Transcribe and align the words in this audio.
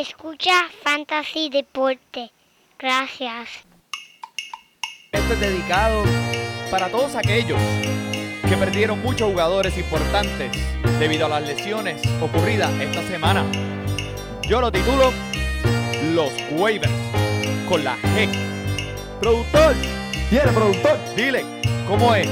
Escucha 0.00 0.54
Fantasy 0.82 1.50
Deporte. 1.50 2.32
Gracias. 2.78 3.50
Esto 5.12 5.34
es 5.34 5.40
dedicado 5.40 6.04
para 6.70 6.88
todos 6.88 7.16
aquellos 7.16 7.60
que 8.48 8.56
perdieron 8.56 9.02
muchos 9.02 9.30
jugadores 9.30 9.76
importantes 9.76 10.52
debido 10.98 11.26
a 11.26 11.28
las 11.28 11.42
lesiones 11.46 12.00
ocurridas 12.22 12.72
esta 12.80 13.02
semana. 13.02 13.44
Yo 14.48 14.62
lo 14.62 14.72
titulo 14.72 15.12
Los 16.14 16.32
Waivers 16.52 16.90
con 17.68 17.84
la 17.84 17.98
G. 17.98 18.26
Productor, 19.20 19.74
Tiene 20.30 20.50
productor. 20.52 20.98
dile, 21.14 21.44
¿cómo 21.86 22.14
es? 22.14 22.26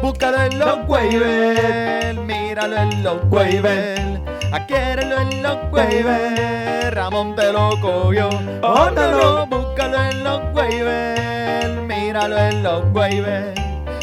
Búscalo 0.00 0.40
en 0.40 0.56
los 0.56 0.88
waivers, 0.88 2.16
míralo 2.18 2.76
en 2.76 3.02
los 3.02 3.18
waivers, 3.28 4.17
adquiérelo 4.52 5.20
en 5.20 5.42
los 5.42 5.58
waivers, 5.70 6.94
Ramón 6.94 7.34
te 7.36 7.52
lo 7.52 7.80
cogió. 7.80 8.28
Oh 8.62 8.90
no, 8.90 9.10
no, 9.10 9.46
búscalo 9.46 10.02
en 10.04 10.24
los 10.24 10.40
waivers, 10.54 11.82
míralo 11.82 12.38
en 12.38 12.62
los 12.62 12.84
waivers, 12.92 13.60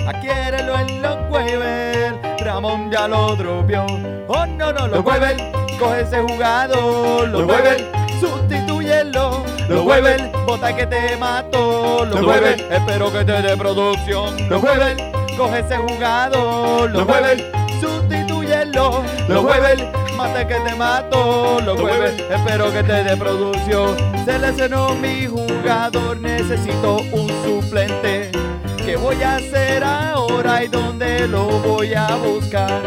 adquiérelo 0.08 0.80
en 0.80 1.02
los 1.02 1.18
waivers, 1.30 2.16
Ramón 2.42 2.92
ya 2.92 3.08
lo 3.08 3.36
dropeó. 3.36 3.86
Oh 4.28 4.46
no, 4.46 4.74
no, 4.74 4.88
los 4.88 5.06
waivers, 5.06 5.42
coge 5.80 6.02
ese 6.02 6.22
jugador, 6.22 7.28
los 7.28 7.46
waivers, 7.46 7.84
sustitúyelo. 8.20 9.44
Los 9.68 9.84
waivers, 9.84 10.24
bota 10.46 10.76
que 10.76 10.86
te 10.86 11.18
mató. 11.18 12.06
Los 12.06 12.24
waivers, 12.24 12.62
espero 12.70 13.12
que 13.12 13.26
te 13.26 13.42
dé 13.42 13.58
producción. 13.58 14.48
Los 14.48 14.62
waivers, 14.64 15.02
coge 15.36 15.60
ese 15.60 15.78
jugador. 15.78 16.92
Los 16.92 17.08
waivers, 17.08 17.44
sustitúyelo. 17.82 19.04
Los 19.28 19.44
waivers, 19.44 19.84
mate 20.28 20.48
que 20.48 20.60
te 20.60 20.76
mató. 20.76 21.60
Los 21.62 21.80
waivers, 21.82 22.20
espero 22.20 22.72
que 22.72 22.84
te 22.84 23.04
dé 23.04 23.18
producción. 23.18 23.96
Se 24.26 24.40
lesionó 24.40 24.96
mi 24.96 25.26
jugador, 25.28 26.20
necesito 26.20 26.98
un 27.12 27.30
suplente. 27.44 28.32
¿Qué 28.78 28.96
voy 28.96 29.22
a 29.22 29.38
hacer 29.38 29.84
ahora 29.84 30.64
y 30.64 30.68
dónde 30.68 31.28
lo 31.28 31.48
voy 31.60 31.94
a 31.94 32.08
buscar? 32.16 32.82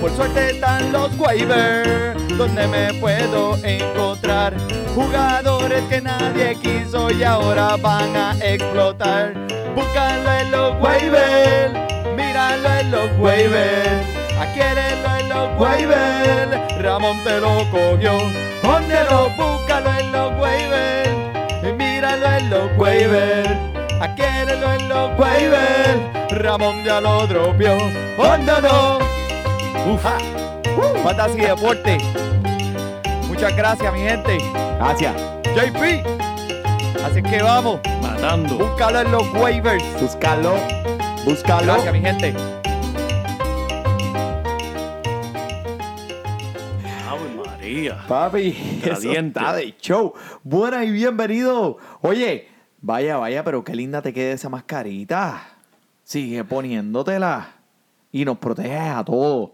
Por 0.00 0.14
suerte 0.14 0.50
están 0.50 0.92
los 0.92 1.10
waivers, 1.18 2.36
donde 2.36 2.66
me 2.66 2.92
puedo 2.94 3.56
encontrar 3.64 4.54
jugadores 4.94 5.82
que 5.88 6.00
nadie 6.00 6.54
quiso 6.56 7.10
y 7.10 7.22
ahora 7.22 7.76
van 7.76 8.14
a 8.14 8.36
explotar. 8.42 9.32
Búscalo 9.74 10.32
en 10.32 10.50
los 10.50 10.82
waivers, 10.82 11.72
míralo 12.14 12.68
en 12.78 12.90
los 12.90 13.18
waivers, 13.18 14.15
adquiérelo 14.38 15.16
en 15.16 15.28
los 15.28 15.60
waivers. 15.60 16.82
Ramón 16.82 17.22
te 17.24 17.40
lo 17.40 17.70
cogió, 17.70 18.18
¿dónde 18.62 18.96
lo 19.10 19.30
búscalo 19.30 19.92
en 19.98 20.12
los 20.12 20.40
waivers? 20.40 21.76
Míralo 21.76 22.26
en 22.26 22.50
los 22.50 22.78
waivers, 22.78 23.50
adquiérelo 24.00 24.72
en 24.72 24.88
los 24.88 25.18
waivers. 25.18 26.40
Ramón 26.42 26.84
ya 26.84 27.00
lo 27.00 27.26
dropeó, 27.26 27.76
¿dónde 28.16 28.52
no? 28.62 28.98
Ufa. 29.92 30.18
Fantasy 31.02 31.40
Deporte. 31.40 31.98
Muchas 33.28 33.56
gracias, 33.56 33.92
mi 33.92 34.00
gente. 34.00 34.38
Gracias. 34.78 35.14
JP. 35.54 36.04
Así 37.04 37.22
que 37.22 37.42
vamos. 37.42 37.80
Matando. 38.02 38.58
Búscalo 38.58 39.00
en 39.00 39.12
los 39.12 39.32
waivers. 39.34 39.84
Búscalo. 40.00 40.56
Búscalo. 41.24 41.74
Gracias, 41.74 41.92
mi 41.92 42.00
gente. 42.00 42.55
Papi, 48.08 48.56
eso 48.82 49.12
está 49.12 49.54
de 49.54 49.74
show. 49.78 50.14
Buena 50.42 50.82
y 50.84 50.90
bienvenido. 50.90 51.76
Oye, 52.00 52.48
vaya, 52.80 53.18
vaya, 53.18 53.44
pero 53.44 53.62
qué 53.62 53.74
linda 53.74 54.00
te 54.00 54.14
queda 54.14 54.32
esa 54.32 54.48
mascarita. 54.48 55.58
Sigue 56.02 56.42
poniéndotela 56.44 57.56
y 58.12 58.24
nos 58.24 58.38
proteges 58.38 58.80
a 58.80 59.04
todos. 59.04 59.50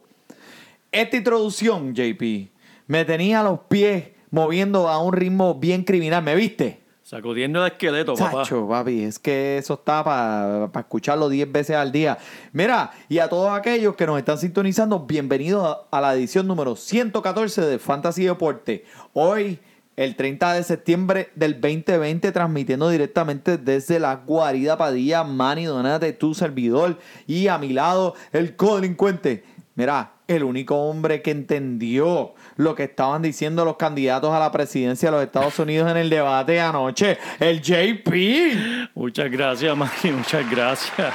Esta 0.93 1.17
introducción, 1.17 1.95
JP, 1.95 2.51
me 2.87 3.05
tenía 3.05 3.43
los 3.43 3.59
pies 3.61 4.11
moviendo 4.31 4.89
a 4.89 5.03
un 5.03 5.13
ritmo 5.15 5.57
bien 5.57 5.83
criminal. 5.83 6.23
¿Me 6.23 6.37
viste? 6.37 6.82
Sacudiendo 7.13 7.63
el 7.63 7.73
esqueleto, 7.73 8.15
papá. 8.15 8.43
Chacho, 8.43 8.67
papi, 8.67 9.03
es 9.03 9.19
que 9.19 9.59
eso 9.59 9.75
está 9.75 10.03
para 10.03 10.71
escucharlo 10.81 11.29
10 11.29 11.53
veces 11.53 11.77
al 11.77 11.93
día. 11.93 12.17
Mira, 12.55 12.91
y 13.07 13.19
a 13.19 13.29
todos 13.29 13.53
aquellos 13.53 13.95
que 13.97 14.07
nos 14.07 14.19
están 14.19 14.39
sintonizando, 14.39 15.01
bienvenidos 15.01 15.77
a 15.91 16.01
la 16.01 16.15
edición 16.15 16.47
número 16.47 16.75
114 16.75 17.67
de 17.67 17.79
Fantasy 17.79 18.25
Deporte. 18.25 18.87
Hoy, 19.13 19.59
el 19.95 20.17
30 20.17 20.55
de 20.55 20.63
septiembre 20.63 21.29
del 21.35 21.61
2020, 21.61 22.33
transmitiendo 22.33 22.89
directamente 22.89 23.59
desde 23.59 24.01
la 24.01 24.15
guarida 24.15 24.79
Padilla, 24.79 25.23
Manny 25.23 25.67
Donate, 25.67 26.15
tu 26.15 26.33
servidor, 26.33 26.99
y 27.27 27.49
a 27.49 27.59
mi 27.59 27.75
lado, 27.75 28.15
el 28.33 28.57
codelincuente. 28.57 29.45
Mira, 29.75 30.13
el 30.29 30.45
único 30.45 30.77
hombre 30.77 31.21
que 31.21 31.31
entendió 31.31 32.33
lo 32.57 32.75
que 32.75 32.85
estaban 32.85 33.23
diciendo 33.23 33.65
los 33.65 33.77
candidatos 33.77 34.33
a 34.33 34.39
la 34.39 34.51
presidencia 34.53 35.11
de 35.11 35.17
los 35.17 35.25
Estados 35.25 35.59
Unidos 35.59 35.91
en 35.91 35.97
el 35.97 36.11
debate 36.11 36.53
de 36.53 36.61
anoche, 36.61 37.19
el 37.41 37.61
JP. 37.61 38.93
Muchas 38.95 39.31
gracias, 39.31 39.77
Maki, 39.77 40.11
muchas 40.13 40.51
gracias. 40.51 41.15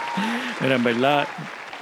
Mira, 0.62 0.76
en 0.76 0.84
verdad, 0.84 1.28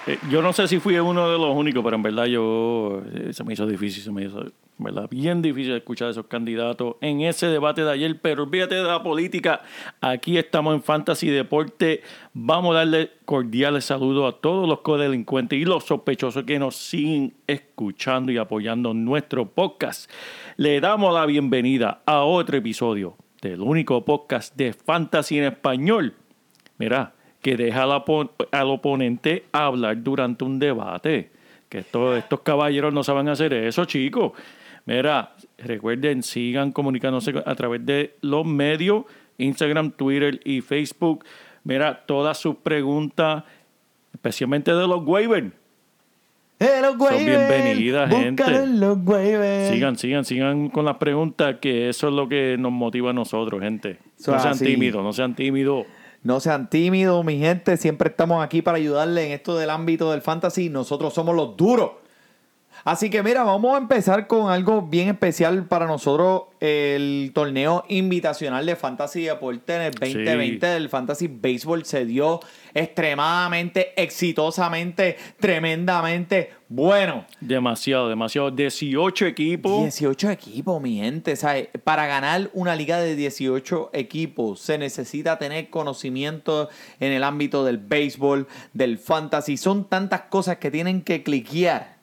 eh, 0.08 0.20
yo 0.30 0.42
no 0.42 0.54
sé 0.54 0.68
si 0.68 0.80
fui 0.80 0.98
uno 0.98 1.30
de 1.30 1.38
los 1.38 1.56
únicos, 1.56 1.84
pero 1.84 1.96
en 1.96 2.04
verdad 2.04 2.26
yo, 2.26 3.02
eh, 3.14 3.34
se 3.34 3.44
me 3.44 3.54
hizo 3.54 3.66
difícil, 3.66 4.04
se 4.04 4.12
me 4.12 4.26
hizo, 4.26 4.46
verdad, 4.78 5.08
bien 5.10 5.42
difícil 5.42 5.74
escuchar 5.74 6.10
a 6.10 6.12
esos 6.12 6.26
candidatos 6.28 6.96
en 7.00 7.22
ese 7.22 7.48
debate 7.48 7.84
de 7.86 7.92
ayer, 7.92 8.20
pero 8.22 8.44
olvídate 8.44 8.76
de 8.76 8.84
la 8.84 9.02
política, 9.02 9.62
aquí 10.02 10.38
estamos 10.38 10.76
en 10.76 10.84
Fantasy 10.84 11.30
Deporte, 11.30 12.02
vamos 12.34 12.74
a 12.76 12.80
darle 12.80 13.12
cordiales 13.24 13.86
saludos 13.86 14.34
a 14.34 14.38
todos 14.38 14.68
los 14.68 14.82
codelincuentes 14.82 15.58
y 15.58 15.64
los 15.64 15.86
sospechosos 15.86 16.44
que 16.44 16.60
nos 16.60 16.76
siguen 16.76 17.34
escuchando 17.48 18.32
y 18.34 18.38
apoyando 18.38 18.94
nuestro 18.94 19.48
podcast. 19.50 20.12
Le 20.58 20.82
damos 20.82 21.14
la 21.14 21.26
bienvenida 21.26 22.02
a 22.06 22.24
otro 22.24 22.58
episodio 22.58 23.16
del 23.42 23.62
único 23.62 24.04
podcast 24.04 24.56
de 24.58 24.74
Fantasy 24.74 25.38
en 25.38 25.46
español. 25.46 26.16
Mira, 26.78 27.14
que 27.42 27.56
deja 27.56 27.84
al, 27.84 27.92
opon- 27.92 28.32
al 28.52 28.68
oponente 28.70 29.46
hablar 29.54 30.04
durante 30.04 30.44
un 30.44 30.60
debate. 30.60 31.32
Que 31.70 31.80
esto- 31.80 32.16
estos 32.16 32.42
caballeros 32.42 32.94
no 32.94 33.04
saben 33.04 33.28
hacer 33.30 33.54
eso, 33.54 33.86
chicos. 33.86 34.34
Mira, 34.86 35.36
recuerden, 35.58 36.22
sigan 36.22 36.72
comunicándose 36.72 37.34
a 37.44 37.56
través 37.56 37.86
de 37.86 38.16
los 38.22 38.46
medios, 38.46 39.06
Instagram, 39.38 39.92
Twitter 39.92 40.40
y 40.46 40.62
Facebook. 40.62 41.26
Mira, 41.64 42.06
todas 42.06 42.38
sus 42.38 42.58
preguntas, 42.58 43.44
especialmente 44.14 44.72
de 44.74 44.88
los 44.88 45.04
waivers. 45.06 45.52
Waivers. 46.60 47.26
bienvenidas, 47.26 48.10
Búscalo 48.10 48.24
gente. 49.04 49.74
Sigan, 49.74 49.98
sigan, 49.98 50.24
sigan 50.24 50.70
con 50.70 50.86
las 50.86 50.98
preguntas, 50.98 51.58
que 51.60 51.90
eso 51.90 52.08
es 52.08 52.14
lo 52.14 52.30
que 52.30 52.56
nos 52.58 52.72
motiva 52.72 53.10
a 53.10 53.14
nosotros, 53.14 53.62
gente. 53.62 53.98
No 54.28 54.40
sean 54.40 54.54
así. 54.54 54.66
tímidos, 54.66 55.04
no 55.04 55.12
sean 55.12 55.36
tímidos. 55.36 55.86
No 56.24 56.40
sean 56.40 56.70
tímidos, 56.70 57.26
mi 57.26 57.40
gente. 57.40 57.76
Siempre 57.78 58.10
estamos 58.10 58.44
aquí 58.44 58.62
para 58.62 58.78
ayudarle 58.78 59.26
en 59.28 59.32
esto 59.34 59.58
del 59.58 59.70
ámbito 59.70 60.12
del 60.12 60.22
fantasy. 60.22 60.70
Nosotros 60.70 61.14
somos 61.14 61.36
los 61.36 61.58
duros. 61.58 61.92
Así 62.86 63.10
que 63.10 63.24
mira, 63.24 63.42
vamos 63.42 63.74
a 63.74 63.80
empezar 63.80 64.28
con 64.28 64.52
algo 64.52 64.84
bien 64.84 65.10
especial 65.10 65.66
para 65.66 65.88
nosotros, 65.88 66.44
el 66.60 67.32
torneo 67.34 67.84
invitacional 67.90 68.64
de 68.64 68.76
Fantasy 68.76 69.24
Deporte 69.24 69.76
en 69.76 69.82
el 69.82 69.94
2020 69.94 70.76
El 70.76 70.90
Fantasy 70.90 71.28
Baseball 71.28 71.84
se 71.84 72.06
dio 72.06 72.42
extremadamente, 72.76 74.00
exitosamente, 74.00 75.18
tremendamente 75.40 76.52
bueno. 76.70 77.26
Demasiado, 77.42 78.08
demasiado. 78.08 78.52
18 78.52 79.26
equipos. 79.26 79.82
18 79.82 80.30
equipos, 80.30 80.80
mi 80.80 80.98
gente. 80.98 81.36
¿sabes? 81.36 81.70
Para 81.84 82.06
ganar 82.06 82.52
una 82.54 82.76
liga 82.76 83.00
de 83.00 83.16
18 83.16 83.90
equipos 83.94 84.60
se 84.60 84.78
necesita 84.78 85.40
tener 85.40 85.72
conocimiento 85.72 86.70
en 87.00 87.14
el 87.14 87.24
ámbito 87.24 87.66
del 87.66 87.80
béisbol, 87.80 88.48
del 88.74 89.00
fantasy. 89.00 89.58
Son 89.58 89.86
tantas 89.86 90.22
cosas 90.30 90.58
que 90.58 90.70
tienen 90.70 91.02
que 91.02 91.24
cliquear. 91.24 91.95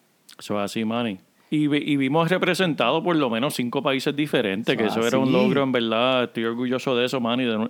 Eso 0.43 0.59
es 0.59 0.65
así, 0.65 0.85
Manny. 0.85 1.19
Y, 1.51 1.69
vi- 1.69 1.85
y 1.87 1.97
vimos 1.97 2.29
representado 2.31 3.01
por 3.03 3.15
lo 3.15 3.31
menos 3.31 3.55
cinco 3.55 3.81
países 3.83 4.17
diferentes, 4.17 4.77
que 4.77 4.85
Eso 4.87 4.99
eso 5.01 5.07
era 5.07 5.19
un 5.19 5.31
logro, 5.31 5.63
en 5.63 5.71
verdad. 5.71 6.25
Estoy 6.25 6.45
orgulloso 6.47 6.97
de 6.97 7.05
eso, 7.05 7.21
Manny, 7.21 7.45
de, 7.45 7.59
de 7.59 7.69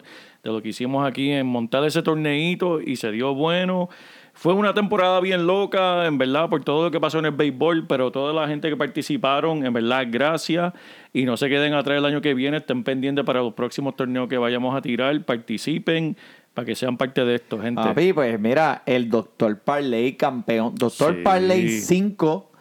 lo 0.51 0.63
que 0.63 0.71
hicimos 0.71 1.07
aquí 1.07 1.31
en 1.33 1.47
montar 1.47 1.85
ese 1.85 2.01
torneito 2.03 2.81
y 2.81 2.97
se 2.97 3.11
dio 3.11 3.35
bueno. 3.35 3.91
Fue 4.35 4.55
una 4.55 4.73
temporada 4.73 5.21
bien 5.21 5.47
loca, 5.47 6.07
en 6.07 6.17
verdad, 6.17 6.49
por 6.49 6.65
todo 6.65 6.85
lo 6.85 6.91
que 6.91 6.99
pasó 6.99 7.19
en 7.19 7.27
el 7.27 7.33
béisbol, 7.33 7.87
pero 7.87 8.11
toda 8.11 8.33
la 8.33 8.49
gente 8.49 8.71
que 8.71 8.77
participaron, 8.79 9.67
en 9.67 9.73
verdad, 9.75 10.07
gracias. 10.09 10.73
Y 11.13 11.25
no 11.25 11.37
se 11.37 11.51
queden 11.51 11.75
atrás 11.75 11.99
el 11.99 12.07
año 12.07 12.23
que 12.23 12.33
viene, 12.33 12.57
estén 12.59 12.85
pendientes 12.85 13.25
para 13.27 13.41
los 13.41 13.53
próximos 13.53 13.97
torneos 13.97 14.29
que 14.29 14.39
vayamos 14.39 14.75
a 14.75 14.81
tirar, 14.81 15.23
participen, 15.25 16.17
para 16.55 16.65
que 16.67 16.75
sean 16.75 16.97
parte 16.97 17.25
de 17.25 17.35
esto, 17.35 17.59
gente. 17.61 17.83
Papi, 17.83 18.13
pues 18.13 18.39
mira, 18.39 18.83
el 18.87 19.11
Doctor 19.11 19.59
Parley 19.59 20.13
campeón. 20.15 20.75
Doctor 20.77 21.17
Sí. 21.17 21.21
Parley 21.23 21.69
5 21.69 22.52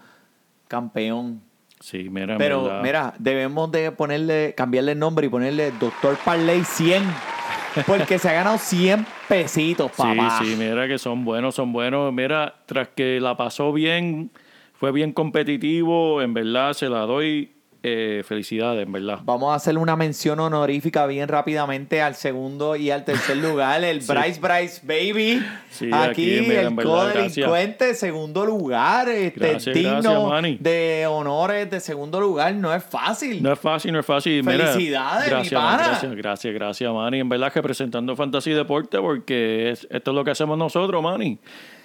campeón. 0.72 1.42
Sí, 1.82 2.08
mira, 2.10 2.38
Pero 2.38 2.64
verdad. 2.64 2.82
mira, 2.82 3.14
debemos 3.20 3.70
de 3.72 3.92
ponerle, 3.92 4.54
cambiarle 4.56 4.94
el 4.94 5.00
nombre 5.00 5.28
y 5.28 5.30
ponerle 5.30 5.72
Doctor 5.72 6.18
Parley 6.24 6.64
100. 6.64 7.04
Porque 7.86 8.18
se 8.20 8.30
ha 8.30 8.34
ganado 8.34 8.58
100 8.58 9.06
pesitos, 9.28 9.92
papá. 9.92 10.40
Sí, 10.40 10.46
sí, 10.46 10.56
mira 10.58 10.88
que 10.88 10.98
son 10.98 11.26
buenos, 11.26 11.56
son 11.56 11.74
buenos. 11.74 12.14
Mira, 12.14 12.56
tras 12.66 12.88
que 12.90 13.20
la 13.20 13.36
pasó 13.36 13.74
bien, 13.74 14.32
fue 14.74 14.92
bien 14.94 15.12
competitivo, 15.12 16.22
en 16.22 16.34
verdad 16.34 16.74
se 16.74 16.88
la 16.88 17.00
doy 17.02 17.54
eh, 17.84 18.24
felicidades, 18.26 18.86
en 18.86 18.92
verdad. 18.92 19.20
Vamos 19.24 19.52
a 19.52 19.56
hacerle 19.56 19.80
una 19.80 19.96
mención 19.96 20.40
honorífica 20.40 21.06
bien 21.08 21.28
rápidamente 21.28 22.02
al 22.02 22.16
segundo 22.16 22.76
y 22.76 22.92
al 22.92 23.04
tercer 23.06 23.38
lugar, 23.38 23.84
el 23.84 24.00
Bryce 24.00 24.40
Bryce 24.40 24.82
Baby. 24.84 25.44
Sí, 25.72 25.90
aquí, 25.92 26.40
aquí, 26.40 26.52
el 26.52 26.76
codelincuente, 26.76 27.96
segundo 27.96 28.46
lugar, 28.46 29.10
este, 29.10 29.40
Gracias, 29.40 29.76
digno 29.76 30.28
gracias, 30.30 30.62
de 30.64 31.08
honores 31.10 31.70
de 31.72 31.80
segundo 31.80 32.20
lugar. 32.22 32.54
No 32.54 32.74
es 32.74 32.84
fácil. 32.84 33.42
No 33.42 33.52
es 33.54 33.60
fácil, 33.60 33.92
no 33.94 34.00
es 34.00 34.06
fácil. 34.06 34.44
Mira, 34.44 34.68
Felicidades, 34.68 35.26
mi 35.26 35.30
gracias, 35.32 35.62
pana. 35.62 35.88
Gracias, 35.88 36.16
gracias, 36.16 36.54
gracias, 36.54 36.94
Manny. 36.94 37.20
En 37.20 37.30
verdad, 37.30 37.52
representando 37.56 38.16
Fantasy 38.16 38.52
Deporte, 38.52 39.00
porque 39.00 39.72
es- 39.72 39.88
esto 39.90 40.12
es 40.12 40.16
lo 40.16 40.24
que 40.24 40.32
hacemos 40.32 40.58
nosotros, 40.58 41.02
Manny. 41.02 41.40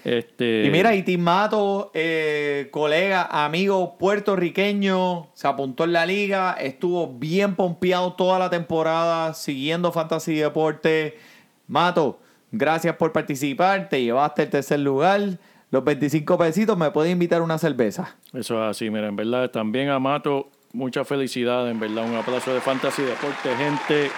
Este, 0.06 0.64
Y 0.64 0.70
mira, 0.70 0.94
Itin 0.94 1.20
Mato, 1.20 1.90
eh, 1.92 2.68
colega, 2.70 3.26
amigo 3.44 3.98
puertorriqueño, 3.98 5.30
se 5.34 5.48
apuntó 5.48 5.82
en 5.82 5.94
la 5.94 6.06
liga, 6.06 6.52
estuvo 6.52 7.08
bien 7.08 7.56
pompeado 7.56 8.12
toda 8.12 8.38
la 8.38 8.48
temporada 8.48 9.34
siguiendo 9.34 9.90
Fantasy 9.90 10.36
Deporte. 10.36 11.18
Mato, 11.66 12.20
gracias 12.52 12.94
por 12.94 13.10
participar, 13.10 13.88
te 13.88 14.00
llevaste 14.00 14.44
el 14.44 14.50
tercer 14.50 14.78
lugar. 14.78 15.40
Los 15.72 15.82
25 15.82 16.38
pesitos, 16.38 16.78
me 16.78 16.92
puedes 16.92 17.10
invitar 17.10 17.42
una 17.42 17.58
cerveza. 17.58 18.14
Eso 18.32 18.62
es 18.62 18.70
así, 18.70 18.88
mira, 18.90 19.08
en 19.08 19.16
verdad, 19.16 19.50
también 19.50 19.88
a 19.88 19.98
Mato, 19.98 20.50
mucha 20.72 21.04
felicidad, 21.04 21.68
en 21.68 21.80
verdad, 21.80 22.08
un 22.08 22.14
aplauso 22.14 22.54
de 22.54 22.60
Fantasy 22.60 23.02
Deporte, 23.02 23.56
gente. 23.56 24.12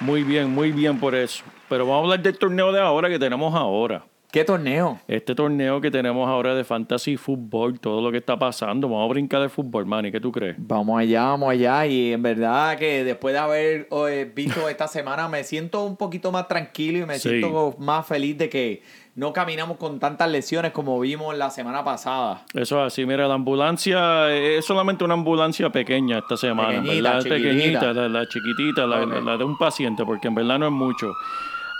Muy 0.00 0.24
bien, 0.24 0.50
muy 0.50 0.72
bien 0.72 1.00
por 1.00 1.14
eso. 1.14 1.42
Pero 1.70 1.86
vamos 1.86 2.00
a 2.00 2.04
hablar 2.04 2.22
del 2.22 2.36
torneo 2.36 2.70
de 2.70 2.82
ahora 2.82 3.08
que 3.08 3.18
tenemos 3.18 3.54
ahora. 3.54 4.04
¿Qué 4.30 4.44
torneo? 4.44 5.00
Este 5.08 5.34
torneo 5.34 5.80
que 5.80 5.90
tenemos 5.90 6.28
ahora 6.28 6.54
de 6.54 6.62
Fantasy 6.62 7.16
Fútbol, 7.16 7.80
todo 7.80 8.02
lo 8.02 8.10
que 8.12 8.18
está 8.18 8.38
pasando, 8.38 8.86
vamos 8.86 9.06
a 9.06 9.08
brincar 9.08 9.40
de 9.40 9.48
fútbol, 9.48 9.86
Manny, 9.86 10.12
¿qué 10.12 10.20
tú 10.20 10.30
crees? 10.30 10.54
Vamos 10.58 11.00
allá, 11.00 11.22
vamos 11.24 11.48
allá. 11.50 11.86
Y 11.86 12.12
en 12.12 12.22
verdad 12.22 12.76
que 12.76 13.04
después 13.04 13.32
de 13.32 13.38
haber 13.38 13.88
eh, 13.90 14.30
visto 14.34 14.68
esta 14.68 14.86
semana, 14.86 15.28
me 15.28 15.44
siento 15.44 15.82
un 15.82 15.96
poquito 15.96 16.30
más 16.30 16.46
tranquilo 16.46 16.98
y 16.98 17.06
me 17.06 17.18
Sí. 17.18 17.30
siento 17.30 17.74
más 17.78 18.06
feliz 18.06 18.36
de 18.36 18.50
que 18.50 18.82
no 19.14 19.32
caminamos 19.32 19.78
con 19.78 19.98
tantas 19.98 20.30
lesiones 20.30 20.72
como 20.72 21.00
vimos 21.00 21.34
la 21.34 21.48
semana 21.48 21.82
pasada. 21.82 22.44
Eso 22.52 22.84
es 22.84 22.92
así, 22.92 23.06
mira, 23.06 23.26
la 23.28 23.34
ambulancia 23.34 24.30
es 24.30 24.62
solamente 24.66 25.04
una 25.04 25.14
ambulancia 25.14 25.70
pequeña 25.70 26.18
esta 26.18 26.36
semana, 26.36 26.82
Pequeñita, 26.82 27.14
¿verdad? 27.14 27.22
chiquitita. 27.22 27.48
Pequeñita, 27.50 27.92
la, 27.94 28.08
la 28.10 28.28
chiquitita, 28.28 28.86
la, 28.86 29.00
Ok. 29.04 29.08
la- 29.14 29.20
la 29.22 29.36
de 29.38 29.44
un 29.44 29.56
paciente, 29.56 30.04
porque 30.04 30.28
en 30.28 30.34
verdad 30.34 30.58
no 30.58 30.66
es 30.66 30.72
mucho. 30.72 31.10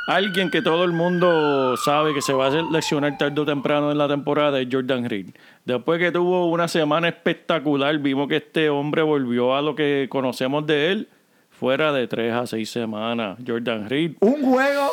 Alguien 0.08 0.49
que 0.50 0.62
todo 0.62 0.84
el 0.84 0.93
mundo 0.93 1.76
sabe 1.76 2.14
que 2.14 2.22
se 2.22 2.32
va 2.32 2.46
a 2.46 2.50
seleccionar 2.50 3.19
tarde 3.19 3.38
o 3.43 3.44
temprano 3.44 3.93
en 3.93 3.99
la 3.99 4.08
temporada 4.08 4.58
es 4.58 4.66
Jordan 4.72 5.06
Reed. 5.06 5.26
Después 5.66 5.99
que 5.99 6.10
tuvo 6.10 6.46
una 6.49 6.66
semana 6.66 7.08
espectacular, 7.08 7.99
vimos 7.99 8.26
que 8.26 8.37
este 8.37 8.70
hombre 8.70 9.02
volvió 9.02 9.55
a 9.55 9.60
lo 9.60 9.75
que 9.75 10.06
conocemos 10.08 10.66
de 10.66 10.93
él 10.93 11.08
fuera 11.50 11.93
de 11.93 12.08
tres 12.08 12.32
a 12.32 12.46
seis 12.46 12.70
semanas. 12.70 13.38
Jordan 13.46 13.87
Reed, 13.87 14.12
Un 14.20 14.43
juego 14.50 14.88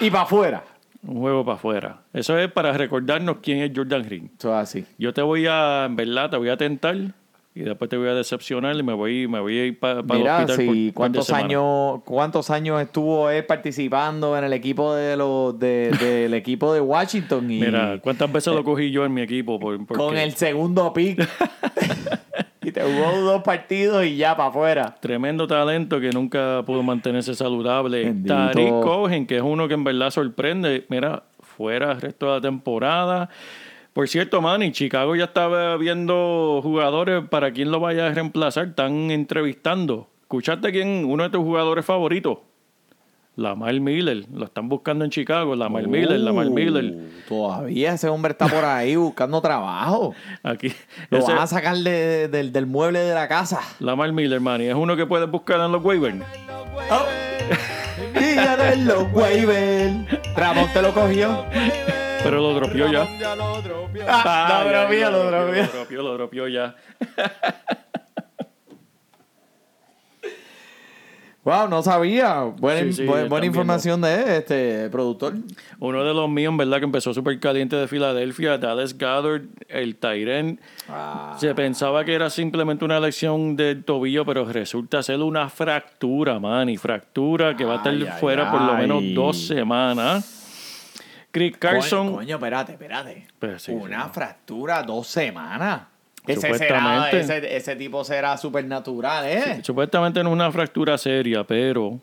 y 0.00 0.10
para 0.10 0.24
afuera. 0.24 0.64
un 1.02 1.20
juego 1.20 1.46
para 1.46 1.56
afuera. 1.56 2.00
Eso 2.12 2.36
es 2.36 2.52
para 2.52 2.74
recordarnos 2.74 3.38
quién 3.42 3.60
es 3.62 3.72
Jordan 3.74 4.04
Reed. 4.04 4.24
Eso 4.38 4.50
es 4.50 4.62
así. 4.62 4.84
Yo 4.98 5.14
te 5.14 5.22
voy 5.22 5.46
a, 5.46 5.86
en 5.86 5.96
verdad, 5.96 6.28
te 6.28 6.36
voy 6.36 6.50
a 6.50 6.58
tentar 6.58 6.94
y 7.54 7.60
después 7.60 7.90
te 7.90 7.98
voy 7.98 8.08
a 8.08 8.14
decepcionar 8.14 8.74
y 8.76 8.82
me 8.82 8.94
voy, 8.94 9.28
me 9.28 9.38
voy 9.40 9.58
a 9.58 9.64
ir 9.66 9.78
para 9.78 10.00
el 10.00 10.04
Mira, 10.06 10.38
hospital. 10.44 10.66
por 10.66 10.94
cuántos 10.94 11.30
años, 11.30 12.00
cuántos 12.04 12.48
años 12.50 12.80
estuvo 12.80 13.28
él 13.28 13.44
participando 13.44 14.36
en 14.38 14.44
el 14.44 14.52
equipo 14.54 14.94
de 14.94 15.16
los 15.18 15.58
de- 15.58 15.90
del 15.90 16.32
equipo 16.34 16.72
de 16.72 16.80
Washington 16.80 17.50
y 17.50 17.60
Mira, 17.60 17.98
¿cuántas 18.02 18.32
veces 18.32 18.54
lo 18.54 18.64
cogí 18.64 18.90
yo 18.90 19.04
en 19.04 19.12
mi 19.12 19.20
equipo? 19.20 19.60
Por, 19.60 19.84
con 19.86 20.16
el 20.16 20.32
segundo 20.32 20.92
pick 20.94 21.28
y 22.62 22.70
te 22.72 22.80
jugó 22.80 23.20
dos 23.20 23.42
partidos 23.42 24.06
y 24.06 24.16
ya 24.16 24.36
para 24.36 24.48
afuera. 24.48 24.96
Tremendo 25.00 25.46
talento 25.46 26.00
que 26.00 26.10
nunca 26.10 26.62
pudo 26.64 26.82
mantenerse 26.82 27.34
saludable. 27.34 28.04
Bendito. 28.04 28.34
Tariq 28.34 28.68
Cohen, 28.82 29.26
que 29.26 29.36
es 29.36 29.42
uno 29.42 29.68
que 29.68 29.74
en 29.74 29.84
verdad 29.84 30.10
sorprende. 30.10 30.86
Mira, 30.88 31.24
fuera 31.40 31.92
el 31.92 32.00
resto 32.00 32.26
de 32.26 32.32
la 32.32 32.40
temporada. 32.40 33.28
Por 33.92 34.08
cierto, 34.08 34.40
Manny, 34.40 34.72
Chicago 34.72 35.14
ya 35.16 35.24
estaba 35.24 35.76
viendo 35.76 36.60
jugadores 36.62 37.24
para 37.28 37.52
quién 37.52 37.70
lo 37.70 37.78
vaya 37.80 38.06
a 38.06 38.10
reemplazar. 38.14 38.68
Están 38.68 39.10
entrevistando. 39.10 40.08
¿Escuchaste 40.22 40.72
quién? 40.72 41.04
Uno 41.04 41.24
de 41.24 41.30
tus 41.30 41.40
jugadores 41.42 41.84
favoritos. 41.84 42.38
Lamar 43.36 43.78
Miller. 43.80 44.24
Lo 44.32 44.46
están 44.46 44.68
buscando 44.70 45.04
en 45.04 45.10
Chicago. 45.10 45.54
Lamar 45.56 45.88
Miller, 45.88 46.20
Lamar 46.20 46.48
Miller. 46.50 46.84
Uh, 46.84 47.28
Todavía 47.28 47.92
ese 47.94 48.08
hombre 48.08 48.32
está 48.32 48.46
por 48.46 48.64
ahí 48.64 48.96
buscando 48.96 49.40
trabajo. 49.42 50.14
Aquí. 50.42 50.72
Lo 51.10 51.18
Ese- 51.18 51.32
van 51.32 51.42
a 51.42 51.46
sacar 51.46 51.76
de- 51.76 52.28
del- 52.28 52.50
del 52.52 52.66
mueble 52.66 52.98
de 53.00 53.14
la 53.14 53.28
casa. 53.28 53.60
Lamar 53.78 54.12
Miller, 54.12 54.40
Manny. 54.40 54.66
Es 54.66 54.74
uno 54.74 54.96
que 54.96 55.04
puedes 55.06 55.30
buscar 55.30 55.60
en 55.60 55.70
los 55.72 55.84
waivers. 55.84 56.16
Día 58.18 58.56
de 58.56 58.76
los 58.76 59.12
waivers. 59.12 59.94
Ramón 60.36 60.66
te 60.72 60.80
lo 60.82 60.92
cogió. 60.94 61.44
Pero 62.22 62.40
lo 62.40 62.54
dropió 62.54 62.90
ya. 62.92 63.34
Lo 63.34 63.60
dropió. 63.62 64.02
Ah, 64.08 64.62
lo 64.64 64.70
dropió, 64.70 65.10
lo 65.10 65.24
dropió. 65.30 65.62
Lo 65.62 65.68
dropió, 65.72 66.02
lo 66.02 66.14
dropió 66.14 66.48
ya. 66.48 66.74
Wow, 71.44 71.68
no 71.68 71.82
sabía. 71.82 72.42
Buena, 72.42 72.82
Sí, 72.82 72.92
sí, 72.92 73.02
bu- 73.04 73.14
están 73.16 73.28
buena 73.28 73.46
información 73.46 74.00
de 74.00 74.36
este 74.38 74.88
productor. 74.90 75.34
Uno 75.80 76.04
de 76.04 76.14
los 76.14 76.30
míos, 76.30 76.52
en 76.52 76.56
verdad, 76.56 76.78
que 76.78 76.84
empezó 76.84 77.12
súper 77.12 77.40
caliente 77.40 77.74
de 77.74 77.88
Filadelfia, 77.88 78.58
Dallas 78.58 78.96
Goddard, 78.96 79.42
el 79.68 79.96
Tyren. 79.96 80.60
Ah. 80.88 81.36
Se 81.40 81.52
pensaba 81.56 82.04
que 82.04 82.14
era 82.14 82.30
simplemente 82.30 82.84
una 82.84 83.00
lesión 83.00 83.56
del 83.56 83.82
tobillo, 83.82 84.24
pero 84.24 84.44
resulta 84.44 85.02
ser 85.02 85.18
una 85.18 85.48
fractura, 85.48 86.38
man. 86.38 86.68
Y 86.68 86.76
fractura 86.76 87.56
que 87.56 87.64
va 87.64 87.72
a 87.72 87.76
estar 87.78 87.92
Ay, 87.92 88.06
ay, 88.08 88.20
fuera 88.20 88.48
por 88.52 88.60
lo 88.60 88.74
menos 88.74 89.02
dos 89.12 89.36
semanas. 89.44 90.38
Chris 91.32 91.56
Carson. 91.56 92.06
Coño, 92.06 92.16
coño, 92.18 92.36
espérate, 92.36 92.72
espérate. 92.72 93.26
Pero 93.38 93.58
sí, 93.58 93.72
Una 93.72 94.04
sí. 94.04 94.10
fractura 94.12 94.82
dos 94.82 95.08
semanas. 95.08 95.82
Ese, 96.26 96.54
será, 96.54 97.10
ese, 97.10 97.56
ese 97.56 97.74
tipo 97.74 98.04
será 98.04 98.36
supernatural, 98.36 99.24
¿eh? 99.26 99.60
Supuestamente 99.64 100.22
no 100.22 100.28
es 100.28 100.34
una 100.34 100.52
fractura 100.52 100.96
seria, 100.96 101.42
pero 101.44 101.98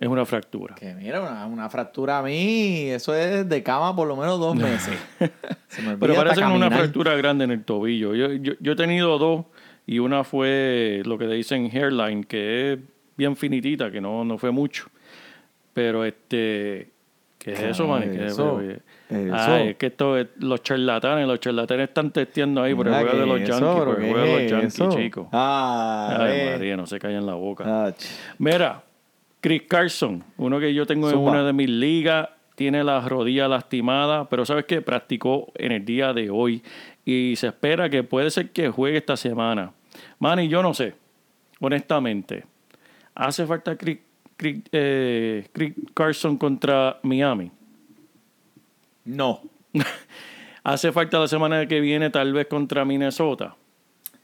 es 0.00 0.08
una 0.08 0.24
fractura. 0.24 0.74
Que 0.74 0.94
mira, 0.94 1.20
una, 1.20 1.44
una 1.46 1.68
fractura 1.68 2.20
a 2.20 2.22
mí, 2.22 2.88
eso 2.88 3.14
es 3.14 3.46
de 3.46 3.62
cama 3.62 3.94
por 3.94 4.08
lo 4.08 4.16
menos 4.16 4.38
dos 4.40 4.54
meses. 4.56 4.96
Se 5.68 5.82
me 5.82 5.88
olvida 5.88 6.00
Pero 6.00 6.14
parece 6.14 6.40
una 6.40 6.48
caminar. 6.48 6.72
fractura 6.72 7.14
grande 7.16 7.44
en 7.44 7.50
el 7.50 7.64
tobillo. 7.64 8.14
Yo, 8.14 8.32
yo, 8.32 8.54
yo 8.58 8.72
he 8.72 8.76
tenido 8.76 9.18
dos 9.18 9.44
y 9.86 9.98
una 9.98 10.24
fue 10.24 11.02
lo 11.04 11.18
que 11.18 11.26
le 11.26 11.34
dicen 11.34 11.70
hairline, 11.70 12.24
que 12.24 12.72
es 12.72 12.78
bien 13.18 13.36
finitita, 13.36 13.90
que 13.90 14.00
no, 14.00 14.24
no 14.24 14.38
fue 14.38 14.50
mucho. 14.50 14.86
Pero 15.74 16.06
este, 16.06 16.90
¿qué 17.46 17.52
es 17.52 17.60
eso, 17.62 17.86
man? 17.86 18.02
¿Qué 18.02 18.26
es 18.26 18.32
eso? 18.32 18.60
Eso? 18.60 18.80
Eso. 19.08 19.34
Ah, 19.34 19.60
es 19.62 19.76
que 19.76 19.86
esto 19.86 20.16
es 20.18 20.26
los 20.38 20.62
charlatanes, 20.62 21.26
los 21.26 21.38
charlatanes 21.40 21.88
están 21.88 22.10
testeando 22.10 22.62
ahí 22.62 22.74
por 22.74 22.88
el 22.88 22.94
juego 22.94 23.10
de 23.12 23.18
¿qué 23.20 23.26
los 23.26 23.40
es 23.40 23.48
Yankees, 23.48 23.56
eso, 23.68 23.76
por 23.84 23.88
el 24.02 24.10
juego 24.12 24.18
de 24.18 24.24
¿Qué 24.24 24.32
los 24.32 24.40
es 24.42 24.50
Yankees, 24.50 24.74
eso? 24.74 24.90
chicos. 24.96 25.26
Ah, 25.32 26.16
Ay. 26.20 26.50
María, 26.50 26.76
no 26.76 26.86
se 26.86 26.98
callen 26.98 27.24
la 27.24 27.34
boca. 27.34 27.64
Ah, 27.66 27.92
Mira, 28.38 28.82
Chris 29.40 29.62
Carson, 29.68 30.24
uno 30.38 30.58
que 30.58 30.74
yo 30.74 30.86
tengo 30.86 31.08
en 31.10 31.16
una 31.18 31.44
de 31.44 31.52
mis 31.52 31.70
ligas, 31.70 32.28
tiene 32.56 32.82
la 32.82 33.00
rodilla 33.06 33.46
lastimada, 33.48 34.28
pero 34.28 34.44
¿sabes 34.44 34.64
qué? 34.64 34.80
Practicó 34.82 35.52
en 35.54 35.72
el 35.72 35.84
día 35.84 36.12
de 36.12 36.30
hoy 36.30 36.62
y 37.04 37.34
se 37.36 37.46
espera 37.48 37.88
que 37.90 38.02
puede 38.02 38.30
ser 38.30 38.50
que 38.50 38.68
juegue 38.70 38.98
esta 38.98 39.16
semana. 39.16 39.72
Manny, 40.18 40.48
yo 40.48 40.62
no 40.62 40.74
sé, 40.74 40.94
honestamente. 41.60 42.44
¿Hace 43.14 43.46
falta 43.46 43.76
Chris, 43.76 43.98
Chris- 44.36 44.62
eh, 44.72 45.46
Chris 45.52 45.74
Carson 45.94 46.36
contra 46.36 46.98
Miami? 47.02 47.50
No. 49.04 49.42
¿Hace 50.64 50.90
falta 50.92 51.18
la 51.18 51.28
semana 51.28 51.66
que 51.66 51.80
viene 51.80 52.10
tal 52.10 52.32
vez 52.32 52.46
contra 52.46 52.84
Minnesota? 52.84 53.54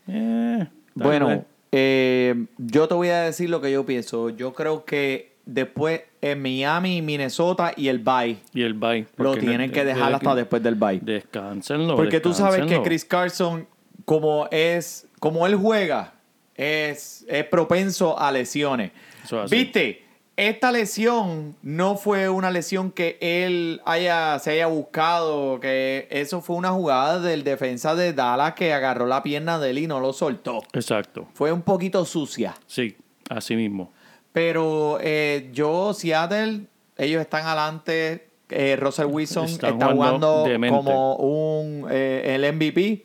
Eh. 0.09 0.67
Bueno, 0.95 1.45
eh, 1.71 2.47
yo 2.59 2.89
te 2.89 2.95
voy 2.95 3.09
a 3.09 3.23
decir 3.23 3.49
lo 3.49 3.61
que 3.61 3.71
yo 3.71 3.87
pienso. 3.87 4.29
Yo 4.31 4.53
creo 4.53 4.85
que 4.85 5.33
después 5.47 6.03
en 6.21 6.43
Miami, 6.43 7.01
Minnesota 7.01 7.73
y 7.77 7.89
el 7.89 7.99
bye 8.01 8.37
y 8.53 8.63
el 8.63 8.75
bye. 8.75 9.07
lo 9.17 9.37
tienen 9.37 9.69
no- 9.69 9.73
que 9.73 9.85
dejar 9.85 10.09
de- 10.11 10.15
hasta 10.17 10.35
después 10.35 10.63
del 10.63 10.75
bye. 10.75 10.99
Descánsenlo. 11.01 11.95
Porque 11.97 12.21
tú 12.21 12.35
sabes 12.35 12.67
que. 12.67 12.83
Chris 12.83 13.05
Carson, 13.05 13.67
como 14.05 14.49
es, 14.51 15.07
como 15.21 15.47
él 15.47 15.55
juega, 15.55 16.13
es, 16.57 17.25
es 17.29 17.45
propenso 17.45 18.19
a 18.19 18.33
lesiones. 18.33 18.91
Eso. 19.25 19.45
¿Viste? 19.49 20.03
esta 20.37 20.73
lesión 20.73 21.55
no 21.63 21.97
fue 21.97 22.29
una 22.29 22.51
lesión 22.51 22.91
que 22.91 23.19
él 23.21 23.81
haya, 23.85 24.39
se 24.39 24.53
haya 24.53 24.67
buscado, 24.67 25.61
que 25.61 26.09
eso 26.11 26.41
fue 26.41 26.57
una 26.57 26.71
jugada 26.71 27.21
del 27.21 27.45
defensa 27.45 27.95
de 27.95 28.13
Dallas 28.13 28.55
que 28.55 28.73
agarró 28.73 29.07
la 29.07 29.23
pierna 29.23 29.59
de 29.59 29.71
él 29.71 29.79
y 29.79 29.87
no 29.87 30.01
lo 30.01 30.13
soltó. 30.13 30.63
Exacto. 30.73 31.29
Fue 31.35 31.53
un 31.53 31.63
poquito 31.63 32.05
sucia. 32.05 32.55
Sí, 32.67 32.97
así 33.29 33.57
mismo. 33.57 33.93
Pero 34.33 34.99
eh, 35.01 35.51
yo, 35.53 35.93
Seattle, 35.93 36.63
ellos 36.97 37.21
están 37.21 37.47
adelante. 37.47 38.29
Eh, 38.49 38.77
Russell 38.77 39.07
Wilson 39.07 39.47
Están 39.47 39.75
está 39.75 39.93
jugando 39.93 40.45
como 40.69 41.17
un 41.17 41.87
eh, 41.91 42.35
el 42.35 42.53
MVP. 42.55 43.05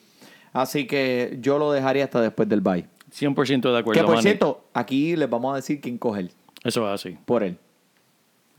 Así 0.54 0.88
que 0.88 1.38
yo 1.40 1.58
lo 1.58 1.72
dejaría 1.72 2.06
hasta 2.06 2.22
después 2.22 2.50
del 2.50 2.62
bye. 2.62 2.86
100% 3.20 3.72
de 3.72 3.78
acuerdo, 3.80 4.00
que 4.02 4.06
por 4.06 4.16
Manny. 4.16 4.22
cierto, 4.24 4.66
aquí 4.74 5.16
les 5.16 5.30
vamos 5.30 5.54
a 5.54 5.56
decir 5.58 5.82
quién 5.82 5.98
coge 5.98 6.22
él, 6.22 6.32
Eso 6.64 6.86
es 6.88 6.94
así. 6.94 7.18
por 7.26 7.44
él. 7.44 7.58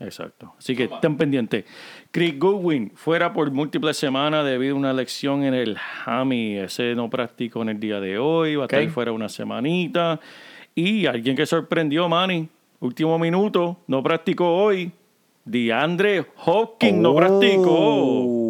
Exacto. 0.01 0.53
Así 0.57 0.75
que 0.77 0.85
estén 0.85 1.17
pendientes. 1.17 1.65
Chris 2.11 2.39
Goodwin 2.39 2.91
fuera 2.95 3.33
por 3.33 3.51
múltiples 3.51 3.97
semanas 3.97 4.45
debido 4.45 4.75
a 4.75 4.79
una 4.79 4.93
lesión 4.93 5.43
en 5.43 5.53
el 5.53 5.77
hammy. 6.05 6.57
Ese 6.57 6.95
no 6.95 7.09
practicó 7.09 7.61
en 7.63 7.69
el 7.69 7.79
día 7.81 7.99
de 7.99 8.17
hoy. 8.17 8.55
Va 8.55 8.63
a 8.63 8.65
Ok. 8.65 8.73
estar 8.73 8.89
fuera 8.91 9.11
una 9.11 9.27
semanita. 9.27 10.19
Y 10.73 11.05
alguien 11.05 11.35
que 11.35 11.45
sorprendió, 11.45 12.07
Manny. 12.07 12.47
Último 12.79 13.19
minuto. 13.19 13.75
No 13.87 14.01
practicó 14.01 14.55
hoy. 14.55 14.89
DeAndre 15.43 16.25
Hopkins 16.45 16.97
no 16.97 17.13
practicó. 17.15 18.48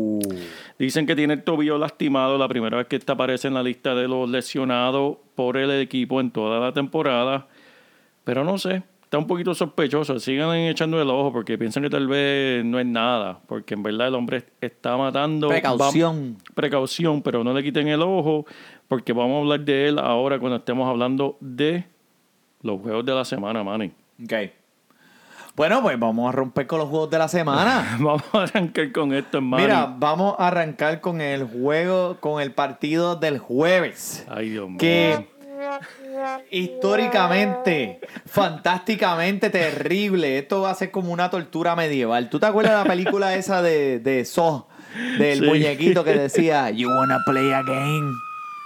Dicen 0.79 1.05
que 1.05 1.15
tiene 1.15 1.33
el 1.33 1.43
tobillo 1.43 1.77
lastimado. 1.77 2.38
La 2.38 2.48
primera 2.48 2.77
vez 2.77 2.88
que 2.88 2.95
esta 2.95 3.13
aparece 3.13 3.48
en 3.50 3.53
la 3.53 3.62
lista 3.62 3.93
de 3.93 4.07
los 4.07 4.29
lesionados 4.29 5.17
por 5.36 5.57
el 5.57 5.69
equipo 5.71 6.19
en 6.21 6.31
toda 6.31 6.59
la 6.59 6.71
temporada. 6.74 7.48
Pero 8.24 8.43
no 8.45 8.57
sé, 8.57 8.83
está 9.03 9.17
un 9.17 9.27
poquito 9.27 9.53
sospechoso. 9.53 10.17
Sigan 10.19 10.55
echando 10.55 11.01
el 11.01 11.09
ojo 11.09 11.33
porque 11.33 11.57
piensan 11.57 11.83
que 11.83 11.89
tal 11.89 12.07
vez 12.07 12.63
no 12.63 12.79
es 12.79 12.86
nada. 12.86 13.39
Porque 13.48 13.74
en 13.74 13.83
verdad 13.83 14.07
el 14.07 14.15
hombre 14.15 14.45
está 14.62 14.95
matando. 14.95 15.50
Precaución. 15.50 16.38
Va- 16.39 16.53
precaución, 16.55 17.21
pero 17.21 17.43
no 17.43 17.53
le 17.53 17.62
quiten 17.62 17.88
el 17.89 18.01
ojo. 18.01 18.45
Porque 18.88 19.12
vamos 19.12 19.36
a 19.36 19.39
hablar 19.41 19.59
de 19.59 19.89
él 19.89 20.00
ahora 20.00 20.39
cuando 20.39 20.57
estemos 20.57 20.88
hablando 20.89 21.38
de 21.41 21.83
los 22.62 22.79
juegos 22.81 23.05
de 23.05 23.13
la 23.13 23.25
semana, 23.25 23.63
Manny. 23.65 23.91
Ok. 24.24 24.33
Bueno, 25.56 25.82
pues 25.82 26.00
vamos 26.00 26.29
a 26.29 26.32
romper 26.32 26.68
con 26.68 26.79
los 26.79 26.88
juegos 26.89 27.10
de 27.10 27.18
la 27.18 27.27
semana. 27.27 27.98
Vamos 28.00 28.24
a 28.34 28.44
arrancar 28.44 28.91
con 28.94 29.13
esto, 29.13 29.41
Manny. 29.41 29.63
Mira, 29.63 29.94
vamos 29.98 30.36
a 30.39 30.48
arrancar 30.48 31.01
con 31.01 31.20
el 31.20 31.44
juego, 31.44 32.18
con 32.22 32.41
el 32.41 32.53
partido 32.53 33.15
del 33.18 33.39
jueves. 33.39 34.25
Ay, 34.29 34.50
Dios 34.50 34.70
mío. 34.70 34.77
Que 34.79 35.27
históricamente, 36.50 38.00
fantásticamente 38.25 39.50
terrible. 39.50 40.38
Esto 40.38 40.62
va 40.62 40.72
a 40.72 40.75
ser 40.75 40.91
como 40.91 41.12
una 41.12 41.29
tortura 41.29 41.75
medieval. 41.75 42.29
¿Tú 42.29 42.39
te 42.39 42.46
acuerdas 42.46 42.74
de 42.74 42.84
la 42.84 42.89
película 42.89 43.36
esa 43.36 43.62
de, 43.62 44.00
de 44.00 44.24
Saw? 44.25 44.65
Del 45.18 45.39
Sí. 45.39 45.46
muñequito 45.46 46.03
que 46.03 46.13
decía, 46.13 46.70
You 46.72 46.89
wanna 46.89 47.20
play 47.25 47.51
a 47.51 47.62
game. 47.63 48.12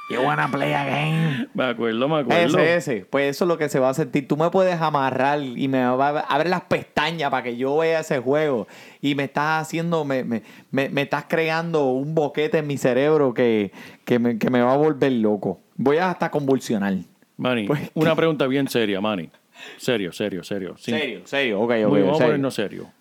You 0.10 0.22
wanna 0.22 0.50
play 0.52 0.74
a 0.74 0.84
game. 0.84 1.48
Me 1.54 1.64
acuerdo, 1.64 2.10
me 2.10 2.20
acuerdo. 2.20 2.60
Ese, 2.60 2.76
ese. 2.76 3.06
Pues 3.06 3.30
eso 3.30 3.46
es 3.46 3.48
lo 3.48 3.58
que 3.58 3.70
se 3.70 3.80
va 3.80 3.90
a 3.90 3.94
sentir. 3.94 4.28
Tú 4.28 4.36
me 4.36 4.50
puedes 4.50 4.80
amarrar 4.82 5.42
y 5.42 5.68
me 5.70 5.86
va 5.86 6.10
a 6.10 6.20
abrir 6.22 6.50
las 6.50 6.62
pestañas 6.64 7.30
para 7.32 7.42
que 7.44 7.56
yo 7.56 7.78
vea 7.78 8.02
ese 8.02 8.20
juego. 8.20 8.68
Y 9.02 9.16
me 9.16 9.24
estás 9.24 9.62
haciendo, 9.62 10.04
me, 10.04 10.24
me, 10.26 10.44
me, 10.72 10.90
me 10.90 11.04
estás 11.04 11.26
creando 11.28 11.86
un 11.86 12.14
boquete 12.14 12.58
en 12.60 12.68
mi 12.68 12.78
cerebro 12.78 13.34
que, 13.34 13.72
que, 14.04 14.20
me, 14.20 14.38
que 14.38 14.50
me 14.50 14.62
va 14.62 14.74
a 14.74 14.78
volver 14.78 15.14
loco. 15.14 15.62
Voy 15.78 15.98
a 15.98 16.10
hasta 16.12 16.30
convulsionar. 16.30 16.96
Manny, 17.38 17.66
Pues, 17.66 17.90
una 17.94 18.16
pregunta 18.16 18.46
bien 18.46 18.68
seria, 18.68 19.00
Manny. 19.00 19.30
Serio, 19.78 20.12
serio, 20.12 20.44
serio. 20.44 20.76
Sí. 20.78 20.92
Serio, 20.92 21.22
serio. 21.26 21.62
Ok, 21.62 21.72
ok. 21.86 21.90
Muy, 21.90 22.02
vamos 22.02 22.16
a 22.16 22.18
serio. 22.18 22.28
ponernos 22.28 22.54
serio. 22.54 22.92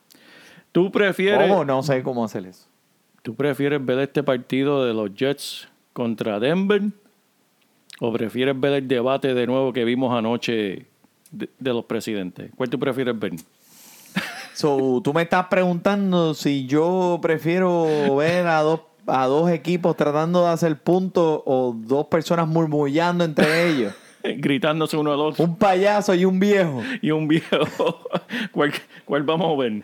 ¿Tú 0.71 0.91
prefieres, 0.93 1.49
¿Cómo? 1.49 1.65
No 1.65 1.83
sé 1.83 2.03
cómo 2.03 2.25
hacer 2.25 2.47
eso. 2.47 2.67
¿Tú 3.23 3.35
prefieres 3.35 3.85
ver 3.85 3.99
este 3.99 4.23
partido 4.23 4.85
de 4.87 4.95
los 4.95 5.13
Jets 5.15 5.69
contra 5.93 6.39
Denver? 6.41 6.83
¿O 8.01 8.13
prefieres 8.13 8.59
ver 8.59 8.73
el 8.73 8.89
debate 8.89 9.35
de 9.35 9.47
nuevo 9.47 9.73
que 9.73 9.85
vimos 9.85 10.17
anoche 10.17 10.87
de, 11.31 11.49
de 11.59 11.71
los 11.73 11.85
presidentes? 11.85 12.51
¿Cuál 12.57 12.69
tú 12.71 12.79
prefieres 12.79 13.19
ver? 13.19 13.33
So, 14.55 15.01
tú 15.03 15.15
me 15.15 15.23
estás 15.23 15.47
preguntando 15.47 16.35
si 16.35 16.67
yo 16.67 17.19
prefiero 17.23 18.17
ver 18.17 18.47
a 18.47 18.61
dos, 18.61 18.81
a 19.07 19.27
dos 19.27 19.51
equipos 19.51 19.97
tratando 19.97 20.45
de 20.45 20.51
hacer 20.51 20.77
puntos 20.79 21.43
o 21.47 21.75
dos 21.77 22.07
personas 22.07 22.47
murmullando 22.49 23.25
entre 23.25 23.69
ellos. 23.69 23.95
Gritándose 24.23 24.97
uno 24.97 25.13
al 25.13 25.21
otro 25.21 25.45
Un 25.45 25.57
payaso 25.57 26.15
y 26.15 26.25
un 26.25 26.39
viejo. 26.39 26.83
y 27.01 27.11
un 27.11 27.27
viejo. 27.29 28.01
¿Cuál, 28.53 28.73
cuál 29.05 29.23
vamos 29.23 29.59
a 29.59 29.63
ver? 29.63 29.83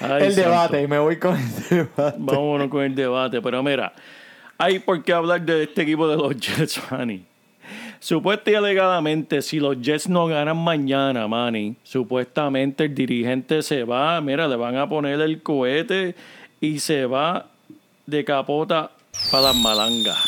Ay, 0.00 0.24
el 0.26 0.32
santo. 0.32 0.50
debate, 0.50 0.82
y 0.82 0.86
me 0.86 0.98
voy 0.98 1.18
con 1.18 1.36
el 1.36 1.68
debate. 1.68 2.16
Vámonos 2.18 2.68
con 2.68 2.82
el 2.84 2.94
debate. 2.94 3.40
Pero 3.42 3.62
mira, 3.62 3.92
hay 4.64 4.78
por 4.78 5.02
qué 5.02 5.12
hablar 5.12 5.42
de 5.42 5.64
este 5.64 5.82
equipo 5.82 6.08
de 6.08 6.16
los 6.16 6.36
Jets, 6.40 6.80
Manny. 6.90 7.24
Supuesta 8.00 8.50
y 8.50 8.54
alegadamente, 8.54 9.40
si 9.40 9.58
los 9.60 9.80
Jets 9.80 10.08
no 10.08 10.26
ganan 10.26 10.56
mañana, 10.58 11.26
Manny, 11.26 11.76
supuestamente 11.82 12.84
el 12.84 12.94
dirigente 12.94 13.62
se 13.62 13.84
va, 13.84 14.20
mira, 14.20 14.46
le 14.46 14.56
van 14.56 14.76
a 14.76 14.86
poner 14.88 15.20
el 15.20 15.42
cohete 15.42 16.14
y 16.60 16.80
se 16.80 17.06
va 17.06 17.46
de 18.06 18.24
capota 18.24 18.90
para 19.30 19.44
las 19.44 19.56
malangas. 19.56 20.18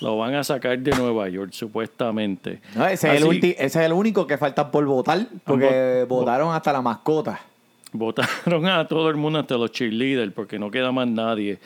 Lo 0.00 0.18
van 0.18 0.34
a 0.34 0.42
sacar 0.44 0.78
de 0.78 0.90
Nueva 0.96 1.28
York, 1.28 1.52
supuestamente. 1.52 2.60
No, 2.74 2.84
ese, 2.86 3.08
es 3.14 3.22
el 3.22 3.28
Así- 3.28 3.38
ulti- 3.40 3.54
ese 3.56 3.64
es 3.80 3.86
el 3.86 3.92
único 3.92 4.26
que 4.26 4.36
falta 4.36 4.70
por 4.70 4.84
votar, 4.84 5.26
porque 5.44 6.02
Vot- 6.04 6.08
votaron 6.08 6.54
hasta 6.54 6.72
la 6.72 6.82
mascota. 6.82 7.40
Votaron 7.92 8.66
a 8.66 8.86
todo 8.86 9.08
el 9.08 9.16
mundo, 9.16 9.38
hasta 9.38 9.54
los 9.56 9.70
cheerleaders, 9.72 10.32
porque 10.32 10.58
no 10.58 10.70
queda 10.70 10.90
más 10.92 11.06
nadie. 11.08 11.58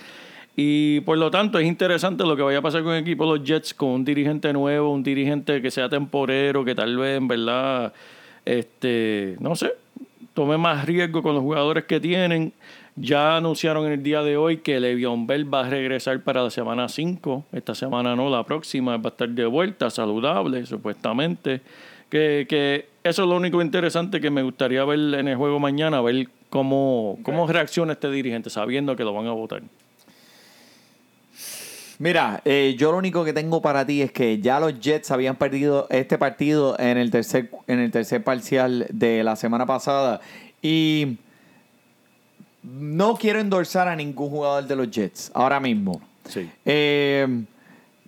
Y 0.62 1.00
por 1.00 1.17
lo 1.17 1.31
tanto 1.31 1.59
es 1.59 1.67
interesante 1.67 2.23
lo 2.23 2.37
que 2.37 2.43
vaya 2.43 2.59
a 2.59 2.61
pasar 2.61 2.83
con 2.83 2.93
el 2.93 3.00
equipo 3.00 3.25
de 3.25 3.38
los 3.38 3.49
Jets, 3.49 3.73
con 3.73 3.88
un 3.88 4.05
dirigente 4.05 4.52
nuevo, 4.52 4.93
un 4.93 5.02
dirigente 5.02 5.62
que 5.62 5.71
sea 5.71 5.88
temporero, 5.88 6.67
que 6.67 6.75
tal 6.75 6.99
vez 6.99 7.17
en 7.17 7.29
verdad, 7.29 7.95
este, 8.45 9.38
no 9.40 9.57
sé, 9.57 9.73
tome 10.35 10.59
más 10.59 10.85
riesgo 10.85 11.23
con 11.23 11.35
los 11.35 11.43
jugadores 11.43 11.85
que 11.85 11.99
tienen. 11.99 12.52
Ya 12.95 13.38
anunciaron 13.38 13.87
en 13.87 13.93
el 13.93 14.02
día 14.02 14.23
de 14.23 14.37
hoy 14.37 14.59
que 14.59 14.79
Le'Veon 14.81 15.26
Bell 15.26 15.52
va 15.52 15.61
a 15.61 15.71
regresar 15.71 16.21
para 16.21 16.43
la 16.43 16.50
semana 16.50 16.90
5. 16.90 17.47
Esta 17.52 17.75
semana 17.75 18.14
no, 18.14 18.29
la 18.29 18.45
próxima 18.45 18.99
va 18.99 19.05
a 19.07 19.12
estar 19.12 19.31
de 19.31 19.47
vuelta, 19.47 19.88
saludable, 19.88 20.67
supuestamente. 20.67 21.62
Que, 22.11 22.45
que 22.47 22.87
eso 23.02 23.23
es 23.23 23.29
lo 23.31 23.37
único 23.37 23.62
interesante 23.62 24.21
que 24.21 24.29
me 24.29 24.43
gustaría 24.43 24.85
ver 24.85 24.99
en 24.99 25.26
el 25.26 25.37
juego 25.37 25.59
mañana, 25.59 26.02
ver 26.02 26.29
cómo, 26.50 27.19
cómo 27.23 27.47
reacciona 27.47 27.95
este 27.95 28.11
dirigente, 28.11 28.50
sabiendo 28.50 28.95
que 28.95 29.05
lo 29.05 29.14
van 29.14 29.26
a 29.26 29.33
votar. 29.33 29.62
Mira, 32.00 32.40
eh, 32.47 32.76
yo 32.78 32.92
lo 32.92 32.97
único 32.97 33.26
que 33.26 33.35
tengo 33.35 33.61
para 33.61 33.85
ti 33.85 34.00
es 34.00 34.11
que 34.11 34.40
ya 34.40 34.59
los 34.59 34.80
Jets 34.80 35.11
habían 35.11 35.37
perdido 35.37 35.87
este 35.90 36.16
partido 36.16 36.75
en 36.80 36.97
el 36.97 37.11
tercer, 37.11 37.50
en 37.66 37.78
el 37.78 37.90
tercer 37.90 38.25
parcial 38.25 38.87
de 38.88 39.23
la 39.23 39.37
semana 39.37 39.66
pasada. 39.66 40.23
Y 40.62 41.19
no 42.62 43.16
quiero 43.16 43.38
endorsar 43.38 43.87
a 43.87 43.95
ningún 43.95 44.30
jugador 44.30 44.66
de 44.66 44.76
los 44.76 44.90
Jets 44.90 45.30
ahora 45.35 45.61
mismo. 45.61 46.00
Sí. 46.25 46.50
Eh, 46.64 47.45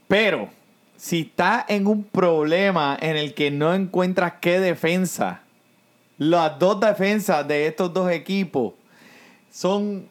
pero 0.09 0.49
si 0.97 1.21
está 1.21 1.67
en 1.69 1.87
un 1.87 2.03
problema 2.03 2.97
en 2.99 3.17
el 3.17 3.35
que 3.35 3.51
no 3.51 3.75
encuentras 3.75 4.33
qué 4.41 4.59
defensa, 4.59 5.43
las 6.17 6.59
dos 6.59 6.81
defensas 6.81 7.47
de 7.47 7.67
estos 7.67 7.93
dos 7.93 8.11
equipos 8.11 8.73
son 9.51 10.09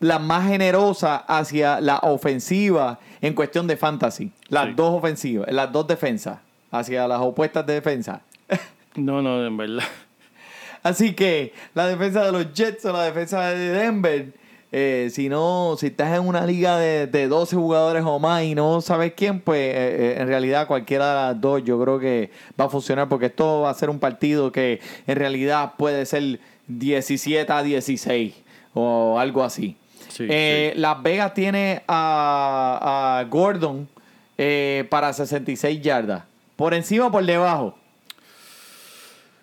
las 0.00 0.20
más 0.20 0.46
generosas 0.46 1.22
hacia 1.26 1.80
la 1.80 1.98
ofensiva 1.98 2.98
en 3.20 3.34
cuestión 3.34 3.66
de 3.66 3.76
fantasy. 3.76 4.30
Las 4.48 4.66
Sí. 4.66 4.72
dos 4.76 4.94
ofensivas, 4.94 5.50
las 5.52 5.72
dos 5.72 5.86
defensas 5.86 6.38
hacia 6.70 7.08
las 7.08 7.20
opuestas 7.20 7.66
de 7.66 7.74
defensa. 7.74 8.22
No, 8.96 9.22
no, 9.22 9.46
en 9.46 9.56
verdad. 9.56 9.84
Así 10.82 11.12
que 11.14 11.52
la 11.74 11.86
defensa 11.86 12.24
de 12.24 12.32
los 12.32 12.52
Jets 12.52 12.84
o 12.84 12.92
la 12.92 13.04
defensa 13.04 13.46
de 13.50 13.68
Denver, 13.70 14.32
eh, 14.72 15.08
si 15.12 15.28
no, 15.28 15.76
si 15.78 15.86
estás 15.88 16.16
en 16.18 16.26
una 16.26 16.44
liga 16.46 16.78
de, 16.78 17.06
de 17.06 17.28
12 17.28 17.54
jugadores 17.56 18.02
o 18.04 18.18
más 18.18 18.42
y 18.44 18.54
no 18.54 18.80
sabes 18.80 19.12
quién, 19.16 19.40
pues 19.40 19.58
eh, 19.60 19.74
eh, 19.76 20.16
en 20.18 20.26
realidad 20.26 20.66
cualquiera 20.66 21.08
de 21.08 21.14
las 21.32 21.40
dos 21.40 21.62
yo 21.64 21.80
creo 21.80 21.98
que 22.00 22.30
va 22.60 22.64
a 22.64 22.68
funcionar 22.68 23.08
porque 23.08 23.26
esto 23.26 23.60
va 23.62 23.70
a 23.70 23.74
ser 23.74 23.88
un 23.90 23.98
partido 24.00 24.50
que 24.50 24.80
en 25.06 25.16
realidad 25.16 25.74
puede 25.76 26.04
ser 26.06 26.40
17 26.66 27.52
a 27.52 27.62
16 27.62 28.34
o 28.74 29.18
algo 29.18 29.44
así. 29.44 29.76
Sí, 30.08 30.26
Eh, 30.28 30.72
Las 30.76 31.02
Vegas 31.02 31.34
tiene 31.34 31.82
a, 31.88 33.18
a 33.20 33.24
Gordon 33.24 33.88
eh, 34.36 34.86
para 34.90 35.12
66 35.12 35.80
yardas. 35.80 36.24
¿Por 36.56 36.74
encima 36.74 37.06
o 37.06 37.10
por 37.10 37.24
debajo? 37.24 37.76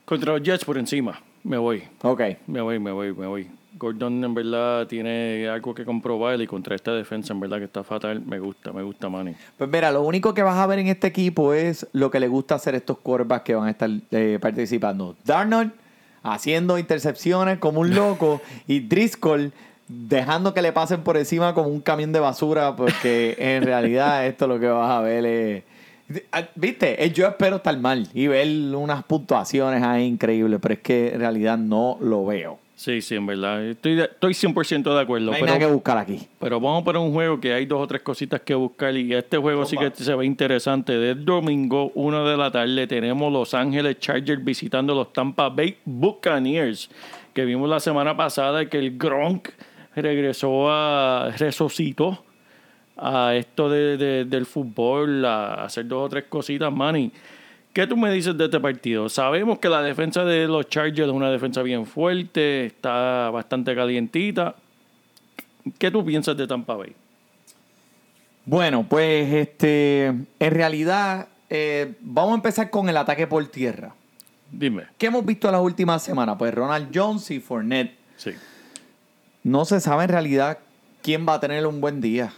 Contra 0.05 0.33
los 0.33 0.43
Jets 0.43 0.65
por 0.65 0.77
encima. 0.77 1.19
Me 1.43 1.57
voy. 1.57 1.83
Ok. 2.01 2.21
Me 2.47 2.61
voy, 2.61 2.79
me 2.79 2.91
voy, 2.91 3.13
me 3.13 3.27
voy. 3.27 3.47
Gordon 3.77 4.23
en 4.23 4.33
verdad 4.33 4.87
tiene 4.87 5.49
algo 5.49 5.75
que 5.75 5.83
comprobar 5.83 6.39
y 6.41 6.47
contra 6.47 6.75
esta 6.75 6.93
defensa 6.93 7.33
en 7.33 7.39
verdad 7.41 7.57
que 7.57 7.65
está 7.65 7.83
fatal. 7.83 8.21
Me 8.21 8.39
gusta, 8.39 8.71
me 8.71 8.83
gusta 8.83 9.09
Manny. 9.09 9.35
Pues 9.57 9.69
mira, 9.69 9.91
lo 9.91 10.01
único 10.03 10.33
que 10.33 10.43
vas 10.43 10.57
a 10.57 10.65
ver 10.67 10.79
en 10.79 10.87
este 10.87 11.07
equipo 11.07 11.53
es 11.53 11.85
lo 11.91 12.09
que 12.09 12.19
le 12.19 12.27
gusta 12.27 12.55
hacer 12.55 12.73
estos 12.75 12.99
quarterbacks 12.99 13.43
que 13.43 13.55
van 13.55 13.67
a 13.67 13.71
estar 13.71 13.89
eh, 14.11 14.39
participando. 14.41 15.15
Darnold 15.25 15.71
haciendo 16.23 16.79
intercepciones 16.79 17.57
como 17.59 17.81
un 17.81 17.93
loco 17.93 18.41
y 18.67 18.79
Driscoll 18.79 19.51
dejando 19.87 20.53
que 20.53 20.61
le 20.61 20.71
pasen 20.71 21.01
por 21.01 21.17
encima 21.17 21.53
como 21.53 21.69
un 21.69 21.81
camión 21.81 22.11
de 22.11 22.19
basura 22.19 22.75
porque 22.75 23.35
en 23.39 23.63
realidad 23.63 24.25
esto 24.25 24.47
lo 24.47 24.59
que 24.59 24.67
vas 24.67 24.89
a 24.91 25.01
ver 25.01 25.25
es... 25.25 25.63
Ah, 26.31 26.43
Viste, 26.55 27.03
Eh, 27.03 27.11
yo 27.11 27.27
espero 27.27 27.55
estar 27.57 27.75
mal 27.79 28.07
y 28.13 28.27
ver 28.27 28.47
unas 28.75 29.03
puntuaciones 29.03 29.81
ahí 29.83 30.05
increíbles, 30.05 30.59
pero 30.61 30.75
es 30.75 30.79
que 30.81 31.13
en 31.13 31.19
realidad 31.19 31.57
no 31.57 31.97
lo 31.99 32.25
veo. 32.25 32.59
Sí, 32.75 33.01
sí, 33.01 33.15
en 33.15 33.25
verdad. 33.25 33.63
Estoy, 33.65 33.95
de- 33.95 34.03
estoy 34.03 34.33
100% 34.33 34.93
de 34.93 35.01
acuerdo. 35.01 35.27
No 35.27 35.31
hay 35.31 35.39
pero, 35.41 35.45
nada 35.53 35.59
que 35.65 35.73
buscar 35.73 35.97
aquí. 35.97 36.27
pero 36.39 36.59
vamos 36.59 36.83
para 36.83 36.99
un 36.99 37.13
juego 37.13 37.39
que 37.39 37.53
hay 37.53 37.65
dos 37.65 37.81
o 37.81 37.87
tres 37.87 38.01
cositas 38.01 38.41
que 38.41 38.53
buscar 38.53 38.95
y 38.95 39.13
este 39.15 39.37
juego 39.37 39.65
sí 39.65 39.77
que 39.77 39.89
se 39.95 40.13
ve 40.13 40.25
interesante. 40.25 40.91
De 40.97 41.15
domingo, 41.15 41.91
1 41.95 42.27
de 42.29 42.37
la 42.37 42.51
tarde, 42.51 42.85
tenemos 42.85 43.31
Los 43.31 43.53
Ángeles 43.53 43.97
Chargers 43.99 44.43
visitando 44.43 44.93
los 44.93 45.11
Tampa 45.13 45.47
Bay 45.49 45.77
Buccaneers, 45.85 46.89
que 47.33 47.45
vimos 47.45 47.69
la 47.69 47.79
semana 47.79 48.15
pasada 48.15 48.65
que 48.69 48.77
el 48.77 48.97
Gronk 48.97 49.49
regresó 50.01 50.69
a 50.71 51.31
resucitó 51.37 52.23
a 52.97 53.33
esto 53.35 53.69
de, 53.69 53.97
de- 53.97 54.25
del 54.25 54.45
fútbol, 54.45 55.25
a 55.25 55.65
hacer 55.65 55.87
dos 55.87 56.05
o 56.05 56.09
tres 56.09 56.25
cositas, 56.29 56.71
Manny. 56.71 57.11
¿Qué 57.73 57.85
tú 57.87 57.97
me 57.97 58.09
dices 58.09 58.37
de 58.37 58.45
este 58.45 58.59
partido? 58.59 59.09
Sabemos 59.09 59.59
que 59.59 59.67
la 59.67 59.81
defensa 59.81 60.23
de 60.23 60.47
los 60.47 60.69
Chargers 60.69 61.09
es 61.09 61.13
una 61.13 61.29
defensa 61.29 61.61
bien 61.61 61.85
fuerte, 61.85 62.67
está 62.67 63.29
bastante 63.31 63.75
calientita. 63.75 64.55
¿Qué 65.77 65.91
tú 65.91 66.05
piensas 66.05 66.37
de 66.37 66.47
Tampa 66.47 66.75
Bay? 66.75 66.93
Bueno, 68.45 68.85
pues 68.87 69.33
este, 69.33 70.05
en 70.05 70.51
realidad 70.51 71.27
eh, 71.49 71.95
vamos 71.99 72.33
a 72.33 72.35
empezar 72.35 72.69
con 72.69 72.87
el 72.87 72.95
ataque 72.95 73.27
por 73.27 73.45
tierra. 73.47 73.93
Dime. 74.51 74.83
¿Qué 74.97 75.07
hemos 75.07 75.25
visto 75.25 75.51
las 75.51 75.59
últimas 75.61 76.01
semanas? 76.03 76.35
Pues 76.37 76.53
Ronald 76.53 76.89
Jones 76.93 77.29
y 77.31 77.39
Fournette. 77.39 77.95
Sí. 78.15 78.31
No 79.45 79.63
se 79.63 79.79
sabe 79.79 80.05
en 80.05 80.09
realidad 80.09 80.57
quién 81.03 81.23
va 81.27 81.35
a 81.35 81.39
tener 81.39 81.65
un 81.67 81.79
buen 81.79 82.01
día. 82.01 82.33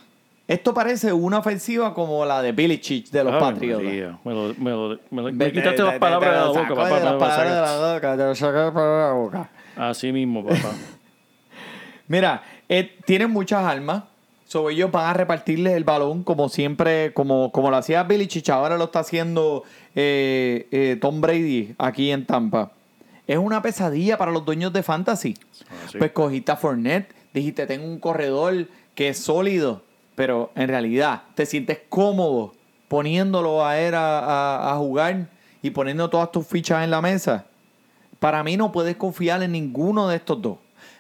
Esto 0.46 0.74
parece 0.74 1.14
una 1.14 1.40
ofensiva 1.40 1.94
como 1.94 2.26
la 2.26 2.42
de 2.42 2.52
Billy 2.52 2.80
Chich 2.80 3.12
de 3.12 3.24
los 3.24 3.32
Ave 3.34 3.42
Patriotas. 3.42 3.86
Me, 4.26 4.34
lo- 4.34 4.54
me 4.58 4.72
lo- 4.72 5.00
me 5.10 5.22
lo- 5.22 5.32
me 5.32 5.32
Ve- 5.32 5.52
quitaste 5.54 5.78
te- 5.78 5.84
las 5.84 6.00
palabras 6.00 6.32
de 6.34 6.38
la 6.38 6.46
boca, 6.48 6.68
papá. 6.76 6.90
las 6.90 7.00
palabras 7.14 7.20
de 7.20 7.56
sacar. 7.56 7.80
la 7.80 7.94
boca, 7.94 8.12
te 8.18 8.24
lo 8.24 8.36
saco 8.36 8.82
de 8.82 9.00
la 9.02 9.12
boca. 9.14 9.50
Así 9.78 10.12
mismo, 10.12 10.44
papá. 10.46 10.72
Mira, 12.08 12.44
eh, 12.70 12.98
tienen 13.06 13.32
muchas 13.32 13.64
armas. 13.64 14.04
Sobre 14.46 14.76
ellos 14.76 14.90
van 14.92 15.08
a 15.08 15.14
repartirles 15.14 15.74
el 15.76 15.84
balón 15.84 16.24
como 16.24 16.48
siempre, 16.48 17.14
como, 17.14 17.52
como 17.52 17.70
lo 17.70 17.76
hacía 17.76 18.04
Billy 18.04 18.28
Chich, 18.28 18.50
ahora 18.50 18.78
lo 18.78 18.86
está 18.86 19.00
haciendo 19.00 19.64
eh, 19.94 20.68
eh, 20.72 20.98
Tom 21.02 21.20
Brady 21.20 21.76
aquí 21.78 22.12
en 22.12 22.26
Tampa. 22.26 22.72
Es 23.27 23.38
una 23.38 23.62
pesadilla 23.62 24.17
para 24.17 24.31
los 24.31 24.46
dueños 24.46 24.72
de 24.74 24.84
fantasy. 24.84 25.36
Ah, 25.69 25.74
sí. 25.91 25.98
Pues 25.98 26.12
cogiste 26.12 26.51
a 26.51 26.55
Fournette, 26.55 27.13
dijiste, 27.34 27.67
tengo 27.67 27.86
un 27.86 28.00
corredor 28.00 28.67
que 28.96 29.10
es 29.10 29.19
sólido, 29.19 29.84
pero 30.15 30.51
en 30.55 30.69
realidad 30.69 31.24
te 31.36 31.46
sientes 31.46 31.79
cómodo 31.89 32.53
poniéndolo 32.88 33.65
a 33.65 33.77
él 33.79 33.93
a, 33.96 34.19
a- 34.19 34.72
a 34.74 34.77
jugar 34.77 35.27
y 35.62 35.72
poniendo 35.72 36.10
todas 36.10 36.31
tus 36.31 36.48
fichas 36.48 36.84
en 36.84 36.89
la 36.91 37.01
mesa. 37.01 37.46
Para 38.19 38.43
mí 38.43 38.55
no 38.57 38.72
puedes 38.72 38.96
confiar 38.96 39.43
en 39.43 39.51
ninguno 39.51 40.07
de 40.07 40.15
estos 40.15 40.41
dos. 40.41 40.57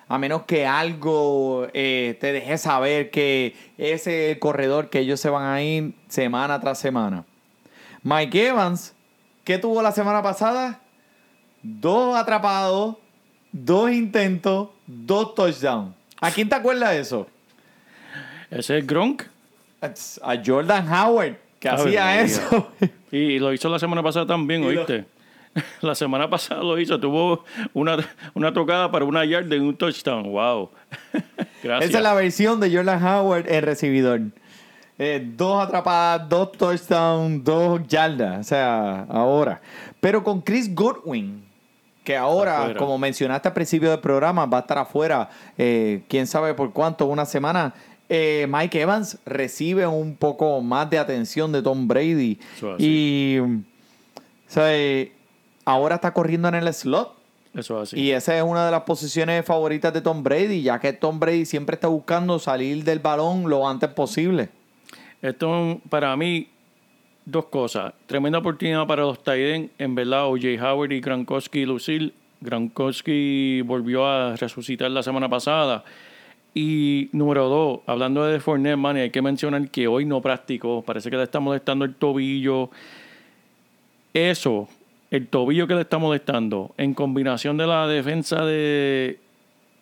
A 0.09 0.17
menos 0.17 0.43
que 0.43 0.65
algo 0.65 1.67
eh, 1.73 2.17
te 2.21 2.31
deje 2.31 2.57
saber 2.57 3.09
que 3.09 3.55
ese 3.77 4.27
es 4.29 4.35
el 4.35 4.39
corredor 4.39 4.89
que 4.89 4.99
ellos 4.99 5.19
se 5.19 5.29
van 5.29 5.43
a 5.45 5.61
ir 5.61 5.95
semana 6.07 6.59
tras 6.59 6.77
semana. 6.79 7.25
Mike 8.03 8.47
Evans, 8.49 8.93
¿qué 9.43 9.57
tuvo 9.57 9.81
la 9.81 9.91
semana 9.91 10.21
pasada? 10.21 10.79
Dos 11.61 12.15
atrapados, 12.15 12.95
dos 13.51 13.91
intentos, 13.91 14.69
dos 14.85 15.35
touchdowns. 15.35 15.93
¿A 16.21 16.31
quién 16.31 16.47
te 16.49 16.55
acuerdas 16.55 16.91
de 16.91 16.99
eso? 16.99 17.27
Ese 18.49 18.77
es 18.79 18.87
Gronk. 18.87 19.23
A 19.81 20.35
Jordan 20.43 20.87
Howard, 20.91 21.35
que 21.59 21.69
hacía 21.69 22.21
eso. 22.21 22.71
Y 23.11 23.37
lo 23.39 23.53
hizo 23.53 23.69
la 23.69 23.77
semana 23.79 24.01
pasada 24.01 24.25
también, 24.25 24.61
lo- 24.61 24.67
¿oíste? 24.67 25.05
La 25.81 25.95
semana 25.95 26.29
pasada 26.29 26.61
lo 26.61 26.77
hizo. 26.77 26.99
Tuvo 26.99 27.43
una, 27.73 27.97
una 28.35 28.53
tocada 28.53 28.91
para 28.91 29.05
una 29.05 29.25
yarda 29.25 29.55
y 29.55 29.59
un 29.59 29.75
touchdown. 29.75 30.21
Wow. 30.31 30.69
Gracias. 31.63 31.89
Esa 31.89 31.97
es 31.97 32.03
la 32.03 32.13
versión 32.13 32.59
de 32.59 32.71
Jordan 32.75 33.03
Howard 33.03 33.47
en 33.49 33.63
recibidor. 33.63 34.21
Eh, 34.99 35.27
dos 35.35 35.63
atrapadas, 35.65 36.29
dos 36.29 36.51
touchdowns, 36.51 37.43
dos 37.43 37.81
yardas. 37.87 38.39
O 38.39 38.43
sea, 38.43 39.01
ahora. 39.09 39.59
Pero 39.99 40.23
con 40.23 40.41
Chris 40.41 40.73
Goodwin, 40.75 41.43
que 42.07 42.15
ahora, 42.15 42.59
Afuera. 42.61 42.79
como 42.79 42.97
mencionaste 42.97 43.49
al 43.49 43.53
principio 43.53 43.89
del 43.89 43.99
programa, 43.99 44.45
va 44.45 44.59
a 44.59 44.61
estar 44.61 44.77
afuera, 44.77 45.29
eh, 45.57 46.03
quién 46.07 46.25
sabe 46.25 46.53
por 46.53 46.71
cuánto, 46.71 47.05
una 47.05 47.25
semana. 47.25 47.73
eh, 48.07 48.47
Mike 48.49 48.79
Evans 48.79 49.17
recibe 49.25 49.85
un 49.85 50.15
poco 50.15 50.61
más 50.61 50.89
de 50.89 50.97
atención 50.99 51.51
de 51.51 51.61
Tom 51.61 51.85
Brady. 51.85 52.39
Eso. 52.55 52.75
Y 52.79 53.39
sea, 54.47 54.73
eh, 54.73 55.11
ahora 55.65 55.95
está 55.95 56.13
corriendo 56.13 56.47
en 56.47 56.55
el 56.55 56.73
slot. 56.73 57.13
Eso 57.53 57.81
es 57.83 57.89
así. 57.89 57.99
Y 57.99 58.11
esa 58.11 58.37
es 58.37 58.43
una 58.43 58.65
de 58.65 58.71
las 58.71 58.83
posiciones 58.83 59.43
favoritas 59.45 59.91
de 59.91 59.99
Tom 59.99 60.23
Brady, 60.23 60.61
ya 60.61 60.79
que 60.79 60.93
Tom 60.93 61.19
Brady 61.19 61.45
siempre 61.45 61.73
está 61.73 61.89
buscando 61.89 62.39
salir 62.39 62.85
del 62.85 62.99
balón 62.99 63.49
lo 63.49 63.67
antes 63.67 63.89
posible. 63.89 64.47
Esto 65.21 65.81
para 65.89 66.15
mí, 66.15 66.47
dos 67.27 67.45
cosas. 67.45 67.93
Tremenda 68.05 68.39
oportunidad 68.39 68.87
para 68.87 69.03
los 69.03 69.21
Tiden. 69.21 69.69
En 69.77 69.95
verdad, 69.95 70.27
O.J. 70.27 70.47
Howard 70.63 70.93
y 70.93 71.01
Gronkowski 71.01 71.65
Lucille. 71.65 72.13
Gronkowski 72.39 73.61
volvió 73.61 74.05
a 74.07 74.35
resucitar 74.37 74.89
la 74.89 75.03
semana 75.03 75.27
pasada. 75.27 75.83
Y 76.53 77.09
número 77.11 77.49
dos, 77.49 77.79
hablando 77.85 78.25
de 78.25 78.39
Fournette, 78.39 78.77
man, 78.77 78.95
hay 78.95 79.11
que 79.11 79.21
mencionar 79.21 79.69
que 79.69 79.87
hoy 79.87 80.05
no 80.05 80.21
practicó. 80.21 80.81
Parece 80.81 81.09
que 81.09 81.17
le 81.17 81.23
está 81.23 81.39
molestando 81.39 81.83
el 81.83 81.95
tobillo. 81.95 82.71
Eso, 84.13 84.69
el 85.11 85.27
tobillo 85.27 85.67
que 85.67 85.75
le 85.75 85.81
está 85.81 85.97
molestando, 85.97 86.73
en 86.77 86.93
combinación 86.93 87.57
de 87.57 87.67
la 87.67 87.87
defensa 87.87 88.45
de, 88.45 89.19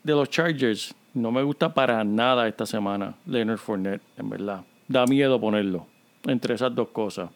de 0.03 0.13
los 0.13 0.29
Chargers, 0.29 0.95
no 1.13 1.31
me 1.31 1.43
gusta 1.43 1.73
para 1.73 2.03
nada 2.03 2.47
esta 2.47 2.65
semana, 2.65 3.15
Leonard 3.25 3.59
Fournette, 3.59 4.01
en 4.17 4.29
verdad. 4.29 4.61
Da 4.87 5.05
miedo 5.05 5.39
ponerlo 5.39 5.94
entre 6.27 6.55
esas 6.55 6.73
dos 6.75 6.89
cosas. 6.89 7.29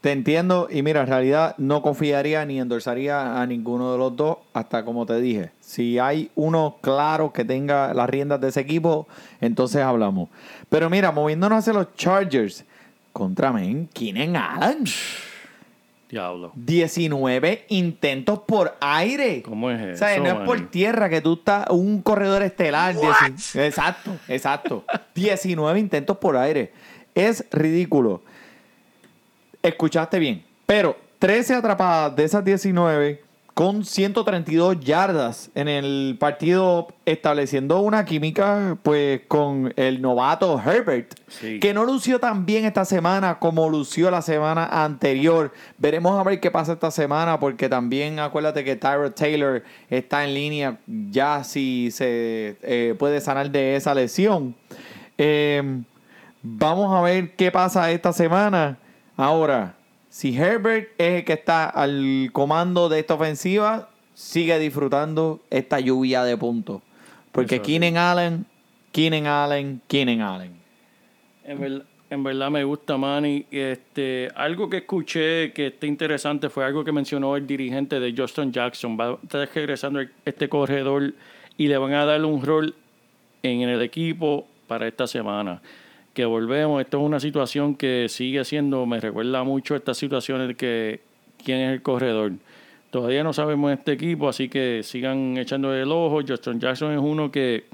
Te 0.00 0.12
entiendo 0.12 0.68
y 0.70 0.82
mira, 0.82 1.02
en 1.02 1.08
realidad 1.08 1.54
no 1.58 1.82
confiaría 1.82 2.44
ni 2.46 2.58
endorsaría 2.58 3.40
a 3.40 3.46
ninguno 3.46 3.92
de 3.92 3.98
los 3.98 4.16
dos 4.16 4.38
hasta 4.54 4.82
como 4.84 5.04
te 5.04 5.20
dije. 5.20 5.50
Si 5.60 5.98
hay 5.98 6.30
uno 6.36 6.78
claro 6.80 7.32
que 7.34 7.44
tenga 7.44 7.92
las 7.92 8.08
riendas 8.08 8.40
de 8.40 8.48
ese 8.48 8.60
equipo, 8.60 9.06
entonces 9.42 9.82
hablamos. 9.82 10.30
Pero 10.70 10.88
mira, 10.88 11.12
moviéndonos 11.12 11.58
hacia 11.58 11.74
los 11.74 11.94
Chargers, 11.96 12.64
contra 13.12 13.52
men, 13.52 13.88
Keenan 13.92 14.36
Allen, 14.36 14.84
Diablo. 16.08 16.50
19 16.56 17.66
intentos 17.68 18.40
por 18.40 18.76
aire. 18.80 19.42
¿Cómo 19.42 19.70
es 19.70 19.80
O 19.80 19.88
eso? 19.90 19.98
sea, 19.98 20.18
no 20.18 20.26
es 20.26 20.34
por 20.46 20.68
tierra 20.70 21.08
que 21.08 21.20
tú 21.20 21.34
estás 21.34 21.66
un 21.70 22.02
corredor 22.02 22.42
estelar. 22.42 22.96
Exacto, 23.54 24.12
exacto. 24.26 24.84
19 25.14 25.78
intentos 25.78 26.16
por 26.16 26.36
aire. 26.36 26.72
Es 27.14 27.44
ridículo. 27.50 28.22
Escuchaste 29.62 30.18
bien. 30.18 30.42
Pero 30.66 30.96
13 31.18 31.54
atrapadas 31.54 32.16
de 32.16 32.24
esas 32.24 32.44
19 32.44 33.22
con 33.52 33.84
132 33.84 34.80
yardas 34.80 35.50
en 35.54 35.68
el 35.68 36.16
partido 36.18 36.88
estableciendo 37.04 37.80
una 37.80 38.06
química 38.06 38.78
pues 38.82 39.20
con 39.28 39.74
el 39.76 40.00
novato 40.00 40.58
Herbert 40.64 41.12
Sí. 41.28 41.60
que 41.60 41.74
no 41.74 41.84
lució 41.84 42.20
tan 42.20 42.46
bien 42.46 42.64
esta 42.64 42.86
semana 42.86 43.38
como 43.38 43.68
lució 43.68 44.10
la 44.10 44.22
semana 44.22 44.64
anterior. 44.84 45.52
Veremos 45.76 46.18
a 46.18 46.22
ver 46.22 46.40
qué 46.40 46.50
pasa 46.50 46.72
esta 46.72 46.90
semana 46.90 47.38
porque 47.38 47.68
también 47.68 48.18
acuérdate 48.18 48.64
que 48.64 48.76
Tyrod 48.76 49.12
Taylor 49.12 49.62
está 49.90 50.24
en 50.24 50.32
línea 50.32 50.78
ya 50.86 51.44
si 51.44 51.90
se 51.90 52.56
eh, 52.62 52.94
puede 52.98 53.20
sanar 53.20 53.50
de 53.50 53.76
esa 53.76 53.94
lesión. 53.94 54.54
Eh, 55.18 55.82
vamos 56.42 56.94
a 56.96 57.02
ver 57.02 57.34
qué 57.36 57.50
pasa 57.50 57.90
esta 57.90 58.12
semana. 58.12 58.78
Ahora, 59.16 59.74
si 60.08 60.36
Herbert 60.36 60.88
es 60.98 61.18
el 61.20 61.24
que 61.24 61.34
está 61.34 61.66
al 61.68 62.30
comando 62.32 62.88
de 62.88 62.98
esta 63.00 63.14
ofensiva, 63.14 63.90
sigue 64.14 64.58
disfrutando 64.58 65.40
esta 65.50 65.80
lluvia 65.80 66.24
de 66.24 66.36
puntos. 66.36 66.82
Porque 67.32 67.56
Eso 67.56 67.64
sí. 67.64 67.72
Keenan 67.78 67.96
Allen, 67.96 68.46
Keenan 68.92 69.26
Allen, 69.26 69.80
Keenan 69.86 70.20
Allen. 70.20 70.52
En, 71.44 71.60
ver- 71.60 71.84
en 72.10 72.22
verdad 72.24 72.50
me 72.50 72.64
gusta, 72.64 72.96
Manny. 72.96 73.46
Este, 73.50 74.28
algo 74.34 74.68
que 74.68 74.78
escuché 74.78 75.52
que 75.52 75.68
está 75.68 75.86
interesante 75.86 76.48
fue 76.48 76.64
algo 76.64 76.82
que 76.84 76.90
mencionó 76.92 77.36
el 77.36 77.46
dirigente 77.46 78.00
de 78.00 78.12
Justin 78.16 78.50
Jackson. 78.52 78.98
Va 78.98 79.10
a 79.10 79.18
estar 79.22 79.48
regresando 79.54 80.00
este 80.24 80.48
corredor 80.48 81.14
y 81.56 81.68
le 81.68 81.78
van 81.78 81.92
a 81.92 82.04
dar 82.04 82.24
un 82.24 82.42
rol 82.44 82.74
en 83.42 83.60
el 83.62 83.80
equipo 83.82 84.46
para 84.66 84.88
esta 84.88 85.06
semana. 85.06 85.62
Que 86.12 86.24
volvemos, 86.24 86.80
esto 86.80 86.98
es 86.98 87.04
una 87.04 87.20
situación 87.20 87.76
que 87.76 88.06
sigue 88.08 88.44
siendo, 88.44 88.84
me 88.84 88.98
recuerda 88.98 89.44
mucho 89.44 89.74
a 89.74 89.76
estas 89.76 89.96
situaciones 89.96 90.48
de 90.48 90.54
que 90.56 91.00
quién 91.44 91.60
es 91.60 91.72
el 91.72 91.82
corredor. 91.82 92.32
Todavía 92.90 93.22
no 93.22 93.32
sabemos 93.32 93.72
este 93.72 93.92
equipo, 93.92 94.28
así 94.28 94.48
que 94.48 94.82
sigan 94.82 95.38
echando 95.38 95.72
el 95.72 95.92
ojo. 95.92 96.20
Justin 96.26 96.58
Jackson 96.58 96.92
es 96.92 96.98
uno 96.98 97.30
que, 97.30 97.66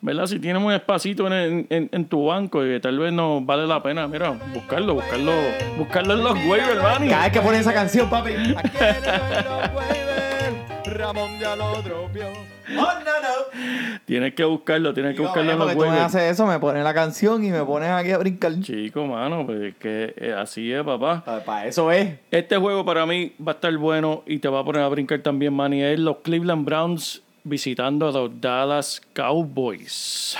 ¿verdad? 0.00 0.26
Si 0.26 0.40
tienes 0.40 0.60
un 0.60 0.72
espacito 0.72 1.28
en, 1.28 1.68
en, 1.70 1.88
en 1.92 2.04
tu 2.06 2.26
banco, 2.26 2.60
que 2.62 2.80
tal 2.80 2.98
vez 2.98 3.12
no 3.12 3.40
vale 3.40 3.68
la 3.68 3.80
pena, 3.80 4.08
mira, 4.08 4.30
buscarlo, 4.52 4.94
buscarlo, 4.94 5.32
buscarlo 5.78 6.14
en 6.14 6.24
los 6.24 6.34
waivers, 6.48 6.82
Manny. 6.82 7.08
Cada 7.08 7.22
vez 7.22 7.32
que 7.32 7.40
ponen 7.40 7.60
esa 7.60 7.72
canción, 7.72 8.10
papi. 8.10 8.32
Ramón 10.86 11.38
ya 11.38 11.54
lo 11.54 11.80
dropió. 11.82 12.55
Oh, 12.68 12.72
no, 12.74 12.78
no. 12.78 14.00
Tienes 14.04 14.34
que 14.34 14.44
buscarlo, 14.44 14.92
tienes 14.92 15.12
que 15.12 15.18
Digo, 15.18 15.28
buscarlo 15.28 15.52
en 15.52 15.58
los 15.58 15.72
tú 15.72 15.78
me 15.78 15.98
haces 16.00 16.22
eso, 16.22 16.46
me 16.46 16.58
pones 16.58 16.82
la 16.82 16.94
canción 16.94 17.44
y 17.44 17.50
me 17.50 17.64
pones 17.64 17.90
aquí 17.90 18.10
a 18.10 18.18
brincar. 18.18 18.58
Chico, 18.60 19.06
mano, 19.06 19.46
pues 19.46 19.60
es 19.62 19.74
que 19.76 20.14
eh, 20.16 20.34
así 20.36 20.72
es, 20.72 20.82
papá. 20.82 21.22
Para 21.24 21.66
eso 21.66 21.90
es. 21.92 22.14
Este 22.30 22.56
juego 22.56 22.84
para 22.84 23.06
mí 23.06 23.34
va 23.40 23.52
a 23.52 23.54
estar 23.54 23.76
bueno 23.76 24.22
y 24.26 24.38
te 24.38 24.48
va 24.48 24.60
a 24.60 24.64
poner 24.64 24.82
a 24.82 24.88
brincar 24.88 25.20
también, 25.20 25.54
Manny. 25.54 25.82
Es 25.82 25.98
los 25.98 26.18
Cleveland 26.18 26.64
Browns 26.64 27.22
visitando 27.44 28.08
a 28.08 28.12
los 28.12 28.40
Dallas 28.40 29.00
Cowboys. 29.12 30.36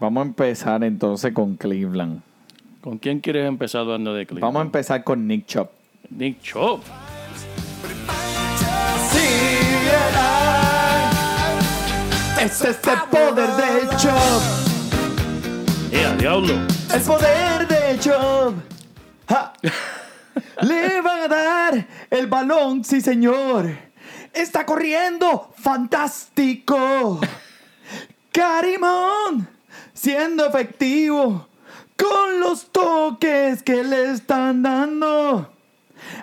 Vamos 0.00 0.22
a 0.22 0.26
empezar 0.26 0.82
entonces 0.82 1.32
con 1.32 1.56
Cleveland. 1.56 2.20
¿Con 2.80 2.98
quién 2.98 3.20
quieres 3.20 3.46
empezar 3.46 3.82
hablando 3.82 4.12
de 4.12 4.26
Cleveland? 4.26 4.42
Vamos 4.42 4.60
a 4.60 4.64
empezar 4.64 5.04
con 5.04 5.26
Nick 5.28 5.46
Chop. 5.46 5.70
Nick 6.10 6.40
Chop. 6.42 6.82
Ese 12.42 12.70
es 12.70 12.78
el 12.88 13.02
poder 13.08 13.50
de 13.50 13.96
Chop. 13.98 14.42
¡Eh, 15.92 16.16
diablo! 16.18 16.54
El 16.92 17.00
poder 17.02 17.68
de 17.68 17.98
Chop. 18.00 18.54
Ja. 19.28 19.52
Le 20.62 21.00
van 21.02 21.20
a 21.20 21.28
dar 21.28 21.86
el 22.10 22.26
balón, 22.26 22.84
sí 22.84 23.00
señor. 23.00 23.70
Está 24.32 24.66
corriendo 24.66 25.52
fantástico. 25.56 27.20
Carimón, 28.32 29.48
siendo 29.94 30.44
efectivo 30.44 31.46
con 31.96 32.40
los 32.40 32.72
toques 32.72 33.62
que 33.62 33.84
le 33.84 34.10
están 34.10 34.64
dando. 34.64 35.52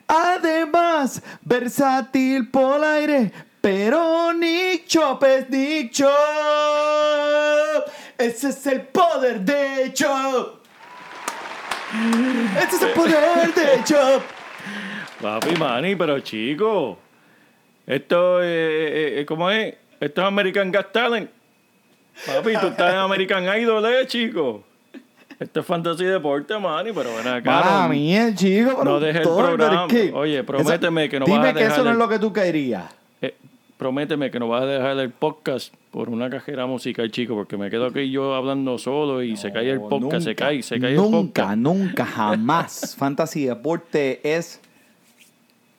Además, 0.06 1.22
versátil 1.46 2.50
por 2.50 2.80
el 2.80 2.84
aire, 2.84 3.32
pero 3.72 4.34
Nick 4.34 4.88
Chop 4.88 5.24
es 5.24 5.48
Nick 5.50 5.92
Chop. 5.92 6.10
Ese 8.18 8.50
es 8.50 8.66
el 8.68 8.82
poder 8.82 9.42
de 9.42 9.94
Chop. 9.94 10.56
Ese 12.58 12.76
es 12.76 12.82
el 12.82 12.92
poder 12.94 13.54
de 13.54 13.84
Chop. 13.84 14.24
Papi, 15.22 15.56
Manny, 15.56 15.96
pero 15.96 16.20
chico. 16.22 16.98
Esto, 17.86 18.42
eh, 18.42 18.48
eh, 18.48 19.20
eh, 19.22 19.26
¿cómo 19.26 19.52
es? 19.52 19.76
Esto 20.00 20.22
es 20.22 20.28
American 20.28 20.72
Got 20.72 20.92
Talent. 20.92 21.30
Papi, 22.26 22.54
tú 22.60 22.68
estás 22.68 22.94
en 22.94 23.00
American 23.00 23.44
Idol, 23.60 23.86
eh, 23.86 24.08
chico. 24.08 24.64
Esto 25.40 25.60
es 25.60 25.66
fantasy 25.66 26.06
deporte, 26.06 26.58
Manny, 26.58 26.92
pero 26.92 27.16
ven 27.16 27.28
acá. 27.28 27.62
Para 27.62 27.84
no- 27.84 27.90
mí, 27.90 28.16
el 28.16 28.36
chico, 28.36 28.72
pero 28.80 28.84
no 28.84 29.00
dejes 29.00 29.22
el 29.22 29.28
programa. 29.28 29.86
es 29.86 29.94
que- 29.94 30.12
Oye, 30.14 30.44
prométeme 30.44 31.08
que 31.08 31.20
no 31.20 31.26
Dime 31.26 31.38
vas 31.38 31.50
a 31.50 31.54
que 31.54 31.66
eso 31.66 31.84
no 31.84 31.92
es 31.92 31.98
lo 31.98 32.10
que 32.10 32.18
tú 32.20 32.34
querías. 32.34 32.99
Prométeme 33.84 34.30
que 34.30 34.40
no 34.42 34.50
vas 34.50 34.64
a 34.64 34.66
dejar 34.66 34.98
el 35.00 35.10
podcast 35.10 35.74
por 35.90 36.10
una 36.10 36.30
cajera 36.30 36.66
musical, 36.66 37.10
chico, 37.12 37.34
porque 37.34 37.56
me 37.56 37.70
quedo 37.70 37.86
aquí 37.86 38.12
yo 38.12 38.36
hablando 38.36 38.78
solo 38.78 39.24
y 39.24 39.38
se 39.38 39.54
cae 39.54 39.70
el 39.72 39.80
podcast, 39.80 40.24
se 40.26 40.30
Nunca, 40.32 40.46
cae, 40.48 40.62
se 40.62 40.80
cae 40.82 40.90
el 40.92 40.98
Nunca, 40.98 41.44
podcast. 41.44 41.58
nunca, 41.58 42.06
jamás. 42.06 42.96
Fantasy 43.00 43.46
Deporte 43.46 44.20
es 44.22 44.60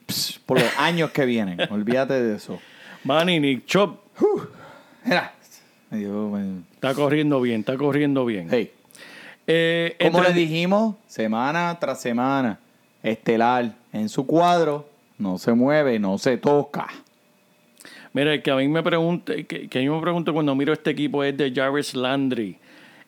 pss, 0.06 0.40
por 0.46 0.58
los 0.58 0.78
años 0.78 1.10
que 1.10 1.26
vienen. 1.26 1.58
Olvídate 1.70 2.14
de 2.22 2.36
eso. 2.36 2.58
Manny, 3.04 3.38
Nick 3.38 3.66
Chop 3.66 3.98
Mira. 5.04 5.34
Está 6.74 6.94
corriendo 6.94 7.38
bien, 7.42 7.60
está 7.60 7.76
corriendo 7.76 8.24
bien. 8.24 8.48
Hey, 8.50 8.72
Eh, 9.46 9.96
como 10.00 10.18
entre- 10.20 10.32
le 10.34 10.40
dijimos, 10.40 10.94
semana 11.06 11.76
tras 11.78 12.00
semana, 12.00 12.58
estelar 13.02 13.74
en 13.92 14.08
su 14.08 14.24
cuadro, 14.24 14.88
no 15.18 15.36
se 15.36 15.52
mueve, 15.52 15.98
no 15.98 16.16
se 16.16 16.38
toca. 16.38 16.88
Mira, 18.12 18.35
el 18.35 18.42
que 18.42 18.51
a 18.51 18.57
mí 18.57 18.66
me 18.68 18.83
pregunta, 18.83 19.35
que, 19.44 19.68
que 19.68 19.85
yo 19.85 19.94
me 19.94 20.01
pregunto 20.03 20.33
cuando 20.33 20.55
miro 20.55 20.73
este 20.73 20.90
equipo 20.90 21.23
es 21.23 21.37
de 21.37 21.53
Jarvis 21.55 21.94
Landry. 21.94 22.57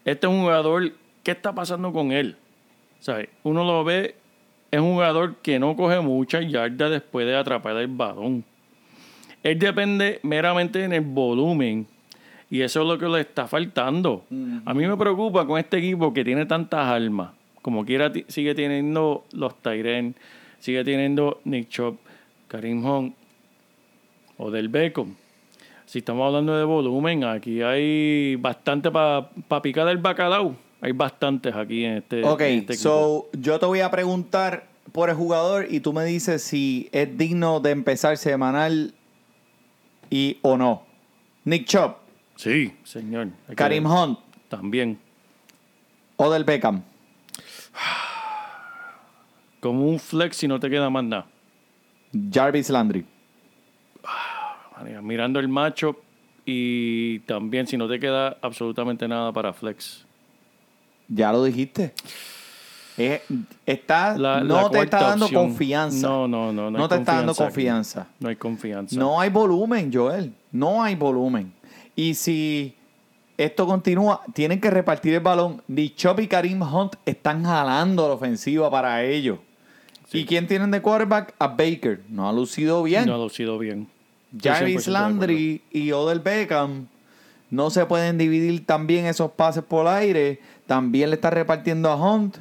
Este 0.04 0.26
es 0.26 0.32
un 0.32 0.42
jugador, 0.42 0.92
¿qué 1.22 1.32
está 1.32 1.54
pasando 1.54 1.92
con 1.92 2.12
él? 2.12 2.36
¿Sabes? 3.00 3.28
Uno 3.42 3.64
lo 3.64 3.82
ve, 3.84 4.14
es 4.70 4.80
un 4.80 4.92
jugador 4.92 5.36
que 5.42 5.58
no 5.58 5.76
coge 5.76 6.00
muchas 6.00 6.48
yardas 6.50 6.90
después 6.90 7.26
de 7.26 7.36
atrapar 7.36 7.76
el 7.76 7.88
balón. 7.88 8.44
Él 9.42 9.58
depende 9.58 10.20
meramente 10.22 10.84
en 10.84 10.92
el 10.92 11.00
volumen 11.00 11.86
y 12.48 12.60
eso 12.60 12.82
es 12.82 12.86
lo 12.86 12.98
que 12.98 13.06
le 13.06 13.20
está 13.20 13.46
faltando. 13.48 14.24
A 14.64 14.74
mí 14.74 14.86
me 14.86 14.96
preocupa 14.96 15.46
con 15.46 15.58
este 15.58 15.78
equipo 15.78 16.12
que 16.12 16.24
tiene 16.24 16.46
tantas 16.46 16.86
armas. 16.86 17.30
Como 17.60 17.84
quiera, 17.84 18.12
sigue 18.28 18.54
teniendo 18.54 19.24
los 19.32 19.56
Tyren, 19.62 20.14
sigue 20.58 20.84
teniendo 20.84 21.40
Nick 21.44 21.68
Chop, 21.68 21.96
Karim 22.48 22.84
Hunt, 22.84 23.14
o 24.42 24.50
del 24.50 24.68
Beckham. 24.68 25.14
Si 25.86 25.98
estamos 26.00 26.26
hablando 26.26 26.56
de 26.56 26.64
volumen, 26.64 27.24
aquí 27.24 27.62
hay 27.62 28.36
bastante 28.36 28.90
para 28.90 29.28
picar 29.62 29.86
el 29.88 29.98
bacalao. 29.98 30.56
Hay 30.80 30.92
bastantes 30.92 31.54
aquí 31.54 31.84
en 31.84 31.98
este, 31.98 32.24
Ok, 32.24 32.40
en 32.40 32.58
este 32.60 32.74
so 32.74 33.28
yo 33.32 33.58
te 33.60 33.66
voy 33.66 33.80
a 33.80 33.90
preguntar 33.90 34.66
por 34.90 35.10
el 35.10 35.14
jugador 35.14 35.66
y 35.70 35.78
tú 35.78 35.92
me 35.92 36.04
dices 36.04 36.42
si 36.42 36.88
es 36.90 37.16
digno 37.16 37.60
de 37.60 37.70
empezar 37.70 38.16
semanal 38.16 38.94
y 40.10 40.38
o 40.42 40.56
no. 40.56 40.82
Nick 41.44 41.66
Chop, 41.66 41.98
Sí, 42.36 42.74
señor. 42.82 43.28
Karim 43.54 43.86
Hunt, 43.86 44.18
También. 44.48 44.98
Odell 46.16 46.44
Beckham. 46.44 46.82
Como 49.60 49.86
un 49.86 50.00
flex 50.00 50.36
si 50.36 50.48
no 50.48 50.58
te 50.58 50.68
queda 50.68 50.90
más 50.90 51.04
nada. 51.04 51.26
Jarvis 52.32 52.68
Landry. 52.70 53.06
Mirando 55.02 55.38
el 55.40 55.48
macho 55.48 55.96
y 56.44 57.20
también 57.20 57.66
si 57.66 57.76
no 57.76 57.88
te 57.88 57.98
queda 58.00 58.36
absolutamente 58.42 59.06
nada 59.08 59.32
para 59.32 59.52
flex. 59.52 60.04
Ya 61.08 61.32
lo 61.32 61.44
dijiste. 61.44 61.92
Es- 62.96 63.22
está, 63.64 64.16
La- 64.18 64.40
no 64.42 64.62
la 64.64 64.70
te 64.70 64.80
está 64.80 65.02
dando 65.02 65.24
opción. 65.26 65.48
confianza. 65.48 66.06
No, 66.06 66.28
no, 66.28 66.52
no. 66.52 66.70
No, 66.70 66.78
No 66.78 66.88
te 66.88 66.96
está 66.96 67.16
dando 67.16 67.34
confianza 67.34 68.02
aquí. 68.02 68.10
No 68.20 68.28
hay 68.28 68.36
confianza. 68.36 68.96
No 68.98 69.20
hay 69.20 69.30
volumen, 69.30 69.90
Joel. 69.92 70.32
No 70.52 70.82
hay 70.82 70.94
volumen. 70.94 71.52
Y 71.96 72.14
si 72.14 72.74
esto 73.38 73.66
continúa, 73.66 74.20
tienen 74.34 74.60
que 74.60 74.70
repartir 74.70 75.14
el 75.14 75.20
balón. 75.20 75.62
Nick 75.68 75.96
Chop 75.96 76.20
y 76.20 76.26
Karim 76.28 76.60
Hunt 76.62 76.94
están 77.06 77.44
jalando 77.44 78.08
la 78.08 78.14
ofensiva 78.14 78.70
para 78.70 79.02
ellos. 79.04 79.38
¿Y 80.12 80.26
quién 80.26 80.46
tienen 80.46 80.70
de 80.70 80.82
quarterback? 80.82 81.34
A 81.38 81.48
Baker. 81.48 82.02
No 82.10 82.28
ha 82.28 82.32
lucido 82.32 82.82
bien. 82.82 83.06
No 83.06 83.14
ha 83.14 83.18
lucido 83.18 83.58
bien. 83.58 83.88
Jarvis 84.40 84.82
100% 84.82 84.84
de 84.84 84.90
Landry 84.90 85.62
y 85.70 85.92
Odell 85.92 86.20
Beckham 86.20 86.86
no 87.52 87.68
se 87.68 87.84
pueden 87.84 88.16
dividir 88.16 88.64
también 88.64 89.04
esos 89.04 89.32
pases 89.32 89.62
por 89.62 89.86
aire. 89.86 90.40
También 90.66 91.10
le 91.10 91.16
está 91.16 91.28
repartiendo 91.28 91.90
a 91.90 91.96
Hunt. 91.96 92.38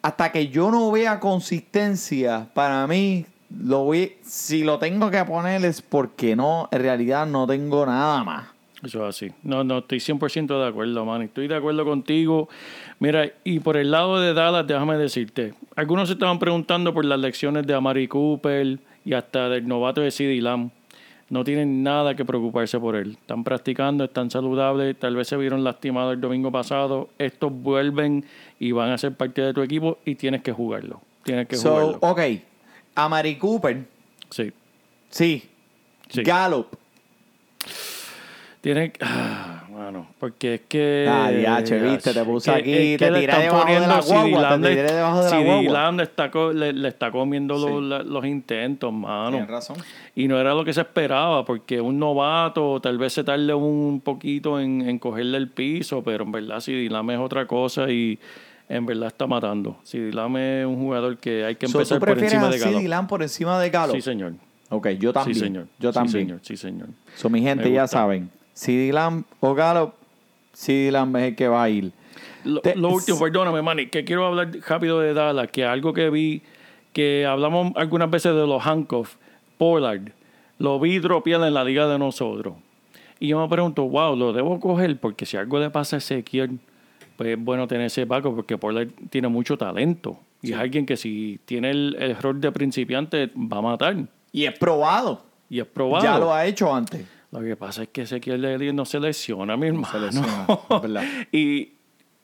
Hasta 0.00 0.32
que 0.32 0.48
yo 0.48 0.70
no 0.70 0.90
vea 0.90 1.20
consistencia, 1.20 2.48
para 2.54 2.86
mí, 2.86 3.26
lo 3.54 3.84
voy, 3.84 4.14
si 4.22 4.64
lo 4.64 4.78
tengo 4.78 5.10
que 5.10 5.22
poner 5.26 5.62
es 5.66 5.82
porque 5.82 6.36
no, 6.36 6.70
en 6.72 6.80
realidad 6.80 7.26
no 7.26 7.46
tengo 7.46 7.84
nada 7.84 8.24
más. 8.24 8.48
Eso 8.82 9.06
es 9.06 9.14
así. 9.14 9.32
No, 9.42 9.62
no, 9.62 9.78
estoy 9.80 9.98
100% 9.98 10.58
de 10.58 10.68
acuerdo, 10.68 11.04
man. 11.04 11.20
Estoy 11.20 11.46
de 11.46 11.56
acuerdo 11.56 11.84
contigo. 11.84 12.48
Mira, 12.98 13.30
y 13.44 13.60
por 13.60 13.76
el 13.76 13.90
lado 13.90 14.20
de 14.20 14.32
Dallas, 14.32 14.66
déjame 14.66 14.96
decirte. 14.96 15.52
Algunos 15.76 16.08
se 16.08 16.14
estaban 16.14 16.38
preguntando 16.38 16.94
por 16.94 17.04
las 17.04 17.20
lecciones 17.20 17.66
de 17.66 17.74
Amari 17.74 18.08
Cooper 18.08 18.78
y 19.04 19.12
hasta 19.12 19.50
del 19.50 19.68
novato 19.68 20.00
de 20.00 20.10
CD 20.10 20.40
Lamb. 20.40 20.70
No 21.30 21.44
tienen 21.44 21.82
nada 21.82 22.14
que 22.16 22.24
preocuparse 22.24 22.78
por 22.80 22.96
él. 22.96 23.12
Están 23.12 23.44
practicando, 23.44 24.04
están 24.04 24.30
saludables. 24.30 24.98
Tal 24.98 25.14
vez 25.16 25.28
se 25.28 25.36
vieron 25.36 25.62
lastimados 25.64 26.12
el 26.14 26.20
domingo 26.20 26.50
pasado. 26.50 27.08
Estos 27.18 27.52
vuelven 27.52 28.24
y 28.58 28.72
van 28.72 28.90
a 28.90 28.98
ser 28.98 29.14
parte 29.16 29.40
de 29.40 29.54
tu 29.54 29.62
equipo 29.62 29.98
y 30.04 30.16
tienes 30.16 30.42
que 30.42 30.52
jugarlo. 30.52 31.00
Tienes 31.22 31.46
que 31.46 31.56
So, 31.56 31.70
jugarlo. 31.70 31.98
ok, 32.00 32.20
a 32.96 33.08
Mari 33.08 33.36
Cooper, 33.38 33.84
Sí. 34.30 34.52
sí. 35.08 35.48
Sí. 36.08 36.22
Gallup, 36.24 36.66
Tienes. 38.60 38.92
Ah, 39.00 39.59
mano. 39.90 40.06
Porque 40.18 40.54
es 40.54 40.60
que. 40.68 41.06
Ah, 41.08 41.30
diache, 41.30 41.78
viste, 41.80 42.12
te 42.12 42.24
puse 42.24 42.50
aquí, 42.50 42.72
es 42.72 42.98
te 42.98 43.10
le 43.10 43.20
tiré 43.20 43.32
debajo 43.38 43.56
de 43.58 43.62
poniendo- 43.62 43.88
la 43.88 44.00
guagua, 44.00 44.60
te 44.60 44.68
tiré 44.68 44.82
debajo 44.92 45.22
de 45.24 45.30
la 45.30 45.40
guagua. 45.42 46.02
Está, 46.02 46.30
le, 46.54 46.72
le 46.72 46.88
está 46.88 47.10
comiendo 47.10 47.56
Sí. 47.58 47.66
los, 47.66 47.82
la- 47.82 48.02
los 48.02 48.24
intentos, 48.24 48.92
mano. 48.92 49.30
Tienes 49.32 49.48
razón. 49.50 49.76
Y 50.14 50.28
no 50.28 50.38
era 50.40 50.54
lo 50.54 50.64
que 50.64 50.72
se 50.72 50.80
esperaba, 50.80 51.44
porque 51.44 51.80
un 51.80 51.98
novato 51.98 52.80
tal 52.80 52.98
vez 52.98 53.12
se 53.12 53.24
tarde 53.24 53.52
un 53.54 54.00
poquito 54.04 54.60
en, 54.60 54.82
en 54.88 54.98
cogerle 54.98 55.38
el 55.38 55.48
piso, 55.48 56.02
pero 56.02 56.24
en 56.24 56.32
verdad 56.32 56.60
Lamb 56.66 57.10
es 57.10 57.18
otra 57.18 57.46
cosa 57.46 57.90
y 57.90 58.18
en 58.68 58.86
verdad 58.86 59.08
está 59.08 59.26
matando. 59.26 59.78
Lamb 59.92 60.36
es 60.36 60.66
un 60.66 60.76
jugador 60.76 61.16
que 61.18 61.44
hay 61.44 61.56
que 61.56 61.66
empezar 61.66 61.98
¿Tú 61.98 62.06
por 62.06 62.18
encima 62.18 62.46
a 62.46 62.50
de 62.50 62.58
Galo. 62.58 62.78
CD 62.78 62.88
Lamb 62.88 63.08
por 63.08 63.22
encima 63.22 63.60
de 63.60 63.70
Galo? 63.70 63.92
Sí, 63.94 64.00
señor. 64.00 64.34
Ok, 64.68 64.88
yo 64.90 65.12
también. 65.12 65.34
Sí, 65.34 65.40
señor. 65.40 65.66
Yo 65.80 65.90
Sí, 65.90 65.94
también. 65.94 66.12
señor. 66.26 66.38
Sí, 66.42 66.56
señor. 66.56 66.88
So, 67.16 67.28
mi 67.28 67.40
gente 67.42 67.70
ya 67.72 67.86
saben. 67.88 68.30
CD 68.60 68.92
Lamb 68.92 69.24
o 69.40 69.54
Galo, 69.54 69.94
CD 70.52 70.90
Lamb 70.92 71.16
es 71.16 71.22
el 71.28 71.34
que 71.36 71.48
va 71.48 71.62
a 71.62 71.70
ir. 71.70 71.92
Lo, 72.44 72.60
Te- 72.60 72.76
lo 72.76 72.90
último, 72.90 73.18
perdóname, 73.18 73.62
Manny, 73.62 73.86
que 73.86 74.04
quiero 74.04 74.26
hablar 74.26 74.50
rápido 74.68 75.00
de 75.00 75.14
Dallas, 75.14 75.48
que 75.50 75.64
algo 75.64 75.94
que 75.94 76.10
vi, 76.10 76.42
que 76.92 77.24
hablamos 77.24 77.72
algunas 77.76 78.10
veces 78.10 78.34
de 78.34 78.46
los 78.46 78.66
handcuffs, 78.66 79.16
Pollard, 79.56 80.12
lo 80.58 80.78
vi 80.78 80.98
dropear 80.98 81.42
en 81.42 81.54
la 81.54 81.64
liga 81.64 81.86
de 81.88 81.98
nosotros. 81.98 82.54
Y 83.18 83.28
yo 83.28 83.40
me 83.40 83.48
pregunto, 83.48 83.84
wow, 83.88 84.14
lo 84.14 84.34
debo 84.34 84.60
coger 84.60 84.98
porque 85.00 85.24
si 85.24 85.38
algo 85.38 85.58
le 85.58 85.70
pasa 85.70 85.96
a 85.96 85.98
Ezequiel, 85.98 86.58
pues 87.16 87.30
es 87.30 87.42
bueno 87.42 87.66
tener 87.66 87.86
ese 87.86 88.04
backup 88.04 88.34
porque 88.36 88.58
Pollard 88.58 88.88
tiene 89.08 89.28
mucho 89.28 89.56
talento. 89.56 90.18
Y 90.42 90.52
es 90.52 90.58
alguien 90.58 90.84
que 90.84 90.96
si 90.98 91.38
tiene 91.46 91.70
el, 91.70 91.96
el 91.98 92.16
rol 92.16 92.40
de 92.42 92.52
principiante 92.52 93.30
va 93.36 93.58
a 93.58 93.62
matar. 93.62 93.96
Y 94.32 94.44
es 94.44 94.58
probado. 94.58 95.22
Y 95.48 95.60
es 95.60 95.66
probado. 95.66 96.04
Ya 96.04 96.18
lo 96.18 96.32
ha 96.32 96.44
hecho 96.46 96.74
antes. 96.74 97.06
Lo 97.32 97.40
que 97.40 97.56
pasa 97.56 97.84
es 97.84 97.88
que 97.90 98.02
Ezequiel 98.02 98.44
Elliott 98.44 98.74
no 98.74 98.84
se 98.84 98.98
lesiona, 98.98 99.56
mi 99.56 99.68
hermano. 99.68 99.86
se 99.90 100.00
lesiona, 100.00 100.46
verdad. 100.82 101.04
y 101.32 101.72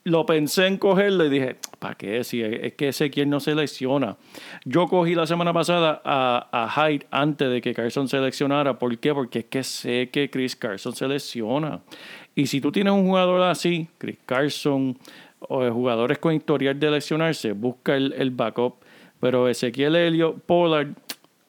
lo 0.06 0.24
pensé 0.24 0.66
en 0.66 0.78
cogerlo 0.78 1.24
y 1.24 1.28
dije, 1.28 1.56
¿para 1.80 1.96
qué? 1.96 2.22
Si 2.22 2.40
es 2.40 2.74
que 2.74 2.88
Ezequiel 2.88 3.28
no 3.28 3.40
se 3.40 3.54
lesiona. 3.54 4.16
Yo 4.64 4.86
cogí 4.86 5.14
la 5.14 5.26
semana 5.26 5.52
pasada 5.52 6.00
a, 6.04 6.48
a 6.52 6.88
Hyde 6.88 7.06
antes 7.10 7.50
de 7.50 7.60
que 7.60 7.74
Carson 7.74 8.08
se 8.08 8.18
lesionara. 8.20 8.78
¿Por 8.78 8.96
qué? 8.98 9.12
Porque 9.12 9.40
es 9.40 9.44
que 9.46 9.64
sé 9.64 10.10
que 10.12 10.30
Chris 10.30 10.54
Carson 10.54 10.94
se 10.94 11.08
lesiona. 11.08 11.80
Y 12.36 12.46
si 12.46 12.60
tú 12.60 12.70
tienes 12.70 12.92
un 12.92 13.06
jugador 13.06 13.42
así, 13.42 13.88
Chris 13.98 14.18
Carson, 14.24 14.96
o 15.40 15.68
jugadores 15.72 16.18
con 16.18 16.34
historial 16.34 16.78
de 16.78 16.90
lesionarse, 16.90 17.52
busca 17.52 17.96
el, 17.96 18.12
el 18.16 18.30
backup. 18.30 18.76
Pero 19.18 19.48
Ezequiel 19.48 19.96
Elliott, 19.96 20.40
Pollard, 20.42 20.94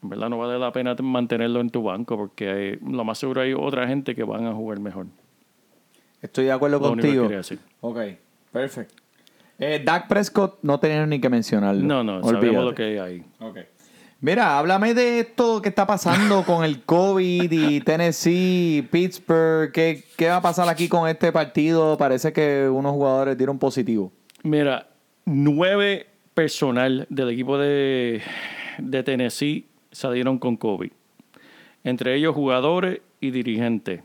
verdad 0.02 0.30
no 0.30 0.38
vale 0.38 0.60
la 0.60 0.72
pena 0.72 0.96
mantenerlo 1.02 1.60
en 1.60 1.70
tu 1.70 1.84
banco 1.84 2.16
porque 2.18 2.50
hay- 2.50 2.80
lo 2.88 3.04
más 3.04 3.18
seguro 3.18 3.42
hay 3.42 3.54
otra 3.54 3.88
gente 3.88 4.16
que 4.16 4.24
van 4.24 4.46
a 4.46 4.54
jugar 4.54 4.80
mejor. 4.80 5.08
Estoy 6.22 6.46
de 6.46 6.52
acuerdo 6.52 6.80
Lo 6.80 6.92
único 6.92 7.08
que 7.08 7.18
contigo. 7.18 7.60
Ok, 7.82 8.00
perfecto. 8.52 8.96
Eh, 9.60 9.82
Dak 9.84 10.08
Prescott 10.08 10.60
no 10.62 10.80
tenía 10.80 11.06
ni 11.06 11.20
que 11.20 11.30
mencionarlo. 11.30 11.82
No, 11.84 12.04
no, 12.04 12.18
Olvídate. 12.18 12.36
sabemos 12.46 12.66
lo 12.66 12.76
que 12.76 12.84
hay 12.84 12.98
ahí. 12.98 13.24
Mira, 14.20 14.58
háblame 14.58 14.94
de 14.96 15.20
esto 15.20 15.62
que 15.62 15.70
está 15.70 15.86
pasando 15.86 16.44
con 16.46 16.64
el 16.64 16.84
COVID 16.84 17.52
y 17.52 17.82
Tennessee, 17.82 18.88
Pittsburgh. 18.92 19.72
¿Qué, 19.72 20.04
¿Qué 20.16 20.28
va 20.30 20.38
a 20.38 20.42
pasar 20.42 20.68
aquí 20.70 20.88
con 20.88 21.08
este 21.08 21.32
partido? 21.32 21.98
Parece 21.98 22.34
que 22.34 22.68
unos 22.72 22.94
jugadores 22.94 23.38
dieron 23.38 23.60
positivo. 23.60 24.12
Mira, 24.44 24.88
nueve 25.26 26.08
personal 26.34 27.06
del 27.10 27.30
equipo 27.30 27.58
de, 27.58 28.22
de 28.80 29.04
Tennessee 29.04 29.68
salieron 29.98 30.38
con 30.38 30.58
COVID. 30.58 30.92
Entre 31.84 32.16
ellos 32.16 32.36
jugadores 32.36 33.02
y 33.20 33.32
dirigentes. 33.32 34.02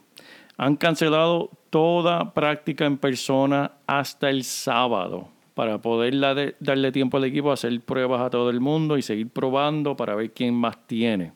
Han 0.57 0.77
cancelado 0.77 1.51
toda 1.71 2.33
práctica 2.35 2.87
en 2.87 2.99
persona 2.99 3.73
hasta 3.87 4.31
el 4.31 4.45
sábado 4.45 5.29
para 5.55 5.79
poder 5.79 6.19
darle, 6.61 6.93
tiempo 6.93 7.19
al 7.19 7.25
equipo 7.25 7.51
a 7.51 7.55
hacer 7.55 7.79
pruebas 7.81 8.21
a 8.23 8.31
todo 8.31 8.51
el 8.51 8.61
mundo 8.61 8.97
y 8.97 9.03
seguir 9.03 9.29
probando 9.29 9.97
para 9.97 10.15
ver 10.15 10.31
quién 10.33 10.55
más 10.55 10.87
tiene. 10.87 11.33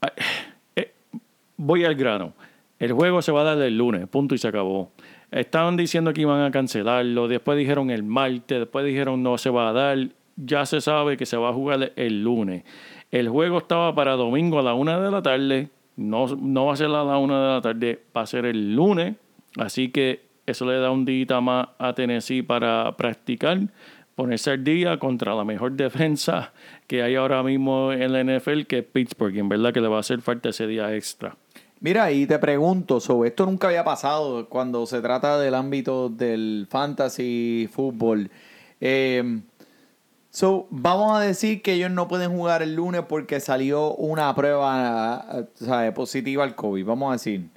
Ah, 0.00 0.12
eh, 0.74 0.92
Voy 1.56 1.84
al 1.84 1.94
grano. 1.94 2.34
El 2.78 2.92
juego 2.92 3.22
se 3.22 3.30
va 3.30 3.42
a 3.42 3.44
dar 3.44 3.58
el 3.58 3.78
lunes, 3.78 4.08
punto 4.08 4.34
y 4.34 4.38
se 4.38 4.48
acabó. 4.48 4.92
Estaban 5.30 5.76
diciendo 5.76 6.12
que 6.12 6.22
iban 6.22 6.42
a 6.42 6.50
cancelarlo, 6.50 7.28
después 7.28 7.56
dijeron 7.56 7.90
el 7.90 8.02
martes, 8.02 8.58
después 8.58 8.84
dijeron 8.84 9.22
no 9.22 9.38
se 9.38 9.50
va 9.50 9.68
a 9.68 9.72
dar. 9.72 10.08
Ya 10.36 10.66
se 10.66 10.80
sabe 10.80 11.16
que 11.16 11.26
se 11.26 11.36
va 11.36 11.50
a 11.50 11.52
jugar 11.52 11.92
el 11.96 12.22
lunes. 12.22 12.64
El 13.10 13.28
juego 13.28 13.58
estaba 13.58 13.94
para 13.94 14.12
domingo 14.14 14.58
a 14.58 14.62
la 14.62 14.74
una 14.74 14.98
de 15.00 15.10
la 15.10 15.22
tarde. 15.22 15.68
No, 15.96 16.26
no 16.26 16.66
va 16.66 16.72
a 16.72 16.76
ser 16.76 16.86
a 16.86 17.04
la 17.04 17.18
una 17.18 17.40
de 17.40 17.54
la 17.54 17.60
tarde, 17.60 18.02
va 18.16 18.22
a 18.22 18.26
ser 18.26 18.46
el 18.46 18.74
lunes. 18.74 19.14
Así 19.56 19.90
que 19.90 20.22
eso 20.46 20.64
le 20.66 20.78
da 20.78 20.90
un 20.90 21.04
día 21.04 21.40
más 21.40 21.68
a 21.78 21.94
Tennessee 21.94 22.42
para 22.42 22.96
practicar, 22.96 23.60
ponerse 24.14 24.50
al 24.50 24.64
día 24.64 24.98
contra 24.98 25.34
la 25.34 25.44
mejor 25.44 25.72
defensa 25.76 26.52
que 26.86 27.02
hay 27.02 27.14
ahora 27.14 27.42
mismo 27.42 27.92
en 27.92 28.12
la 28.12 28.22
NFL, 28.24 28.62
que 28.62 28.78
es 28.78 28.84
Pittsburgh. 28.84 29.36
Y 29.36 29.38
en 29.38 29.48
verdad 29.48 29.72
que 29.72 29.80
le 29.80 29.88
va 29.88 29.98
a 29.98 30.00
hacer 30.00 30.20
falta 30.20 30.48
ese 30.48 30.66
día 30.66 30.94
extra. 30.94 31.36
Mira, 31.80 32.10
y 32.12 32.26
te 32.26 32.38
pregunto, 32.38 32.98
sobre 32.98 33.28
esto 33.28 33.44
nunca 33.44 33.68
había 33.68 33.84
pasado 33.84 34.48
cuando 34.48 34.86
se 34.86 35.02
trata 35.02 35.38
del 35.38 35.54
ámbito 35.54 36.08
del 36.08 36.66
fantasy 36.70 37.68
fútbol. 37.70 38.30
Eh, 38.80 39.40
so, 40.34 40.66
vamos 40.68 41.16
a 41.16 41.20
decir 41.20 41.62
que 41.62 41.74
ellos 41.74 41.92
no 41.92 42.08
pueden 42.08 42.32
jugar 42.32 42.60
el 42.60 42.74
lunes 42.74 43.02
porque 43.08 43.38
salió 43.38 43.94
una 43.94 44.34
prueba 44.34 45.24
eh, 45.32 45.44
sea, 45.54 45.94
positiva 45.94 46.42
al 46.42 46.56
COVID. 46.56 46.84
Vamos 46.84 47.10
a 47.10 47.12
decir, 47.12 47.48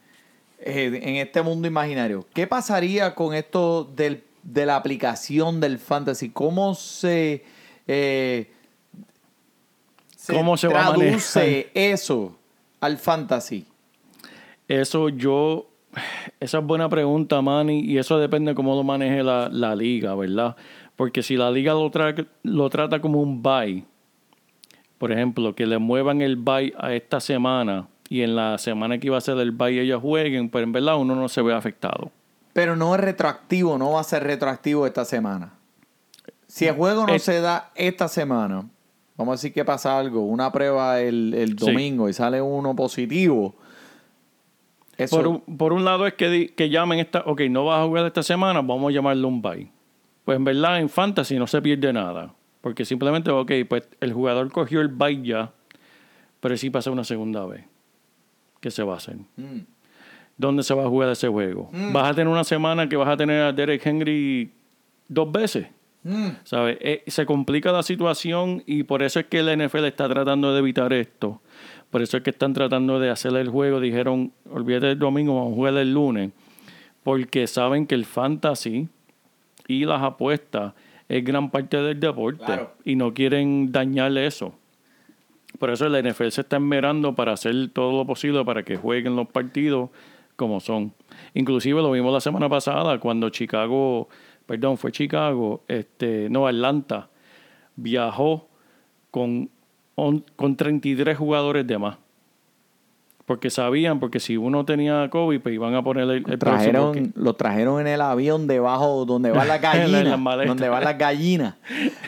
eh, 0.59 0.99
en 1.01 1.15
este 1.15 1.41
mundo 1.41 1.67
imaginario, 1.67 2.27
¿qué 2.35 2.45
pasaría 2.45 3.15
con 3.15 3.33
esto 3.33 3.83
del, 3.83 4.23
de 4.43 4.67
la 4.67 4.75
aplicación 4.75 5.59
del 5.59 5.79
fantasy? 5.79 6.29
¿Cómo 6.29 6.75
se, 6.75 7.43
eh, 7.87 8.51
¿Cómo 10.27 10.55
se 10.55 10.67
va 10.67 10.85
a 10.85 10.93
traduce 10.93 11.71
eso 11.73 12.37
al 12.79 12.99
fantasy? 12.99 13.65
Eso 14.67 15.09
yo, 15.09 15.67
esa 16.39 16.59
es 16.59 16.63
buena 16.63 16.87
pregunta, 16.89 17.41
Manny, 17.41 17.79
y 17.79 17.97
eso 17.97 18.19
depende 18.19 18.53
cómo 18.53 18.75
lo 18.75 18.83
maneje 18.83 19.23
la, 19.23 19.49
la 19.49 19.75
liga, 19.75 20.13
¿verdad? 20.13 20.55
Porque 20.97 21.23
si 21.23 21.37
la 21.37 21.49
liga 21.51 21.71
lo, 21.73 21.89
tra- 21.89 22.27
lo 22.43 22.69
trata 22.69 22.99
como 22.99 23.21
un 23.21 23.41
buy, 23.41 23.85
por 24.97 25.11
ejemplo, 25.13 25.55
que 25.55 25.65
le 25.65 25.77
muevan 25.77 26.21
el 26.21 26.35
buy 26.35 26.73
a 26.77 26.93
esta 26.93 27.19
semana 27.21 27.87
y 28.09 28.21
en 28.23 28.35
la 28.35 28.57
semana 28.57 28.97
que 28.97 29.07
iba 29.07 29.17
a 29.17 29.21
ser 29.21 29.37
el 29.37 29.51
buy 29.51 29.79
ellos 29.79 30.01
jueguen, 30.01 30.49
pero 30.49 30.63
en 30.63 30.71
verdad 30.73 30.97
uno 30.97 31.15
no 31.15 31.29
se 31.29 31.41
ve 31.41 31.53
afectado. 31.53 32.11
Pero 32.53 32.75
no 32.75 32.93
es 32.95 32.99
retroactivo, 33.01 33.77
no 33.77 33.91
va 33.91 34.01
a 34.01 34.03
ser 34.03 34.23
retroactivo 34.23 34.85
esta 34.87 35.05
semana. 35.05 35.53
Si 36.47 36.65
el 36.65 36.73
juego 36.75 37.05
no 37.05 37.19
se 37.19 37.41
da 37.41 37.71
esta 37.75 38.07
semana, 38.07 38.65
vamos 39.15 39.33
a 39.33 39.35
decir 39.35 39.53
que 39.53 39.63
pasa 39.63 39.99
algo, 39.99 40.21
una 40.21 40.51
prueba 40.51 40.99
el, 40.99 41.33
el 41.35 41.49
Sí. 41.59 41.65
domingo 41.65 42.09
y 42.09 42.13
sale 42.13 42.41
uno 42.41 42.75
positivo. 42.75 43.53
Eso, 44.97 45.17
Por 45.17 45.27
un, 45.27 45.57
por 45.57 45.73
un 45.73 45.85
lado 45.85 46.07
es 46.07 46.15
que, 46.15 46.55
que 46.55 46.69
llamen 46.69 46.97
esta, 46.97 47.21
ok, 47.27 47.41
no 47.51 47.65
vas 47.65 47.81
a 47.81 47.85
jugar 47.85 48.07
esta 48.07 48.23
semana, 48.23 48.61
vamos 48.61 48.89
a 48.89 48.93
llamarlo 48.95 49.27
un 49.27 49.41
bye. 49.43 49.69
Pues 50.27 50.35
en 50.35 50.43
verdad 50.43 50.81
en 50.81 50.89
fantasy 50.89 51.39
no 51.39 51.47
se 51.47 51.61
pierde 51.61 51.93
nada, 51.93 52.33
porque 52.59 52.83
simplemente, 52.83 53.31
ok, 53.31 53.49
pues 53.69 53.87
el 54.01 54.11
jugador 54.11 54.51
cogió 54.51 54.81
el 54.81 54.89
bye 54.89 55.21
ya, 55.23 55.53
pero 56.41 56.57
sí 56.57 56.69
pasa 56.69 56.91
una 56.91 57.05
segunda 57.05 57.45
vez. 57.45 57.63
¿Qué 58.59 58.69
se 58.69 58.83
va 58.83 58.95
a 58.95 58.97
hacer? 58.97 59.15
Mm. 59.37 59.59
¿Dónde 60.35 60.63
se 60.63 60.73
va 60.73 60.83
a 60.83 60.89
jugar 60.89 61.07
ese 61.07 61.29
juego? 61.29 61.69
Vas 61.93 62.11
a 62.11 62.13
tener 62.13 62.27
una 62.27 62.43
semana 62.43 62.89
que 62.89 62.97
vas 62.97 63.07
a 63.07 63.15
tener 63.15 63.41
a 63.41 63.53
Derek 63.53 63.85
Henry 63.85 64.51
dos 65.07 65.31
veces. 65.31 65.67
Mm. 66.03 66.27
¿Sabes? 66.43 66.77
Eh, 66.81 67.05
se 67.07 67.25
complica 67.25 67.71
la 67.71 67.81
situación 67.81 68.63
y 68.65 68.83
por 68.83 69.03
eso 69.03 69.21
es 69.21 69.27
que 69.27 69.39
el 69.39 69.57
NFL 69.57 69.85
está 69.85 70.09
tratando 70.09 70.51
de 70.51 70.59
evitar 70.59 70.91
esto. 70.91 71.39
Por 71.89 72.01
eso 72.01 72.17
es 72.17 72.23
que 72.23 72.31
están 72.31 72.51
tratando 72.51 72.99
de 72.99 73.09
hacer 73.09 73.33
el 73.37 73.47
juego. 73.47 73.79
Dijeron, 73.79 74.33
olvídate 74.51 74.87
del 74.87 74.99
domingo, 74.99 75.35
vamos 75.35 75.53
a 75.53 75.55
jugar 75.55 75.77
el 75.77 75.93
lunes. 75.93 76.31
Porque 77.01 77.47
saben 77.47 77.87
que 77.87 77.95
el 77.95 78.03
fantasy 78.03 78.89
y 79.67 79.85
las 79.85 80.01
apuestas 80.01 80.73
es 81.09 81.23
gran 81.23 81.49
parte 81.49 81.77
del 81.81 81.99
deporte. 81.99 82.43
Claro. 82.45 82.71
Y 82.85 82.95
no 82.95 83.13
quieren 83.13 83.71
dañarle 83.71 84.25
eso. 84.25 84.53
Por 85.59 85.69
eso 85.71 85.85
el 85.87 86.07
NFL 86.11 86.27
se 86.29 86.41
está 86.41 86.57
enmerando 86.57 87.15
para 87.15 87.33
hacer 87.33 87.69
todo 87.73 87.97
lo 87.97 88.05
posible 88.05 88.43
para 88.45 88.63
que 88.63 88.75
jueguen 88.77 89.15
los 89.15 89.27
partidos 89.27 89.89
como 90.35 90.59
son. 90.59 90.93
Inclusive 91.33 91.81
lo 91.81 91.91
vimos 91.91 92.13
la 92.13 92.21
semana 92.21 92.47
pasada 92.47 92.99
cuando 92.99 93.29
Chicago, 93.29 94.07
perdón, 94.45 94.77
fue 94.77 94.91
Chicago, 94.91 95.63
este, 95.67 96.29
no, 96.29 96.45
Atlanta, 96.45 97.09
viajó 97.75 98.47
con, 99.09 99.49
on- 99.95 100.23
con 100.35 100.55
33 100.55 101.17
jugadores 101.17 101.65
de 101.65 101.77
más. 101.77 101.97
Porque 103.27 103.49
sabían, 103.49 103.99
porque 103.99 104.21
si 104.21 104.37
uno 104.37 104.63
tenía 104.63 105.09
COVID, 105.09 105.41
pues 105.41 105.53
iban 105.53 105.75
a 105.75 105.83
poner 105.83 106.03
el, 106.05 106.23
el 106.27 106.39
trajeron, 106.39 107.11
lo 107.15 107.33
trajeron 107.33 107.81
en 107.81 107.87
el 107.87 107.99
avión 107.99 108.47
debajo 108.47 109.03
donde 109.05 109.29
En 109.35 109.35
las 109.35 109.61
gallinas. 109.61 110.17
maletas. 110.17 110.47
donde 110.47 110.69
van 110.69 110.83
las 110.85 110.97
gallinas. 110.97 111.55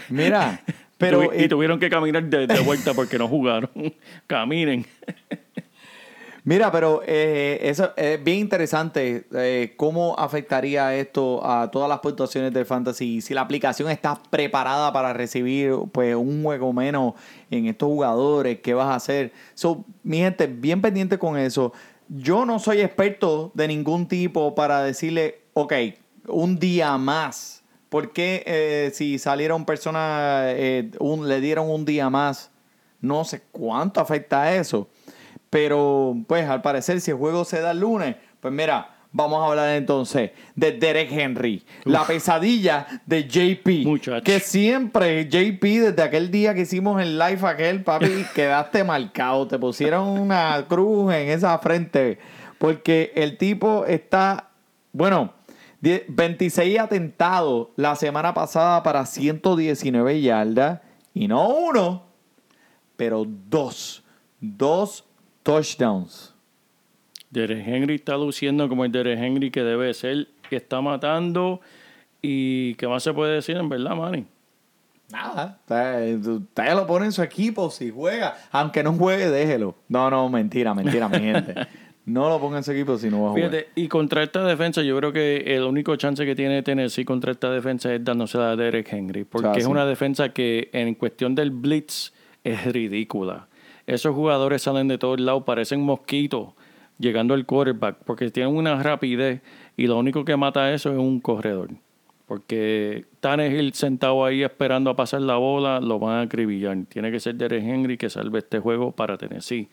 Mira, 0.07 0.61
pero 0.97 1.23
Tuvi- 1.23 1.43
y 1.43 1.47
tuvieron 1.49 1.77
que 1.77 1.89
caminar 1.89 2.23
de, 2.23 2.47
de 2.47 2.59
vuelta 2.61 2.93
porque 2.93 3.17
no 3.17 3.27
jugaron. 3.27 3.69
Caminen. 4.27 4.85
Mira, 6.43 6.71
pero 6.71 7.01
eh, 7.05 7.59
eso 7.63 7.91
es 7.97 8.23
bien 8.23 8.39
interesante. 8.39 9.27
eh, 9.33 9.73
¿Cómo 9.75 10.17
afectaría 10.17 10.95
esto 10.95 11.45
a 11.45 11.69
todas 11.69 11.89
las 11.89 11.99
puntuaciones 11.99 12.53
del 12.53 12.65
fantasy? 12.65 13.21
Si 13.21 13.33
la 13.33 13.41
aplicación 13.41 13.89
está 13.89 14.21
preparada 14.29 14.93
para 14.93 15.13
recibir 15.13 15.73
pues 15.91 16.15
un 16.15 16.43
juego 16.43 16.71
menos 16.71 17.13
en 17.51 17.67
estos 17.67 17.87
jugadores, 17.87 18.59
¿qué 18.61 18.73
vas 18.73 18.87
a 18.87 18.95
hacer? 18.95 19.33
So, 19.53 19.83
mi 20.03 20.17
gente, 20.19 20.47
bien 20.47 20.81
pendiente 20.81 21.17
con 21.17 21.37
eso. 21.37 21.73
Yo 22.07 22.45
no 22.45 22.57
soy 22.59 22.81
experto 22.81 23.51
de 23.53 23.67
ningún 23.67 24.07
tipo 24.07 24.55
para 24.55 24.81
decirle, 24.81 25.41
ok, 25.53 25.73
un 26.27 26.57
día 26.57 26.97
más. 26.97 27.63
¿Por 27.89 28.13
qué 28.13 28.43
eh, 28.45 28.91
si 28.93 29.17
salieron 29.19 29.65
personas, 29.65 30.43
eh, 30.55 30.91
le 30.99 31.41
dieron 31.41 31.69
un 31.69 31.85
día 31.85 32.09
más? 32.09 32.51
No 33.01 33.23
sé 33.23 33.41
cuánto 33.51 33.99
afecta 33.99 34.55
eso. 34.55 34.87
Pero, 35.49 36.15
pues, 36.27 36.47
al 36.47 36.61
parecer, 36.61 37.01
si 37.01 37.11
el 37.11 37.17
juego 37.17 37.43
se 37.45 37.61
da 37.61 37.71
el 37.71 37.79
lunes, 37.79 38.15
pues 38.39 38.53
mira, 38.53 38.95
vamos 39.11 39.41
a 39.43 39.47
hablar 39.49 39.69
entonces 39.75 40.31
de 40.55 40.71
Derek 40.73 41.11
Henry. 41.11 41.63
La 41.85 42.03
pesadilla 42.05 42.85
de 43.05 43.23
JP. 43.27 43.85
Muchacho. 43.87 44.23
Que 44.23 44.39
siempre, 44.39 45.25
JP, 45.27 45.63
desde 45.63 46.03
aquel 46.03 46.29
día 46.29 46.53
que 46.53 46.61
hicimos 46.61 47.01
el 47.01 47.17
live 47.17 47.39
aquel, 47.47 47.83
papi, 47.83 48.25
quedaste 48.35 48.83
marcado. 48.83 49.47
Te 49.47 49.57
pusieron 49.57 50.07
una 50.07 50.65
cruz 50.67 51.11
en 51.13 51.29
esa 51.29 51.57
frente. 51.57 52.19
Porque 52.59 53.11
el 53.15 53.37
tipo 53.37 53.85
está, 53.85 54.49
bueno, 54.91 55.33
die- 55.81 56.03
26 56.09 56.77
atentados 56.79 57.69
la 57.75 57.95
semana 57.95 58.33
pasada 58.35 58.83
para 58.83 59.05
119 59.05 60.21
yardas. 60.21 60.81
Y 61.15 61.27
no 61.27 61.47
uno, 61.49 62.03
pero 62.95 63.25
dos. 63.25 64.03
Dos 64.41 65.03
touchdowns. 65.49 66.33
Derek 67.31 67.67
Henry 67.67 67.95
está 67.95 68.17
luciendo 68.17 68.67
como 68.69 68.85
el 68.85 68.91
Derek 68.91 69.19
Henry 69.19 69.51
que 69.51 69.63
debe 69.63 69.93
ser, 69.93 70.27
que 70.49 70.55
está 70.57 70.81
matando. 70.81 71.61
¿Y 72.21 72.75
qué 72.75 72.87
más 72.87 73.03
se 73.03 73.13
puede 73.13 73.35
decir 73.35 73.57
en 73.57 73.69
verdad, 73.69 73.95
Manny? 73.95 74.25
Nada. 75.11 75.59
Usted, 75.61 76.25
usted 76.25 76.73
lo 76.73 76.85
pone 76.85 77.05
en 77.05 77.11
su 77.11 77.23
equipo 77.23 77.69
si 77.71 77.89
juega. 77.89 78.37
Aunque 78.51 78.83
no 78.83 78.93
juegue, 78.93 79.29
déjelo. 79.29 79.75
No, 79.87 80.09
no, 80.09 80.29
mentira, 80.29 80.73
mentira, 80.73 81.07
mi 81.07 81.19
gente. 81.19 81.55
No 82.05 82.27
lo 82.27 82.39
ponga 82.39 82.57
en 82.57 82.63
su 82.63 82.71
equipo 82.71 82.97
si 82.97 83.07
no 83.07 83.21
va 83.21 83.27
a 83.27 83.31
jugar. 83.33 83.51
Fíjate, 83.51 83.69
y 83.75 83.87
contra 83.87 84.23
esta 84.23 84.43
defensa, 84.43 84.81
yo 84.81 84.97
creo 84.97 85.13
que 85.13 85.43
el 85.55 85.61
único 85.61 85.95
chance 85.95 86.25
que 86.25 86.33
tiene 86.33 86.63
Tennessee 86.63 87.05
contra 87.05 87.33
esta 87.33 87.51
defensa 87.51 87.93
es 87.93 88.03
dándose 88.03 88.39
a 88.39 88.55
Derek 88.55 88.91
Henry, 88.91 89.25
porque 89.25 89.59
es 89.59 89.65
sí. 89.65 89.69
una 89.69 89.85
defensa 89.85 90.29
que 90.29 90.71
en 90.73 90.95
cuestión 90.95 91.35
del 91.35 91.51
blitz 91.51 92.11
es 92.43 92.65
ridícula. 92.65 93.48
Esos 93.93 94.13
jugadores 94.15 94.61
salen 94.61 94.87
de 94.87 94.97
todos 94.97 95.19
lados, 95.19 95.43
parecen 95.45 95.81
mosquitos 95.81 96.49
llegando 96.99 97.33
al 97.33 97.45
quarterback, 97.45 97.97
porque 98.05 98.29
tienen 98.29 98.55
una 98.55 98.81
rapidez 98.83 99.41
y 99.77 99.87
lo 99.87 99.97
único 99.97 100.25
que 100.25 100.35
mata 100.37 100.73
eso 100.73 100.91
es 100.91 100.97
un 100.97 101.19
corredor. 101.19 101.69
Porque 102.27 103.05
Tannehill 103.21 103.73
sentado 103.73 104.23
ahí 104.23 104.43
esperando 104.43 104.91
a 104.91 104.95
pasar 104.95 105.21
la 105.21 105.37
bola, 105.37 105.79
lo 105.79 105.97
van 105.97 106.17
a 106.17 106.21
acribillar. 106.21 106.77
Tiene 106.87 107.11
que 107.11 107.19
ser 107.19 107.33
Derek 107.35 107.63
Henry 107.63 107.97
que 107.97 108.07
salve 108.09 108.37
este 108.39 108.59
juego 108.59 108.91
para 108.91 109.17
Tennessee. 109.17 109.67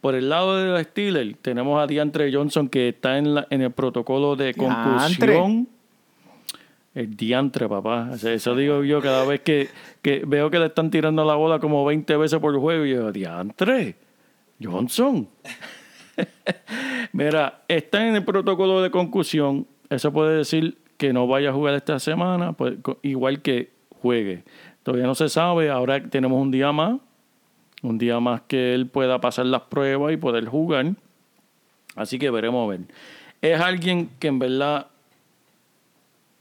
Por 0.00 0.14
el 0.14 0.30
lado 0.30 0.56
de 0.56 0.68
los 0.70 0.80
Steelers, 0.84 1.36
tenemos 1.42 1.78
a 1.82 1.86
DeAndre 1.86 2.32
Johnson 2.32 2.68
que 2.70 2.88
está 2.88 3.18
en, 3.18 3.34
la- 3.34 3.46
en 3.50 3.60
el 3.60 3.72
protocolo 3.72 4.36
de 4.36 4.54
concusión. 4.54 5.68
El 6.98 7.16
diantre, 7.16 7.68
papá. 7.68 8.08
O 8.12 8.18
sea, 8.18 8.32
Eso 8.32 8.56
digo 8.56 8.82
yo 8.82 9.00
cada 9.00 9.24
vez 9.24 9.42
que, 9.42 9.68
que 10.02 10.24
veo 10.26 10.50
que 10.50 10.58
le 10.58 10.66
están 10.66 10.90
tirando 10.90 11.24
la 11.24 11.36
bola 11.36 11.60
como 11.60 11.84
20 11.84 12.16
veces 12.16 12.40
por 12.40 12.58
juego. 12.58 12.84
Y 12.84 12.90
yo, 12.90 13.12
diantre, 13.12 13.94
Johnson. 14.60 15.28
Mira, 17.12 17.62
está 17.68 18.04
en 18.04 18.16
el 18.16 18.24
protocolo 18.24 18.82
de 18.82 18.90
concusión. 18.90 19.68
Eso 19.88 20.12
puede 20.12 20.38
decir 20.38 20.78
que 20.96 21.12
no 21.12 21.28
vaya 21.28 21.50
a 21.50 21.52
jugar 21.52 21.74
esta 21.74 22.00
semana, 22.00 22.54
pues, 22.54 22.74
igual 23.02 23.42
que 23.42 23.70
juegue. 24.02 24.42
Todavía 24.82 25.06
no 25.06 25.14
se 25.14 25.28
sabe. 25.28 25.70
Ahora 25.70 26.02
tenemos 26.02 26.42
un 26.42 26.50
día 26.50 26.72
más. 26.72 26.98
Un 27.80 27.96
día 27.96 28.18
más 28.18 28.40
que 28.48 28.74
él 28.74 28.88
pueda 28.88 29.20
pasar 29.20 29.46
las 29.46 29.62
pruebas 29.62 30.12
y 30.12 30.16
poder 30.16 30.46
jugar. 30.46 30.94
Así 31.94 32.18
que 32.18 32.28
veremos 32.30 32.66
a 32.66 32.70
ver. 32.70 32.80
Es 33.40 33.60
alguien 33.60 34.10
que 34.18 34.26
en 34.26 34.40
verdad, 34.40 34.88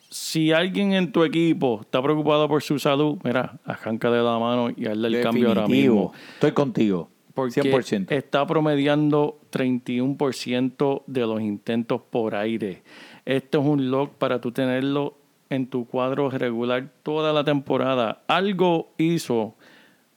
si 0.10 0.52
alguien 0.52 0.94
en 0.94 1.12
tu 1.12 1.24
equipo 1.24 1.82
está 1.82 2.02
preocupado 2.02 2.48
por 2.48 2.64
su 2.64 2.80
salud, 2.80 3.18
mira, 3.24 3.60
arráncale 3.66 4.22
la 4.22 4.40
mano 4.40 4.70
y 4.76 4.88
hazle 4.88 5.08
el 5.10 5.24
cambio 5.24 5.50
ahora 5.50 5.62
Definitivo. 5.62 5.96
mismo. 5.96 6.14
Estoy 6.34 6.52
contigo. 6.52 7.10
Porque 7.34 7.62
100%. 7.62 8.12
está 8.12 8.48
promediando 8.48 9.40
31% 9.52 11.04
de 11.06 11.22
los 11.22 11.42
intentos 11.42 12.02
por 12.10 12.34
aire. 12.34 12.82
Esto 13.26 13.60
es 13.60 13.66
un 13.66 13.92
log 13.92 14.12
para 14.18 14.42
tú 14.42 14.52
tenerlo 14.52 15.18
en 15.50 15.68
tu 15.68 15.86
cuadro 15.86 16.32
regular 16.32 16.90
toda 17.04 17.34
la 17.34 17.44
temporada. 17.44 18.24
Algo 18.28 18.92
hizo 18.98 19.56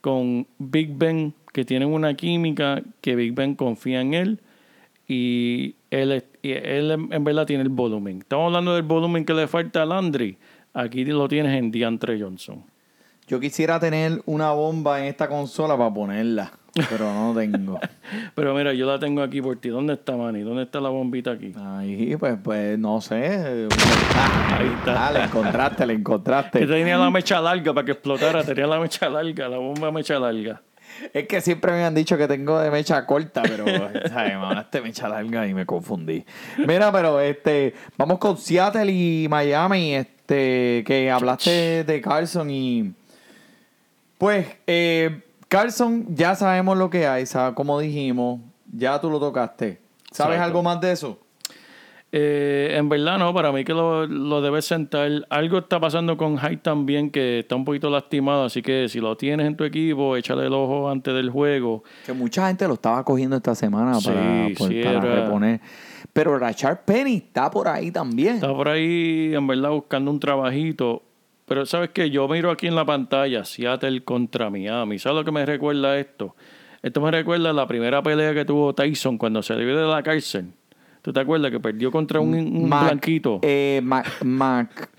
con 0.01 0.47
Big 0.57 0.97
Ben, 0.97 1.35
que 1.53 1.63
tienen 1.63 1.89
una 1.89 2.15
química, 2.15 2.81
que 3.01 3.15
Big 3.15 3.33
Ben 3.33 3.53
confía 3.53 4.01
en 4.01 4.13
él 4.15 4.39
y 5.13 5.75
él, 5.89 6.23
y 6.41 6.51
él 6.51 7.09
en 7.11 7.23
verdad 7.25 7.45
tiene 7.45 7.63
el 7.63 7.69
volumen. 7.69 8.19
Estamos 8.19 8.45
hablando 8.47 8.75
del 8.75 8.83
volumen 8.83 9.25
que 9.25 9.33
le 9.33 9.45
falta 9.45 9.81
a 9.81 9.85
Landry. 9.85 10.37
Aquí 10.73 11.03
lo 11.03 11.27
tienes 11.27 11.53
en 11.57 11.69
DeAndre 11.69 12.17
Johnson. 12.17 12.63
Yo 13.27 13.37
quisiera 13.37 13.77
tener 13.77 14.21
una 14.25 14.51
bomba 14.53 15.01
en 15.01 15.07
esta 15.07 15.27
consola 15.27 15.77
para 15.77 15.93
ponerla, 15.93 16.53
pero 16.89 17.13
no 17.13 17.33
tengo. 17.35 17.77
Pero 18.35 18.53
mira, 18.55 18.73
yo 18.73 18.85
la 18.85 18.99
tengo 18.99 19.21
aquí 19.21 19.41
por 19.41 19.57
ti. 19.57 19.69
¿Dónde 19.69 19.93
está, 19.93 20.15
Manny? 20.15 20.41
¿Dónde 20.41 20.63
está 20.63 20.79
la 20.79 20.89
bombita 20.89 21.31
aquí? 21.31 21.53
Ahí, 21.57 22.15
pues, 22.17 22.37
pues, 22.43 22.79
no 22.79 22.99
sé. 23.01 23.15
Ahí 23.27 24.67
está. 24.79 25.07
Ah, 25.07 25.11
la 25.11 25.25
encontraste, 25.25 25.85
la 25.85 25.93
Que 25.93 25.99
encontraste. 25.99 26.67
tenía 26.67 26.97
la 26.97 27.09
mecha 27.09 27.39
larga 27.39 27.73
para 27.73 27.85
que 27.85 27.91
explotara. 27.93 28.43
Tenía 28.43 28.67
la 28.67 28.79
mecha 28.79 29.09
larga, 29.09 29.47
la 29.49 29.57
bomba 29.57 29.91
mecha 29.91 30.19
larga. 30.19 30.61
Es 31.13 31.27
que 31.27 31.41
siempre 31.41 31.71
me 31.71 31.83
han 31.83 31.95
dicho 31.95 32.17
que 32.17 32.27
tengo 32.27 32.59
de 32.59 32.71
mecha 32.71 33.05
corta, 33.05 33.41
pero 33.43 33.65
¿sabes? 34.09 34.13
me 34.13 34.45
hablaste 34.45 34.79
de 34.79 34.83
mecha 34.83 35.07
larga 35.09 35.47
y 35.47 35.53
me 35.53 35.65
confundí. 35.65 36.25
Mira, 36.57 36.91
pero 36.91 37.19
este, 37.19 37.73
vamos 37.97 38.19
con 38.19 38.37
Seattle 38.37 38.91
y 38.91 39.27
Miami, 39.29 39.95
este, 39.95 40.83
que 40.85 41.09
hablaste 41.11 41.83
de 41.83 42.01
Carlson 42.01 42.49
y 42.49 42.93
pues 44.17 44.47
eh, 44.67 45.21
Carlson 45.47 46.05
ya 46.15 46.35
sabemos 46.35 46.77
lo 46.77 46.89
que 46.89 47.07
hay, 47.07 47.25
¿sabes? 47.25 47.55
como 47.55 47.79
dijimos, 47.79 48.39
ya 48.71 49.01
tú 49.01 49.09
lo 49.09 49.19
tocaste. 49.19 49.81
¿Sabes 50.11 50.35
Exacto. 50.35 50.43
algo 50.43 50.63
más 50.63 50.79
de 50.81 50.91
eso? 50.91 51.19
Eh, 52.13 52.75
en 52.77 52.89
verdad 52.89 53.17
no, 53.17 53.33
para 53.33 53.53
mí 53.53 53.63
que 53.63 53.73
lo, 53.73 54.05
lo 54.05 54.41
debes 54.41 54.65
sentar. 54.65 55.09
Algo 55.29 55.59
está 55.59 55.79
pasando 55.79 56.17
con 56.17 56.37
Hyde 56.37 56.57
también 56.57 57.09
que 57.09 57.39
está 57.39 57.55
un 57.55 57.63
poquito 57.63 57.89
lastimado, 57.89 58.43
así 58.43 58.61
que 58.61 58.89
si 58.89 58.99
lo 58.99 59.15
tienes 59.15 59.47
en 59.47 59.55
tu 59.55 59.63
equipo, 59.63 60.17
échale 60.17 60.45
el 60.47 60.53
ojo 60.53 60.89
antes 60.89 61.13
del 61.13 61.29
juego. 61.29 61.83
Que 62.05 62.11
mucha 62.13 62.47
gente 62.47 62.67
lo 62.67 62.73
estaba 62.73 63.03
cogiendo 63.05 63.37
esta 63.37 63.55
semana 63.55 63.93
Sí, 63.95 64.07
para, 64.09 64.47
por- 64.57 64.67
sí, 64.67 64.81
para 64.83 64.99
reponer. 64.99 65.61
Pero 66.11 66.37
Rachard 66.37 66.79
Penny 66.85 67.15
está 67.17 67.49
por 67.49 67.69
ahí 67.69 67.91
también. 67.91 68.35
Está 68.35 68.53
por 68.53 68.67
ahí 68.67 69.31
en 69.33 69.47
verdad 69.47 69.69
buscando 69.69 70.11
un 70.11 70.19
trabajito. 70.19 71.03
Pero 71.45 71.65
sabes 71.65 71.89
que 71.91 72.09
yo 72.09 72.27
miro 72.27 72.51
aquí 72.51 72.67
en 72.67 72.75
la 72.75 72.83
pantalla 72.85 73.45
Seattle 73.45 74.03
contra 74.03 74.49
Miami. 74.49 74.99
¿Sabes 74.99 75.17
lo 75.19 75.23
que 75.25 75.31
me 75.31 75.45
recuerda 75.45 75.97
esto? 75.97 76.35
Esto 76.81 76.99
me 76.99 77.11
recuerda 77.11 77.53
la 77.53 77.67
primera 77.67 78.01
pelea 78.01 78.33
que 78.33 78.43
tuvo 78.43 78.73
Tyson 78.73 79.17
cuando 79.17 79.41
salió 79.41 79.77
de 79.77 79.85
la 79.87 80.01
cárcel. 80.03 80.51
¿Tú 81.01 81.11
te 81.11 81.19
acuerdas 81.19 81.49
que 81.51 81.59
perdió 81.59 81.91
contra 81.91 82.19
un, 82.19 82.33
un 82.33 82.69
Mac- 82.69 82.85
blanquito? 82.85 83.39
Eh, 83.41 83.81
Mac, 83.83 84.23
Mac, 84.23 84.91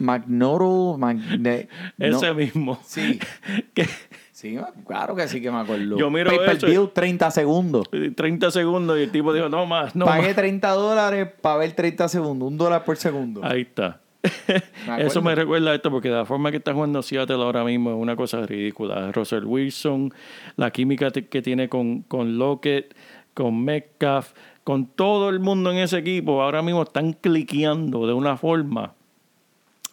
de- 1.39 1.69
no. 1.99 2.07
Ese 2.07 2.35
mismo. 2.35 2.79
Sí. 2.85 3.19
Que 3.75 3.87
Sí, 4.33 4.59
claro 4.89 5.15
que 5.15 5.29
sí 5.29 5.41
que 5.41 5.53
me 5.53 5.59
acuerdo. 5.59 5.97
Yo 5.97 6.11
miro 6.11 6.31
Pay 6.31 6.39
per 6.41 6.57
eso 6.57 6.67
view, 6.67 6.89
30 6.89 7.31
segundos. 7.31 7.87
30 8.17 8.51
segundos 8.51 8.99
y 8.99 9.03
el 9.03 9.11
tipo 9.13 9.33
dijo, 9.33 9.49
no 9.49 9.67
más, 9.67 9.95
no 9.95 10.05
Pagué 10.05 10.29
más. 10.29 10.35
30 10.35 10.69
dólares 10.71 11.29
para 11.41 11.59
ver 11.59 11.73
30 11.75 12.09
segundos. 12.09 12.49
Un 12.49 12.59
dólar 12.59 12.85
por 12.85 12.97
segundo. 12.97 13.41
Ahí 13.45 13.61
está. 13.61 14.01
Eso 14.99 15.23
me 15.23 15.35
recuerda 15.37 15.71
a 15.71 15.75
esto 15.77 15.91
porque 15.93 16.09
la 16.09 16.25
forma 16.25 16.51
que 16.51 16.57
está 16.57 16.73
jugando 16.75 17.03
Seattle 17.03 17.37
ahora 17.37 17.63
mismo 17.63 17.91
es 17.91 17.97
una 17.97 18.17
cosa 18.17 18.45
ridícula. 18.45 19.13
Russell 19.13 19.45
Wilson, 19.45 20.13
la 20.57 20.73
química 20.73 21.11
que 21.13 21.41
tiene 21.43 21.69
con, 21.69 22.03
con 22.03 22.37
Lockett, 22.39 22.95
con 23.35 23.63
Metcalf, 23.63 24.33
con 24.65 24.87
todo 24.87 25.29
el 25.29 25.41
mundo 25.41 25.71
en 25.73 25.79
ese 25.79 25.99
equipo, 25.99 26.43
ahora 26.43 26.63
mismo 26.63 26.83
están 26.83 27.13
cliqueando 27.15 28.07
de 28.07 28.13
una 28.13 28.37
forma 28.37 28.95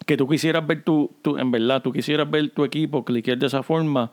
que 0.06 0.16
tú 0.16 0.26
quisieras 0.28 0.66
ver 0.66 0.82
tu, 0.84 1.10
tu- 1.22 1.38
en 1.38 1.50
verdad, 1.50 1.82
tú 1.82 1.92
quisieras 1.92 2.30
ver 2.30 2.50
tu 2.50 2.64
equipo 2.64 3.04
cliquear 3.04 3.38
de 3.38 3.46
esa 3.46 3.62
forma 3.62 4.10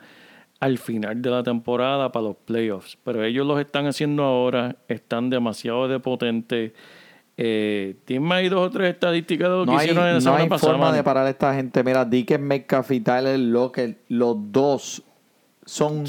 al 0.60 0.78
final 0.80 1.22
de 1.22 1.30
la 1.30 1.44
temporada 1.44 2.12
para 2.12 2.26
los 2.28 2.36
playoffs. 2.38 2.98
Pero 3.04 3.24
ellos 3.24 3.46
los 3.46 3.60
están 3.60 3.86
haciendo 3.86 4.24
ahora, 4.24 4.76
están 4.88 5.30
demasiado 5.30 5.88
de 5.88 6.00
potentes. 6.00 6.72
Eh, 7.38 7.96
Tienen 8.06 8.32
ahí 8.32 8.50
dos 8.50 8.66
o 8.68 8.70
tres 8.72 8.90
estadísticas 8.94 9.48
de 9.50 9.56
lo 9.56 9.66
que 9.66 9.72
No 9.72 9.78
hay, 9.78 9.86
hicieron 9.86 10.04
en 10.06 10.10
la 10.10 10.16
no 10.16 10.22
semana 10.22 10.44
hay 10.44 10.50
pasada. 10.50 10.72
forma 10.74 10.86
mano. 10.86 10.98
de 10.98 11.04
parar 11.04 11.28
a 11.28 11.30
esta 11.30 11.54
gente. 11.54 11.84
Mira, 11.84 12.04
Dickens 12.04 12.44
Metcalf 12.44 12.90
y 12.92 13.00
Tyler 13.00 13.38
Lockett, 13.40 14.00
los 14.10 14.36
dos 14.52 15.04
son 15.66 16.06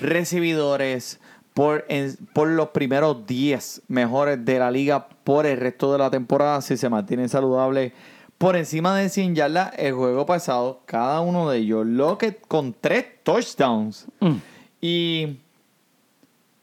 recibidores 0.00 1.20
por, 1.60 1.84
en- 1.88 2.16
por 2.32 2.48
los 2.48 2.68
primeros 2.70 3.26
10 3.26 3.82
mejores 3.88 4.42
de 4.46 4.58
la 4.58 4.70
liga 4.70 5.06
por 5.24 5.44
el 5.44 5.58
resto 5.58 5.92
de 5.92 5.98
la 5.98 6.10
temporada 6.10 6.62
si 6.62 6.78
se 6.78 6.88
mantienen 6.88 7.28
saludables. 7.28 7.92
Por 8.38 8.56
encima 8.56 8.96
de 8.96 9.10
100 9.10 9.34
yardas 9.34 9.72
el 9.76 9.92
juego 9.92 10.24
pasado, 10.24 10.80
cada 10.86 11.20
uno 11.20 11.50
de 11.50 11.58
ellos. 11.58 11.84
Lockett 11.84 12.40
con 12.48 12.74
3 12.80 13.04
touchdowns. 13.22 14.06
Mm. 14.20 14.36
Y 14.80 15.36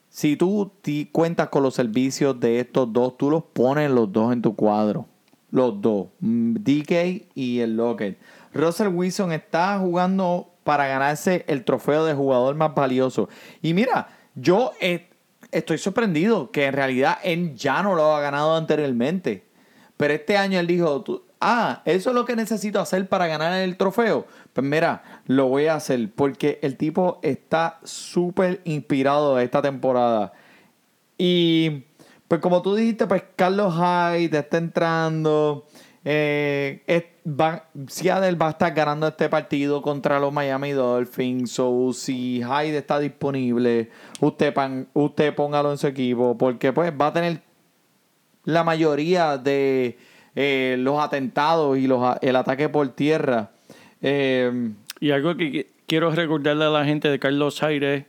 si 0.10 0.36
tú 0.36 0.72
ti- 0.82 1.08
cuentas 1.12 1.50
con 1.50 1.62
los 1.62 1.76
servicios 1.76 2.40
de 2.40 2.60
estos 2.62 2.92
dos, 2.92 3.18
tú 3.18 3.30
los 3.30 3.44
pones 3.44 3.92
los 3.92 4.12
dos 4.12 4.34
en 4.34 4.42
tu 4.42 4.56
cuadro. 4.56 5.06
Los 5.52 5.80
dos. 5.80 6.08
mm, 6.22 6.56
DK 6.56 7.28
y 7.36 7.60
el 7.60 7.78
Lockett. 7.78 8.18
Russell 8.52 8.88
Wilson 8.88 9.32
está 9.32 9.78
jugando 9.78 10.50
para 10.64 10.88
ganarse 10.88 11.46
el 11.48 11.64
trofeo 11.64 12.04
de 12.04 12.16
jugador 12.16 12.56
más 12.56 12.74
valioso. 12.74 13.30
Y 13.62 13.76
mira, 13.76 14.08
yo 14.38 14.72
eh, 14.80 15.10
estoy 15.52 15.78
sorprendido 15.78 16.52
que 16.52 16.66
en 16.66 16.74
realidad 16.74 17.18
él 17.24 17.56
ya 17.56 17.82
no 17.82 17.96
lo 17.96 18.16
ha 18.16 18.22
ganado 18.22 18.56
anteriormente. 18.56 19.46
Pero 19.98 20.14
este 20.14 20.38
año 20.38 20.60
él 20.60 20.68
dijo, 20.68 21.04
ah, 21.42 21.82
eso 21.86 22.10
es 22.12 22.16
lo 22.16 22.26
que 22.26 22.36
necesito 22.36 22.80
hacer 22.80 23.10
para 23.10 23.28
ganar 23.28 23.54
el 23.54 23.78
trofeo. 23.78 24.28
Pues 24.54 24.66
mira, 24.66 25.22
lo 25.26 25.48
voy 25.48 25.66
a 25.66 25.76
hacer 25.76 26.12
porque 26.16 26.60
el 26.62 26.78
tipo 26.78 27.20
está 27.24 27.80
súper 27.84 28.62
inspirado 28.64 29.40
esta 29.40 29.62
temporada. 29.62 30.34
Y 31.18 31.86
pues 32.28 32.42
como 32.42 32.62
tú 32.62 32.76
dijiste, 32.76 33.08
pues 33.08 33.24
Carlos 33.36 33.74
Hyde 33.74 34.38
está 34.38 34.58
entrando. 34.58 35.66
Eh, 36.06 36.84
va- 37.28 37.66
Seattle 37.88 38.36
va 38.36 38.48
a 38.48 38.52
estar 38.52 38.74
ganando 38.74 39.08
este 39.08 39.30
partido 39.30 39.82
contra 39.82 40.20
los 40.20 40.32
Miami 40.34 40.72
Dolphins. 40.72 41.52
So, 41.52 41.92
si 41.94 42.42
Hyde 42.44 42.78
está 42.78 43.00
disponible, 43.00 43.90
usted, 44.22 44.54
pan- 44.54 44.88
usted 44.94 45.36
póngalo 45.36 45.72
en 45.72 45.78
su 45.78 45.88
equipo. 45.88 46.38
Porque 46.38 46.72
pues 46.74 46.92
va 47.00 47.08
a 47.08 47.14
tener 47.14 47.42
la 48.46 48.64
mayoría 48.64 49.38
de 49.38 49.98
eh, 50.36 50.76
los 50.80 51.00
atentados 51.00 51.78
y 51.78 51.88
los, 51.88 52.16
el 52.22 52.36
ataque 52.36 52.70
por 52.70 52.88
tierra. 52.90 53.52
Eh, 54.02 54.72
Y 55.00 55.12
algo 55.12 55.36
que 55.36 55.52
que 55.52 55.68
quiero 55.88 56.12
recordarle 56.12 56.66
a 56.66 56.70
la 56.70 56.86
gente 56.86 57.10
de 57.10 57.20
Carlos 57.20 57.62
Aires, 57.64 58.06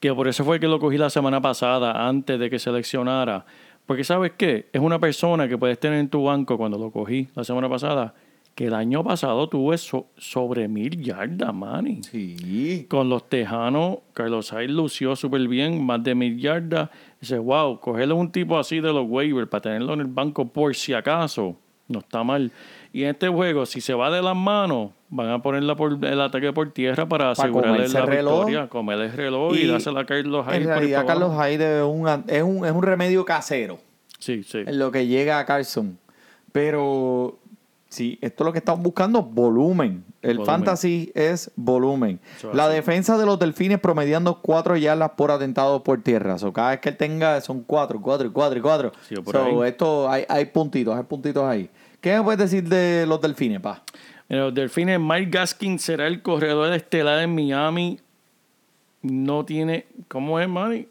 que 0.00 0.12
por 0.14 0.28
eso 0.28 0.44
fue 0.44 0.60
que 0.60 0.66
lo 0.68 0.78
cogí 0.78 0.96
la 0.98 1.10
semana 1.10 1.40
pasada, 1.40 2.06
antes 2.08 2.38
de 2.38 2.48
que 2.50 2.58
seleccionara. 2.58 3.44
Porque 3.86 4.04
sabes 4.04 4.32
qué, 4.36 4.68
es 4.72 4.80
una 4.80 4.98
persona 4.98 5.48
que 5.48 5.56
puedes 5.58 5.78
tener 5.78 5.98
en 5.98 6.08
tu 6.08 6.24
banco 6.24 6.56
cuando 6.58 6.78
lo 6.78 6.90
cogí 6.90 7.28
la 7.34 7.42
semana 7.44 7.68
pasada, 7.68 8.14
que 8.58 8.66
el 8.66 8.74
año 8.74 9.04
pasado 9.04 9.48
tuve 9.48 9.78
so- 9.78 10.08
sobre 10.16 10.66
mil 10.66 11.00
yardas, 11.00 11.54
Manny. 11.54 12.02
sí. 12.02 12.86
Con 12.90 13.08
los 13.08 13.28
Tejanos, 13.28 13.98
Carlos 14.12 14.50
Hyde 14.50 14.66
lució 14.72 15.14
súper 15.14 15.46
bien, 15.46 15.86
más 15.86 16.02
de 16.02 16.16
mil 16.16 16.36
yardas. 16.40 16.90
Dice, 17.20 17.38
wow, 17.38 17.78
cogerle 17.78 18.14
un 18.14 18.32
tipo 18.32 18.58
así 18.58 18.80
de 18.80 18.92
los 18.92 19.06
waivers 19.08 19.48
para 19.48 19.60
tenerlo 19.62 19.94
en 19.94 20.00
el 20.00 20.06
banco 20.08 20.48
por 20.48 20.74
si 20.74 20.92
acaso, 20.92 21.54
no 21.86 22.00
está 22.00 22.24
mal. 22.24 22.50
Y 22.92 23.04
en 23.04 23.10
este 23.10 23.28
juego, 23.28 23.64
si 23.64 23.80
se 23.80 23.94
va 23.94 24.10
de 24.10 24.20
las 24.22 24.34
manos, 24.34 24.90
van 25.08 25.28
a 25.30 25.40
ponerla 25.40 25.76
por 25.76 25.96
el 26.04 26.20
ataque 26.20 26.52
por 26.52 26.72
tierra 26.72 27.08
para 27.08 27.30
asegurarle 27.30 27.74
comerse 27.76 27.94
la 27.94 28.00
el 28.00 28.06
reloj. 28.10 28.36
victoria, 28.46 28.68
comer 28.68 29.00
el 29.02 29.12
reloj 29.12 29.54
y, 29.54 29.58
Y 29.60 29.66
dársela 29.68 30.00
a 30.00 30.04
Carlos 30.04 30.44
Hyde. 30.48 30.56
En 30.56 30.64
realidad, 30.64 31.06
para 31.06 31.18
Carlos. 31.20 31.32
Hyde 31.46 31.78
es 31.78 31.84
un, 31.84 32.08
es, 32.26 32.42
un, 32.42 32.66
es 32.66 32.72
un 32.72 32.82
remedio 32.82 33.24
casero 33.24 33.78
Sí, 34.18 34.42
sí. 34.42 34.58
en 34.66 34.78
lo 34.80 34.90
que 34.90 35.06
llega 35.06 35.38
a 35.38 35.44
Carson. 35.46 35.96
Pero 36.50 37.38
sí, 37.88 38.18
esto 38.20 38.44
es 38.44 38.46
lo 38.46 38.52
que 38.52 38.58
estamos 38.58 38.82
buscando, 38.82 39.22
volumen. 39.22 40.04
El 40.22 40.38
Volumen. 40.38 40.46
fantasy 40.46 41.12
es 41.14 41.50
volumen. 41.56 42.20
La 42.52 42.66
así. 42.66 42.74
defensa 42.74 43.16
de 43.18 43.24
los 43.26 43.38
delfines 43.38 43.78
promediando 43.78 44.40
cuatro 44.42 44.76
yardas 44.76 45.10
por 45.16 45.30
atentado 45.30 45.82
por 45.84 46.02
tierra. 46.02 46.36
O 46.42 46.52
cada 46.52 46.70
vez 46.70 46.80
que 46.80 46.88
él 46.90 46.96
tenga 46.96 47.40
son 47.40 47.62
cuatro, 47.62 48.00
cuatro, 48.00 48.26
y 48.26 48.30
cuatro 48.30 48.58
y 48.58 48.62
cuatro. 48.62 48.92
Sí, 49.08 49.14
por 49.16 49.34
So, 49.34 49.62
ahí. 49.62 49.68
esto 49.68 50.10
hay, 50.10 50.24
hay 50.28 50.46
puntitos, 50.46 50.96
hay 50.96 51.04
puntitos 51.04 51.44
ahí. 51.44 51.70
¿Qué 52.00 52.16
me 52.16 52.22
puedes 52.22 52.38
decir 52.38 52.68
de 52.68 53.06
los 53.06 53.20
delfines, 53.20 53.60
pa? 53.60 53.82
Mira, 54.28 54.42
los 54.44 54.54
Delfines, 54.54 55.00
Mike 55.00 55.30
Gaskin 55.30 55.78
será 55.78 56.06
el 56.06 56.20
corredor 56.20 56.70
estelar 56.74 57.22
en 57.22 57.34
Miami. 57.34 57.98
No 59.02 59.44
tiene, 59.44 59.86
¿cómo 60.08 60.38
es, 60.40 60.48
Manny? 60.48 60.86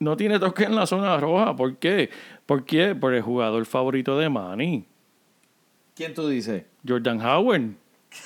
No 0.00 0.16
tiene 0.16 0.38
toque 0.38 0.64
en 0.64 0.74
la 0.76 0.86
zona 0.86 1.16
roja. 1.18 1.54
¿Por 1.56 1.76
qué? 1.76 2.08
¿Por 2.46 2.64
qué? 2.64 2.94
Por 2.94 3.12
el 3.14 3.20
jugador 3.22 3.66
favorito 3.66 4.16
de 4.18 4.28
Manny, 4.28 4.84
¿Quién 5.98 6.14
tú 6.14 6.28
dices? 6.28 6.62
Jordan 6.86 7.20
Howard. 7.20 7.72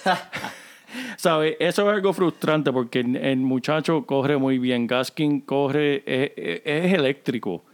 ¿Sabes? 1.17 1.57
Eso 1.59 1.89
es 1.89 1.95
algo 1.97 2.13
frustrante 2.13 2.71
porque 2.71 3.01
el, 3.01 3.39
muchacho 3.39 4.05
corre 4.05 4.37
muy 4.37 4.59
bien. 4.59 4.87
Gaskin 4.87 5.41
corre, 5.41 6.03
es, 6.05 6.93
eléctrico. 6.93 7.65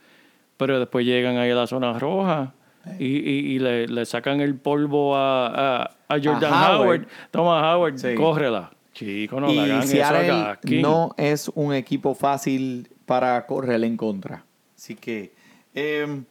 Pero 0.57 0.78
después 0.78 1.05
llegan 1.05 1.36
ahí 1.36 1.51
a 1.51 1.55
la 1.57 1.66
zona 1.66 1.99
roja 1.99 2.55
y, 3.01 3.07
y- 3.07 3.55
y 3.55 3.59
le, 3.59 3.88
le 3.88 4.07
sacan 4.07 4.40
el 4.40 4.55
polvo 4.55 5.16
a, 5.16 5.46
a, 5.82 5.90
a 6.09 6.14
Jordan 6.22 6.53
Howard. 6.53 6.80
Howard. 6.80 7.07
Toma, 7.32 7.74
Howard, 7.74 7.99
Sí. 7.99 8.14
córrela. 8.14 8.70
Chico, 8.94 9.40
no 9.40 9.49
le 9.49 9.61
hagan 9.72 9.88
y 9.88 9.96
Gaskin. 9.99 10.82
no 10.82 11.12
es 11.16 11.49
un 11.57 11.74
equipo 11.74 12.14
fácil 12.14 12.88
para 13.05 13.44
correr 13.46 13.82
en 13.82 13.96
contra. 13.96 14.44
Así 14.76 14.94
que, 14.94 15.32
eh, 15.74 16.22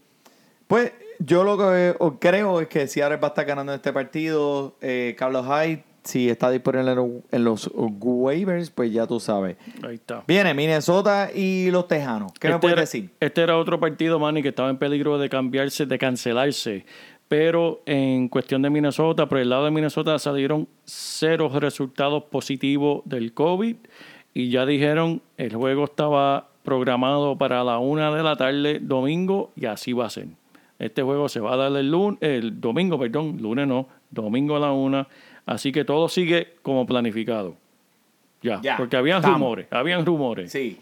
pues 0.68 0.94
yo 1.20 1.44
lo 1.44 1.58
que 1.58 1.96
creo 2.20 2.62
es 2.62 2.68
que 2.68 2.88
Seattle 2.88 3.18
va 3.18 3.28
a 3.28 3.30
estar 3.30 3.46
ganando 3.46 3.74
este 3.74 3.92
partido. 3.94 4.76
Eh, 4.82 5.16
Carlos 5.18 5.46
Hyde, 5.46 5.84
si 6.04 6.30
está 6.30 6.50
disponible 6.50 6.92
en 6.92 6.96
los, 6.96 7.10
en 7.32 7.44
los 7.44 7.72
waivers, 7.76 8.70
pues 8.70 8.92
ya 8.92 9.06
tú 9.08 9.20
sabes. 9.20 9.58
Ahí 9.86 9.96
está. 9.96 10.24
Viene 10.28 10.54
Minnesota 10.54 11.30
y 11.34 11.70
los 11.72 11.88
Tejanos. 11.88 12.32
¿Qué 12.40 12.48
me 12.48 12.54
Este 12.56 12.62
puedes 12.62 12.74
era- 12.74 12.82
decir? 12.82 13.10
Este 13.20 13.42
era 13.42 13.58
otro 13.58 13.80
partido, 13.80 14.18
Manny, 14.20 14.42
que 14.42 14.50
estaba 14.50 14.70
en 14.70 14.78
peligro 14.78 15.18
de 15.18 15.30
cambiarse, 15.30 15.86
de 15.86 15.98
cancelarse. 15.98 16.86
Pero 17.28 17.82
en 17.86 18.30
cuestión 18.30 18.62
de 18.62 18.70
Minnesota, 18.70 19.28
por 19.28 19.40
el 19.40 19.50
lado 19.50 19.66
de 19.66 19.72
Minnesota 19.72 20.18
salieron 20.18 20.68
cero 20.86 21.52
resultados 21.60 22.24
positivos 22.24 23.02
del 23.04 23.34
COVID 23.34 23.76
y 24.34 24.50
ya 24.50 24.66
dijeron 24.66 25.22
el 25.36 25.54
juego 25.54 25.84
estaba 25.86 26.48
programado 26.64 27.38
para 27.38 27.64
la 27.66 27.80
una 27.80 28.16
de 28.16 28.24
la 28.24 28.38
tarde 28.38 28.80
domingo 28.82 29.52
y 29.58 29.66
así 29.66 29.92
va 29.92 30.06
a 30.06 30.10
ser. 30.10 30.28
Este 30.80 31.02
juego 31.02 31.28
se 31.30 31.40
va 31.40 31.54
a 31.54 31.58
dar 31.58 31.76
el, 31.76 31.90
lunes, 31.90 32.20
el 32.22 32.62
domingo, 32.62 33.00
perdón, 33.00 33.38
lunes 33.42 33.68
no, 33.68 33.88
domingo 34.12 34.56
a 34.56 34.60
la 34.60 34.72
una. 34.72 35.08
Así 35.46 35.72
que 35.72 35.86
todo 35.86 36.08
sigue 36.10 36.56
como 36.62 36.86
planificado. 36.86 37.56
Ya, 38.42 38.62
Ya, 38.62 38.78
porque 38.78 38.98
habían 38.98 39.18
estamos. 39.18 39.40
rumores, 39.40 39.68
habían 39.72 40.06
rumores. 40.06 40.52
Sí. 40.52 40.78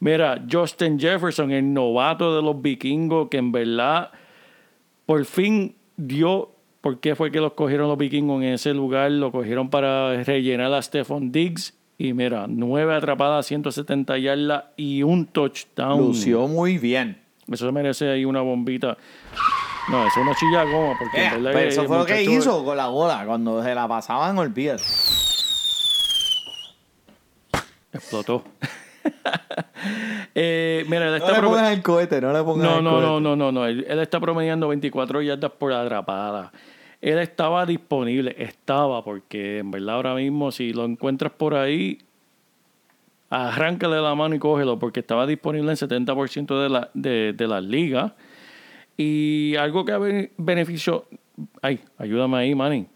Mira, 0.00 0.44
Justin 0.50 0.98
Jefferson, 0.98 1.50
el 1.52 1.72
novato 1.72 2.34
de 2.36 2.42
los 2.42 2.60
vikingos, 2.60 3.28
que 3.28 3.36
en 3.38 3.52
verdad 3.52 4.10
por 5.06 5.24
fin 5.24 5.74
dio. 5.96 6.50
¿Por 6.80 7.00
qué 7.00 7.16
fue 7.16 7.30
que 7.32 7.40
los 7.40 7.54
cogieron 7.54 7.88
los 7.88 7.98
vikingos 7.98 8.42
en 8.42 8.50
ese 8.50 8.72
lugar? 8.72 9.10
Lo 9.10 9.32
cogieron 9.32 9.68
para 9.68 10.22
rellenar 10.22 10.72
a 10.72 10.80
Stephon 10.80 11.32
Diggs. 11.32 11.76
Y 11.98 12.12
mira, 12.12 12.46
nueve 12.48 12.94
atrapadas, 12.94 13.46
170 13.46 14.16
yardas 14.18 14.64
y 14.76 15.02
un 15.02 15.26
touchdown. 15.26 15.98
Lució 15.98 16.46
muy 16.46 16.78
bien. 16.78 17.18
Eso 17.50 17.72
merece 17.72 18.08
ahí 18.10 18.24
una 18.24 18.40
bombita. 18.40 18.96
No, 19.90 19.98
eso 20.06 20.20
es 20.20 20.26
una 20.26 20.34
chilla 20.34 20.64
goma. 20.64 20.94
Porque 20.98 21.16
en 21.16 21.26
Eh, 21.26 21.30
verdad 21.36 21.50
pero 21.54 21.68
eso 21.70 21.84
fue 21.84 21.98
lo 21.98 22.04
que 22.06 22.22
hizo 22.22 22.64
con 22.64 22.76
la 22.76 22.88
bola. 22.88 23.24
Cuando 23.26 23.62
se 23.62 23.74
la 23.74 23.88
pasaban, 23.88 24.36
olvídate. 24.38 24.82
Explotó. 27.92 28.44
eh, 30.34 30.84
mira, 30.88 31.04
él 31.06 31.10
No 31.10 31.16
está 31.16 31.32
le 31.32 31.38
pro- 31.38 31.48
pongas 31.48 31.72
el 31.72 31.82
cohete, 31.82 32.20
no 32.20 32.32
le 32.32 32.42
pongas 32.42 32.66
No, 32.70 32.78
el 32.78 32.84
no, 32.84 32.90
cohete. 32.90 33.06
no, 33.06 33.20
no, 33.20 33.36
no, 33.36 33.52
no. 33.52 33.66
Él, 33.66 33.86
él 33.88 33.98
está 34.00 34.20
promediando 34.20 34.68
24 34.68 35.22
yardas 35.22 35.50
por 35.52 35.72
atrapada. 35.72 36.52
Él 37.00 37.18
estaba 37.18 37.64
disponible, 37.64 38.34
estaba, 38.38 39.02
porque 39.04 39.58
en 39.58 39.70
verdad 39.70 39.94
ahora 39.96 40.14
mismo 40.14 40.50
si 40.50 40.72
lo 40.72 40.84
encuentras 40.84 41.32
por 41.32 41.54
ahí, 41.54 41.98
arráncale 43.30 44.00
la 44.00 44.14
mano 44.14 44.34
y 44.34 44.38
cógelo, 44.38 44.78
porque 44.78 45.00
estaba 45.00 45.26
disponible 45.26 45.70
en 45.70 45.76
70% 45.76 46.62
de, 46.62 46.68
la, 46.68 46.90
de, 46.94 47.32
de 47.32 47.46
las 47.46 47.62
ligas. 47.64 48.12
Y 48.96 49.54
algo 49.56 49.84
que 49.84 49.92
ha 49.92 49.98
ben- 49.98 50.30
beneficio... 50.36 51.06
Ay, 51.62 51.80
ayúdame 51.98 52.36
ahí, 52.38 52.54
Manny. 52.54 52.86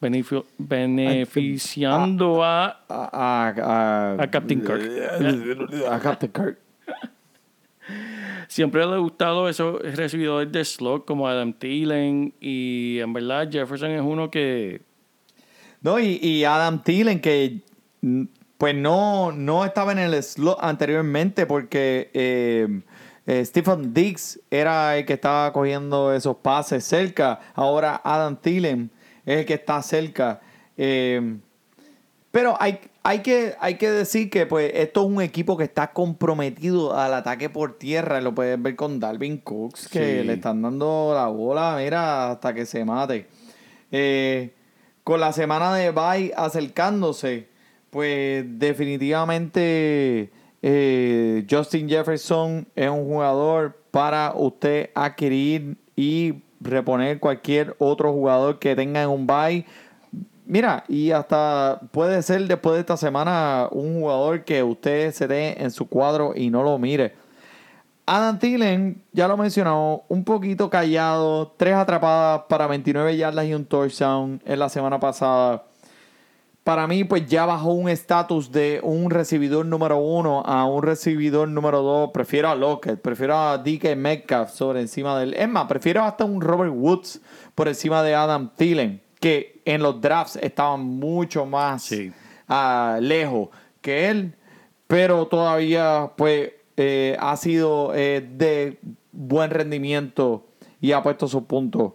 Beneficio- 0.00 0.44
beneficiando 0.58 2.44
a... 2.44 2.66
A, 2.88 2.88
a, 2.88 3.48
a, 4.18 4.22
A 4.22 4.30
Captain 4.30 4.60
Kirk. 4.60 4.82
A 5.90 5.98
Captain 6.00 6.30
Kirk. 6.32 6.58
Siempre 8.48 8.84
le 8.86 8.94
ha 8.94 8.98
gustado 8.98 9.48
esos 9.48 9.80
recibidores 9.96 10.50
de 10.52 10.64
slot 10.64 11.04
como 11.04 11.28
Adam 11.28 11.52
Thielen 11.52 12.34
y 12.40 12.98
en 12.98 13.12
verdad 13.12 13.48
Jefferson 13.50 13.90
es 13.90 14.00
uno 14.02 14.30
que 14.30 14.80
No, 15.82 15.98
y, 15.98 16.18
y 16.22 16.44
Adam 16.44 16.82
Thielen, 16.82 17.20
que 17.20 17.60
pues 18.58 18.74
no, 18.74 19.30
no 19.30 19.64
estaba 19.64 19.92
en 19.92 20.00
el 20.00 20.20
slot 20.20 20.58
anteriormente 20.60 21.46
porque 21.46 22.10
eh, 22.12 22.80
eh, 23.24 23.44
Stephen 23.44 23.94
Diggs 23.94 24.40
era 24.50 24.98
el 24.98 25.06
que 25.06 25.12
estaba 25.12 25.52
cogiendo 25.52 26.12
esos 26.12 26.36
pases 26.38 26.84
cerca. 26.84 27.38
Ahora 27.54 28.00
Adam 28.04 28.36
Thielen 28.36 28.90
es 29.24 29.38
el 29.38 29.46
que 29.46 29.54
está 29.54 29.80
cerca. 29.80 30.40
Eh, 30.76 31.38
pero 32.32 32.56
hay, 32.58 32.80
hay 33.04 33.20
que, 33.20 33.54
hay 33.60 33.76
que 33.76 33.92
decir 33.92 34.28
que 34.28 34.44
pues 34.44 34.72
esto 34.74 35.02
es 35.02 35.06
un 35.06 35.22
equipo 35.22 35.56
que 35.56 35.64
está 35.64 35.92
comprometido 35.92 36.98
al 36.98 37.14
ataque 37.14 37.48
por 37.48 37.78
tierra. 37.78 38.20
Lo 38.20 38.34
puedes 38.34 38.60
ver 38.60 38.74
con 38.74 38.98
Dalvin 38.98 39.38
Cooks, 39.38 39.86
que 39.86 40.24
le 40.24 40.32
están 40.32 40.62
dando 40.62 41.12
la 41.14 41.28
bola, 41.28 41.76
mira, 41.78 42.32
hasta 42.32 42.52
que 42.52 42.66
se 42.66 42.84
mate. 42.84 43.28
Con 45.04 45.20
la 45.20 45.32
semana 45.32 45.74
de 45.76 45.92
bye 45.92 46.34
acercándose, 46.36 47.48
pues 47.90 48.44
definitivamente 48.58 50.30
eh, 50.62 51.46
Justin 51.48 51.88
Jefferson 51.88 52.66
es 52.74 52.90
un 52.90 53.04
jugador 53.04 53.78
para 53.90 54.32
usted 54.34 54.90
adquirir 54.94 55.76
y 55.96 56.42
reponer 56.60 57.20
cualquier 57.20 57.74
otro 57.78 58.12
jugador 58.12 58.58
que 58.58 58.74
tenga 58.74 59.02
en 59.02 59.08
un 59.08 59.26
bye. 59.26 59.64
Mira, 60.46 60.84
y 60.88 61.10
hasta 61.10 61.80
puede 61.92 62.22
ser 62.22 62.46
después 62.46 62.74
de 62.74 62.80
esta 62.80 62.96
semana 62.96 63.68
un 63.70 64.00
jugador 64.00 64.44
que 64.44 64.62
usted 64.62 65.12
se 65.12 65.28
dé 65.28 65.56
en 65.58 65.70
su 65.70 65.86
cuadro 65.88 66.32
y 66.34 66.50
no 66.50 66.62
lo 66.62 66.78
mire. 66.78 67.14
Adam 68.06 68.38
Thielen, 68.38 69.02
ya 69.12 69.28
lo 69.28 69.36
mencionó, 69.36 70.04
un 70.08 70.24
poquito 70.24 70.70
callado, 70.70 71.52
tres 71.58 71.74
atrapadas 71.74 72.44
para 72.48 72.66
29 72.66 73.18
yardas 73.18 73.44
y 73.44 73.52
un 73.52 73.66
touchdown 73.66 74.40
en 74.46 74.58
la 74.58 74.70
semana 74.70 74.98
pasada. 74.98 75.67
Para 76.68 76.86
mí, 76.86 77.02
pues 77.02 77.26
ya 77.26 77.46
bajó 77.46 77.72
un 77.72 77.88
estatus 77.88 78.52
de 78.52 78.80
un 78.82 79.08
recibidor 79.10 79.64
número 79.64 79.96
uno 79.96 80.42
a 80.44 80.66
un 80.66 80.82
recibidor 80.82 81.48
número 81.48 81.80
dos. 81.80 82.10
Prefiero 82.12 82.50
a 82.50 82.54
Lockett, 82.54 83.00
prefiero 83.00 83.38
a 83.38 83.56
DK 83.56 83.96
Metcalf 83.96 84.50
sobre 84.50 84.82
encima 84.82 85.18
del. 85.18 85.32
Es 85.32 85.48
más, 85.48 85.64
prefiero 85.64 86.02
hasta 86.02 86.26
un 86.26 86.42
Robert 86.42 86.74
Woods 86.76 87.22
por 87.54 87.68
encima 87.68 88.02
de 88.02 88.14
Adam 88.14 88.50
Thielen, 88.54 89.00
que 89.18 89.62
en 89.64 89.82
los 89.82 89.98
drafts 89.98 90.36
estaban 90.36 90.84
mucho 90.84 91.46
más 91.46 91.84
Sí. 91.84 92.12
ah, 92.48 92.98
lejos 93.00 93.48
que 93.80 94.10
él, 94.10 94.34
pero 94.86 95.26
todavía 95.26 96.12
pues 96.18 96.52
eh, 96.76 97.16
ha 97.18 97.34
sido 97.38 97.94
eh, 97.94 98.28
de 98.30 98.78
buen 99.10 99.48
rendimiento 99.48 100.44
y 100.82 100.92
ha 100.92 101.02
puesto 101.02 101.28
sus 101.28 101.44
puntos. 101.44 101.94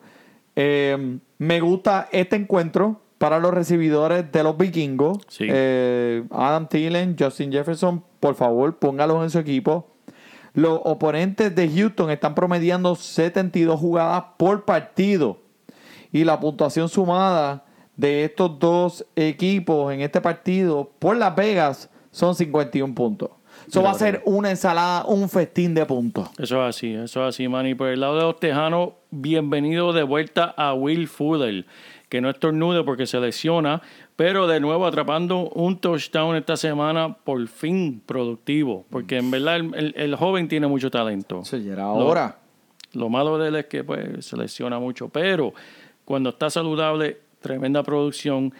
Eh, 0.55 1.19
me 1.37 1.59
gusta 1.59 2.09
este 2.11 2.37
encuentro 2.37 3.02
para 3.23 3.39
los 3.39 3.53
recibidores 3.53 4.29
de 4.33 4.43
los 4.43 4.57
vikingos. 4.57 5.19
Sí. 5.29 5.47
Eh, 5.49 6.25
Adam 6.29 6.67
Thielen, 6.67 7.15
Justin 7.17 7.53
Jefferson, 7.53 8.03
por 8.19 8.35
favor, 8.35 8.75
póngalos 8.79 9.23
en 9.23 9.29
su 9.29 9.39
equipo. 9.39 9.87
Los 10.53 10.81
oponentes 10.83 11.55
de 11.55 11.69
Houston 11.69 12.11
están 12.11 12.35
promediando 12.35 12.95
72 12.95 13.79
jugadas 13.79 14.25
por 14.35 14.65
partido. 14.65 15.37
Y 16.11 16.25
la 16.25 16.37
puntuación 16.37 16.89
sumada 16.89 17.63
de 17.95 18.25
estos 18.25 18.59
dos 18.59 19.05
equipos 19.15 19.93
en 19.93 20.01
este 20.01 20.19
partido 20.19 20.91
por 20.99 21.15
Las 21.15 21.33
Vegas 21.33 21.89
son 22.11 22.35
51 22.35 22.93
puntos. 22.93 23.29
Eso 23.69 23.81
va 23.81 23.91
a 23.91 23.93
ser 23.93 24.21
una 24.25 24.49
ensalada, 24.49 25.05
un 25.05 25.29
festín 25.29 25.73
de 25.73 25.85
puntos. 25.85 26.29
Eso 26.37 26.61
es 26.61 26.75
así, 26.75 26.93
eso 26.93 27.21
es 27.21 27.35
así, 27.35 27.47
man. 27.47 27.65
Y 27.67 27.75
por 27.75 27.87
el 27.87 28.01
lado 28.01 28.17
de 28.17 28.23
los 28.23 28.39
Tejanos, 28.39 28.89
bienvenido 29.11 29.93
de 29.93 30.03
vuelta 30.03 30.53
a 30.57 30.73
Will 30.73 31.07
Fuller, 31.07 31.65
que 32.13 32.21
no 32.21 32.29
estornude 32.29 32.83
porque 32.83 33.07
se 33.07 33.19
lesiona, 33.19 33.81
pero 34.15 34.45
de 34.45 34.59
nuevo 34.59 34.85
atrapando 34.85 35.49
un 35.49 35.79
touchdown 35.79 36.35
esta 36.35 36.55
semana, 36.55 37.11
por 37.23 37.47
fin 37.47 38.03
productivo, 38.05 38.85
porque 38.91 39.17
en 39.17 39.31
verdad 39.31 39.55
el, 39.55 39.73
el- 39.73 39.93
el 39.97 40.15
joven 40.15 40.47
tiene 40.47 40.67
mucho 40.67 40.91
talento. 40.91 41.41
Ya 41.41 41.73
era 41.73 41.87
hora. 41.89 42.37
Lo 42.93 43.09
malo 43.09 43.39
de 43.39 43.47
él 43.47 43.55
es 43.55 43.65
que 43.65 43.83
pues, 43.83 44.23
se 44.27 44.37
lesiona 44.37 44.77
mucho, 44.77 45.09
pero 45.09 45.55
cuando 46.05 46.29
está 46.29 46.51
saludable, 46.51 47.17
tremenda 47.41 47.81
producción. 47.81 48.53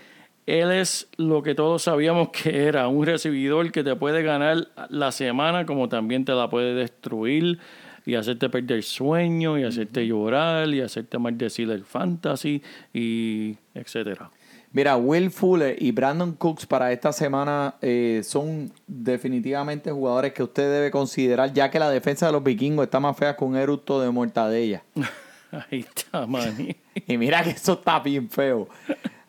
Él 0.47 0.71
es 0.71 1.07
lo 1.17 1.43
que 1.43 1.53
todos 1.53 1.83
sabíamos 1.83 2.29
que 2.29 2.63
era, 2.63 2.87
un 2.87 3.05
recibidor 3.05 3.71
que 3.71 3.83
te 3.83 3.95
puede 3.95 4.23
ganar 4.23 4.67
la 4.89 5.11
semana 5.11 5.67
como 5.67 5.87
también 5.89 6.25
te 6.25 6.31
la 6.33 6.49
puede 6.49 6.73
destruir 6.73 7.59
y 8.05 8.15
hacerte 8.15 8.49
perder 8.49 8.83
sueño 8.83 9.57
y 9.57 9.63
hacerte 9.63 10.05
llorar 10.05 10.69
y 10.69 10.81
hacerte 10.81 11.17
maldecir 11.17 11.69
el 11.71 11.83
fantasy 11.83 12.61
y 12.93 13.55
etcétera. 13.73 14.29
Mira, 14.71 14.97
Will 14.97 15.29
Fuller 15.29 15.75
y 15.79 15.91
Brandon 15.91 16.33
Cooks 16.33 16.65
para 16.65 16.91
esta 16.91 17.13
semana 17.13 17.75
eh, 17.79 18.21
son 18.23 18.71
definitivamente 18.87 19.91
jugadores 19.91 20.33
que 20.33 20.41
usted 20.41 20.63
debe 20.63 20.89
considerar, 20.89 21.53
ya 21.53 21.69
que 21.69 21.77
la 21.77 21.91
defensa 21.91 22.25
de 22.25 22.31
los 22.31 22.43
vikingos 22.43 22.85
está 22.85 22.99
más 22.99 23.15
fea 23.15 23.35
que 23.35 23.43
un 23.45 23.55
eructo 23.55 24.01
de 24.01 24.09
mortadella. 24.09 24.83
Ahí 25.51 25.81
está. 25.81 26.27
Y 27.07 27.17
mira 27.17 27.43
que 27.43 27.51
eso 27.51 27.73
está 27.73 27.99
bien 27.99 28.29
feo. 28.29 28.67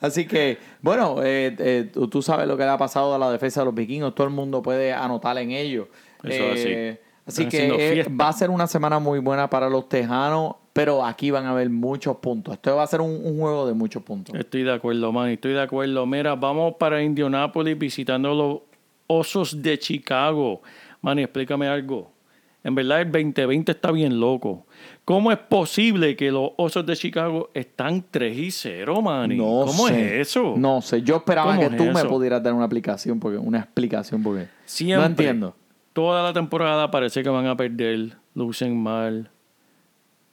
Así 0.01 0.27
que, 0.27 0.59
bueno, 0.83 1.23
eh, 1.23 1.55
eh, 1.59 1.91
tú, 2.11 2.21
sabes 2.21 2.47
lo 2.47 2.59
que 2.59 2.63
le 2.63 2.69
ha 2.69 2.77
pasado 2.77 3.15
a 3.15 3.19
la 3.19 3.31
defensa 3.31 3.61
de 3.61 3.67
los 3.67 3.75
vikingos. 3.75 4.15
Todo 4.15 4.27
el 4.27 4.35
mundo 4.35 4.63
puede 4.63 4.93
anotar 4.93 5.39
en 5.39 5.51
ello. 5.51 5.89
Eso 6.23 6.45
Eh, 6.57 7.01
Así 7.27 7.47
que 7.47 8.01
eh, 8.01 8.07
va 8.09 8.29
a 8.29 8.33
ser 8.33 8.51
una 8.51 8.67
semana 8.67 8.99
muy 8.99 9.19
buena 9.19 9.49
para 9.49 9.71
los 9.71 9.89
tejanos, 9.89 10.57
pero 10.73 11.05
aquí 11.05 11.31
van 11.31 11.47
a 11.47 11.51
haber 11.51 11.71
muchos 11.71 12.17
puntos. 12.19 12.55
Esto 12.55 12.77
va 12.77 12.83
a 12.83 12.87
ser 12.87 13.01
un, 13.01 13.11
un 13.25 13.39
juego 13.39 13.67
de 13.67 13.73
muchos 13.73 14.03
puntos. 14.03 14.35
Estoy 14.35 14.63
de 14.63 14.73
acuerdo, 14.73 15.11
man. 15.13 15.31
Estoy 15.31 15.53
de 15.53 15.63
acuerdo. 15.63 16.05
Mira, 16.07 16.35
vamos 16.35 16.75
para 16.79 17.03
Indianapolis 17.03 17.79
visitando 17.79 18.35
los 18.35 18.61
Osos 19.07 19.63
de 19.63 19.79
Chicago. 19.79 20.63
Man, 21.01 21.19
explícame 21.19 21.67
algo. 21.67 22.11
En 22.63 22.75
verdad, 22.75 23.03
el 23.03 23.13
2020 23.13 23.73
está 23.73 23.91
bien 23.91 24.19
loco. 24.19 24.67
¿Cómo 25.05 25.31
es 25.31 25.37
posible 25.39 26.17
que 26.17 26.31
los 26.31 26.53
Osos 26.57 26.87
de 26.87 26.97
Chicago 26.97 27.51
están 27.53 28.03
3 28.11 28.39
y 28.39 28.51
0, 28.51 29.03
man? 29.03 29.37
No 29.37 29.65
¿Cómo 29.67 29.89
sé. 29.89 30.21
es 30.21 30.29
eso? 30.29 30.55
No 30.57 30.81
sé. 30.81 31.03
Yo 31.03 31.17
esperaba 31.17 31.55
¿Cómo 31.55 31.61
que 31.61 31.77
es 31.77 31.77
tú 31.77 31.85
me 31.85 32.05
pudieras 32.07 32.43
dar 32.43 32.55
una 32.55 32.65
aplicación, 32.65 33.21
porque 33.21 33.37
una 33.37 33.59
explicación, 33.59 34.23
porque 34.23 34.49
Siempre. 34.65 34.97
no 34.99 35.07
entiendo. 35.07 35.57
Toda 35.95 36.25
la 36.25 36.33
temporada 36.33 36.91
parece 36.91 37.23
que 37.23 37.29
van 37.29 37.47
a 37.47 37.57
perder, 37.57 38.17
lucen 38.35 38.77
mal 38.77 39.31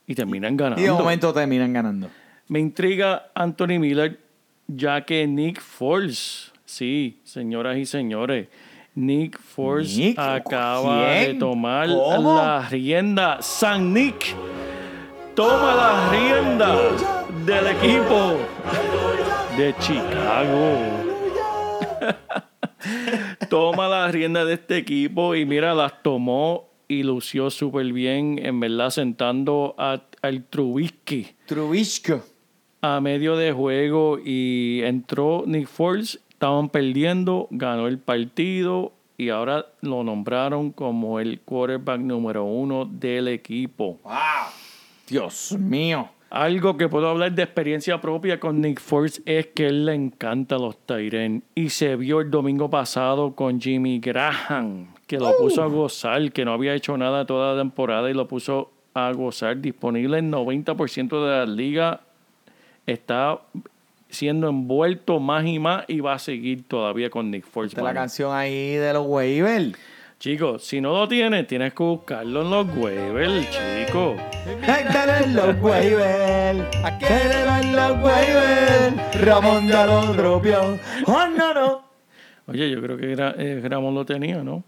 y 0.08 0.14
terminan 0.14 0.56
ganando. 0.56 0.82
Y 0.82 0.84
de 0.84 0.90
momento 0.90 1.32
terminan 1.32 1.72
ganando. 1.72 2.10
Me 2.48 2.58
intriga 2.58 3.30
Anthony 3.32 3.78
Miller, 3.78 4.18
ya 4.66 5.04
que 5.04 5.24
Nick 5.26 5.60
Foles, 5.60 6.52
sí, 6.64 7.20
señoras 7.22 7.76
y 7.78 7.86
señores, 7.86 8.48
Nick 8.96 9.38
Nick, 9.96 10.18
acaba 10.18 11.06
¿quién? 11.12 11.32
de 11.34 11.38
tomar 11.38 11.88
¿Cómo? 11.88 12.36
la 12.36 12.68
rienda. 12.68 13.40
San 13.40 13.94
Nick 13.94 14.34
toma 15.36 15.76
la 15.76 16.10
rienda 16.10 16.76
del 17.46 17.68
equipo 17.68 18.36
de 19.56 19.74
Chicago. 19.78 20.78
toma 23.50 23.88
la 23.88 24.08
rienda 24.08 24.44
de 24.44 24.54
este 24.54 24.76
equipo 24.76 25.34
y 25.34 25.44
mira, 25.46 25.74
las 25.74 26.02
tomó 26.02 26.68
y 26.88 27.02
lució 27.02 27.50
súper 27.50 27.92
bien, 27.92 28.38
en 28.44 28.60
verdad, 28.60 28.90
sentando 28.90 29.74
a- 29.78 30.02
al 30.22 30.44
Trubisky 30.44 31.28
Trubisky. 31.46 32.14
a 32.82 33.00
medio 33.00 33.36
de 33.36 33.52
juego 33.52 34.18
y 34.24 34.80
entró 34.84 35.44
Nick 35.46 35.68
Foles, 35.68 36.20
estaban 36.30 36.68
perdiendo, 36.68 37.48
ganó 37.50 37.86
el 37.88 37.98
partido 37.98 38.92
y 39.16 39.28
ahora 39.30 39.66
lo 39.80 40.02
nombraron 40.02 40.72
como 40.72 41.20
el 41.20 41.40
quarterback 41.40 42.00
número 42.00 42.44
uno 42.44 42.84
del 42.84 43.28
equipo. 43.28 44.00
Dios 45.08 45.52
mío. 45.58 46.08
Algo 46.32 46.78
que 46.78 46.88
puedo 46.88 47.10
hablar 47.10 47.32
de 47.32 47.42
experiencia 47.42 48.00
propia 48.00 48.40
con 48.40 48.62
Nick 48.62 48.80
Foles 48.80 49.20
es 49.26 49.48
que 49.48 49.66
él 49.66 49.84
le 49.84 49.92
encanta 49.92 50.56
los 50.56 50.78
Tyren 50.78 51.42
y 51.54 51.68
se 51.68 51.94
vio 51.96 52.22
el 52.22 52.30
domingo 52.30 52.70
pasado 52.70 53.34
con 53.34 53.60
Jimmy 53.60 54.00
Graham, 54.00 54.94
que 55.06 55.18
lo 55.18 55.30
puso 55.36 55.62
a 55.62 55.66
gozar, 55.66 56.32
que 56.32 56.46
no 56.46 56.54
había 56.54 56.72
hecho 56.72 56.96
nada 56.96 57.26
toda 57.26 57.52
la 57.52 57.60
temporada 57.60 58.08
y 58.08 58.14
lo 58.14 58.28
puso 58.28 58.70
a 58.94 59.12
gozar. 59.12 59.60
Disponible 59.60 60.16
en 60.16 60.32
90% 60.32 61.22
de 61.22 61.30
la 61.30 61.44
liga, 61.44 62.00
está 62.86 63.42
siendo 64.08 64.48
envuelto 64.48 65.20
más 65.20 65.44
y 65.44 65.58
más 65.58 65.84
y 65.86 66.00
va 66.00 66.14
a 66.14 66.18
seguir 66.18 66.66
todavía 66.66 67.10
con 67.10 67.30
Nick 67.30 67.44
es 67.54 67.74
la 67.74 67.92
canción 67.92 68.34
ahí 68.34 68.76
de 68.76 68.90
los 68.94 69.06
waivers. 69.06 69.76
Chicos, 70.26 70.62
si 70.62 70.80
no 70.80 70.92
lo 70.92 71.08
tienes, 71.08 71.48
tienes 71.48 71.74
que 71.74 71.82
buscarlo 71.82 72.42
en 72.42 72.50
los 72.50 72.76
waivers, 72.76 73.44
chicos. 73.50 74.20
Aquel 74.62 75.24
en 75.24 75.34
los 75.34 75.60
waivers. 75.60 76.76
Aquel 76.84 77.32
en 77.32 77.72
los 77.74 77.90
waivers. 78.04 79.20
Ramón 79.20 79.66
ya 79.66 79.84
lo 79.84 80.12
dropeó. 80.12 80.78
Oh, 81.06 81.26
no, 81.26 81.52
no. 81.54 81.82
Oye, 82.46 82.70
yo 82.70 82.80
creo 82.80 82.96
que 82.96 83.16
Gra- 83.16 83.34
eh, 83.36 83.60
Ramón 83.68 83.96
lo 83.96 84.04
tenía, 84.06 84.44
¿no? 84.44 84.62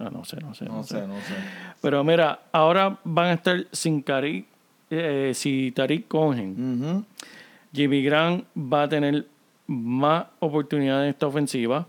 Ah, 0.00 0.10
no 0.10 0.24
sé, 0.24 0.38
no 0.40 0.52
sé. 0.52 0.64
No, 0.64 0.82
sé. 0.82 1.06
no 1.06 1.14
sé. 1.20 1.34
Pero 1.80 2.02
mira, 2.02 2.40
ahora 2.50 2.98
van 3.04 3.26
a 3.26 3.32
estar 3.34 3.66
sin 3.70 4.02
Karik, 4.02 4.46
eh, 4.90 5.30
si 5.32 5.70
Tariq 5.70 6.08
Cohen. 6.08 7.04
Jimmy 7.72 8.02
Grant 8.02 8.46
va 8.56 8.82
a 8.82 8.88
tener 8.88 9.26
más 9.68 10.24
oportunidades 10.40 11.04
en 11.04 11.10
esta 11.10 11.28
ofensiva. 11.28 11.86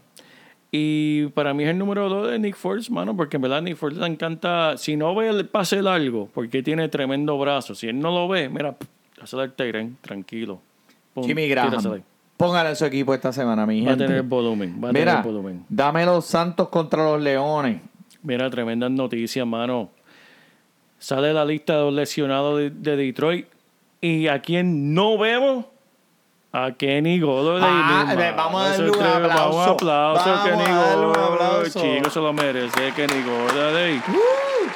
Y 0.72 1.28
para 1.30 1.53
mí 1.53 1.63
es 1.63 1.70
el 1.72 1.78
número 1.80 2.09
dos 2.09 2.30
de 2.30 2.38
Nick 2.38 2.55
Foles, 2.55 2.91
mano, 2.91 3.15
porque 3.15 3.38
en 3.38 3.41
verdad 3.41 3.61
Nick 3.61 3.76
Foles 3.76 3.97
le 3.97 4.05
encanta, 4.05 4.78
si 4.78 4.95
no 4.95 5.15
ve 5.15 5.30
el 5.30 5.47
pase 5.47 5.82
largo, 5.82 6.30
porque 6.34 6.61
tiene 6.61 6.88
tremendo 6.89 7.38
brazo, 7.39 7.74
si 7.74 7.88
él 7.88 7.99
no 7.99 8.11
lo 8.11 8.28
ve, 8.28 8.49
mira, 8.49 8.76
hace 9.20 9.36
el 9.38 9.51
Tyren, 9.53 9.97
tranquilo. 10.01 10.61
Pum, 11.13 11.24
Jimmy 11.26 11.47
Graham. 11.47 12.01
Póngale 12.38 12.70
a 12.70 12.76
su 12.76 12.86
equipo 12.86 13.13
esta 13.13 13.34
semana, 13.34 13.65
mi 13.65 13.82
Va 13.82 13.88
a 13.88 13.89
gente. 13.93 14.05
tener 14.07 14.22
volumen. 14.24 14.80
Va 14.82 14.89
a 14.89 14.93
Mira, 14.93 15.11
tener 15.22 15.26
volumen. 15.26 15.65
dame 15.67 16.05
los 16.05 16.26
Santos 16.26 16.70
contra 16.70 17.03
los 17.03 17.20
Leones. 17.22 17.82
Mira, 18.22 18.49
tremendas 18.49 18.91
noticias, 18.91 19.45
mano. 19.47 19.89
Sale 20.99 21.34
la 21.34 21.45
lista 21.45 21.78
de 21.78 21.82
los 21.84 21.93
lesionados 21.93 22.59
de, 22.59 22.70
de 22.70 22.95
Detroit. 22.95 23.47
¿Y 24.01 24.28
a 24.28 24.39
quién 24.41 24.93
no 24.93 25.17
vemos? 25.17 25.65
A 26.52 26.72
Kenny 26.72 27.20
Golladay. 27.20 27.62
Ah, 27.72 28.08
hermano. 28.10 28.36
vamos 28.36 28.62
a 28.64 28.70
darle 28.70 28.86
un 28.89 28.91
creo- 28.97 29.12
Vamos 29.28 29.30
aplauso. 29.32 29.72
aplauso 29.72 30.26
Vamos 30.30 30.43
Kenny 30.50 30.64
a 30.64 30.76
darle 30.80 31.06
un 31.06 31.16
aplauso. 31.18 31.80
Chico, 31.82 32.10
se 32.10 32.20
lo 32.20 32.34
merece 32.34 32.93
Kenny 32.95 33.22
Golladay. 33.24 34.02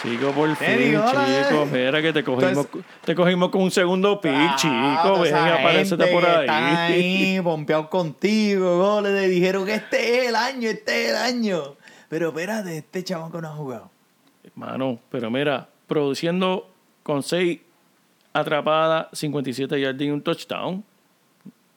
Chico, 0.03 0.31
por 0.33 0.55
Kenny 0.57 0.75
fin, 0.91 1.01
chico. 1.03 1.65
Mira 1.71 2.01
que 2.01 2.13
te 2.13 2.23
cogimos, 2.23 2.49
Entonces- 2.65 2.81
te 3.03 3.15
cogimos 3.15 3.49
con 3.49 3.61
un 3.63 3.71
segundo 3.71 4.21
pick, 4.21 4.31
Ah, 4.35 4.55
chico. 4.55 5.19
Ven, 5.21 5.33
aparecete 5.35 6.07
por 6.07 6.23
ahí. 6.25 6.41
Están 6.41 6.75
ahí, 6.77 7.41
pompeados 7.41 7.87
contigo, 7.87 9.01
le 9.01 9.27
dijeron 9.27 9.65
que 9.65 9.73
este 9.75 10.19
es 10.19 10.29
el 10.29 10.35
año, 10.35 10.69
este 10.69 11.05
es 11.05 11.09
el 11.11 11.15
año. 11.17 11.75
Pero 12.07 12.27
espérate, 12.29 12.77
este 12.77 13.03
chamaco 13.03 13.41
no 13.41 13.47
ha 13.47 13.51
jugado. 13.53 13.89
Mano, 14.53 14.99
pero 15.09 15.31
mira, 15.31 15.67
produciendo 15.87 16.69
con 17.01 17.23
6 17.23 17.59
atrapadas, 18.31 19.07
57 19.13 19.79
yardas 19.81 20.01
y 20.01 20.11
un 20.11 20.21
touchdown. 20.21 20.83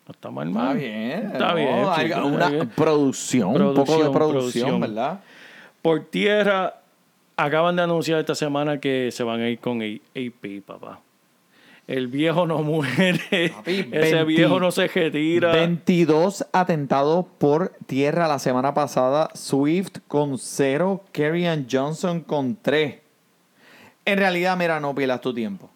No 0.07 0.13
está 0.13 0.31
mal, 0.31 0.49
Está 0.49 0.73
bien. 0.73 1.27
Está 1.33 1.49
no, 1.49 1.55
bien. 1.57 1.85
hay 1.89 2.07
chico, 2.09 2.27
una 2.27 2.49
bien. 2.49 2.69
producción, 2.69 3.61
un 3.63 3.75
poco 3.75 4.05
de 4.05 4.11
Producción. 4.11 4.81
¿verdad? 4.81 5.21
Por 5.83 6.05
tierra, 6.05 6.75
acaban 7.37 7.75
de 7.77 7.83
anunciar 7.83 8.21
esta 8.21 8.35
semana 8.37 8.79
que 8.79 9.11
se 9.11 9.25
van 9.25 9.41
a 9.41 9.49
ir 9.49 9.59
con 9.59 9.83
AP, 9.83 10.63
papá. 10.65 11.01
El 11.89 12.07
viejo 12.09 12.47
no 12.47 12.59
muere. 12.63 13.51
Papi, 13.55 13.81
Ese 13.81 13.91
20 13.93 14.25
viejo 14.25 14.61
no 14.61 14.71
se 14.71 14.87
retira. 14.89 15.53
22 15.53 16.47
atentados 16.53 17.27
por 17.39 17.73
tierra 17.87 18.29
la 18.29 18.39
semana 18.39 18.75
pasada. 18.75 19.31
Swift 19.35 19.99
con 20.09 20.39
0. 20.39 21.05
Kerryon 21.13 21.67
Johnson 21.71 22.21
con 22.21 22.57
3. 22.61 22.97
En 24.05 24.19
realidad, 24.19 24.57
mira, 24.57 24.79
no 24.79 24.95
pierdas 24.95 25.21
tu 25.21 25.35
tiempo. 25.35 25.69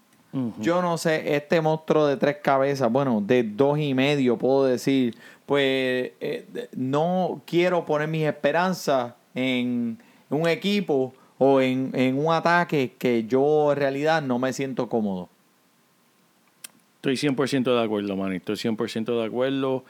Yo 0.61 0.81
no 0.81 0.97
sé, 0.97 1.35
este 1.35 1.61
monstruo 1.61 2.07
de 2.07 2.16
tres 2.16 2.37
cabezas, 2.37 2.91
bueno, 2.91 3.20
de 3.20 3.43
dos 3.43 3.78
y 3.81 3.95
medio, 3.95 4.37
puedo 4.37 4.64
decir, 4.64 5.16
pues 5.45 6.12
eh, 6.20 6.68
no 6.76 7.43
quiero 7.45 7.85
poner 7.85 8.07
mis 8.07 8.22
esperanzas 8.22 9.14
en 9.35 9.99
un 10.28 10.47
equipo 10.47 11.12
o 11.39 11.61
en, 11.61 11.91
en 11.95 12.16
un 12.16 12.33
ataque 12.33 12.93
que 12.97 13.24
yo 13.24 13.72
en 13.72 13.78
realidad 13.78 14.22
no 14.22 14.39
me 14.39 14.53
siento 14.53 14.89
cómodo. 14.89 15.28
Estoy 17.03 17.14
100% 17.14 17.64
de 17.64 17.83
acuerdo, 17.83 18.14
man. 18.14 18.33
Estoy 18.35 18.57
100% 18.57 19.18
de 19.18 19.24
acuerdo. 19.24 19.85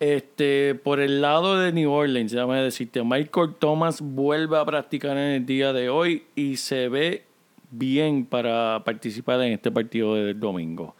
Este, 0.00 0.74
por 0.74 1.00
el 1.00 1.20
lado 1.20 1.58
de 1.58 1.72
New 1.72 1.90
Orleans, 1.90 2.32
déjame 2.32 2.60
decirte, 2.60 3.02
Michael 3.02 3.54
Thomas 3.58 4.00
vuelve 4.00 4.58
a 4.58 4.64
practicar 4.64 5.12
en 5.12 5.34
el 5.34 5.46
día 5.46 5.72
de 5.72 5.88
hoy 5.88 6.24
y 6.34 6.56
se 6.56 6.88
ve 6.88 7.24
bien 7.70 8.24
para 8.24 8.82
participar 8.84 9.40
en 9.42 9.52
este 9.52 9.70
partido 9.70 10.14
del 10.14 10.38
domingo. 10.38 10.94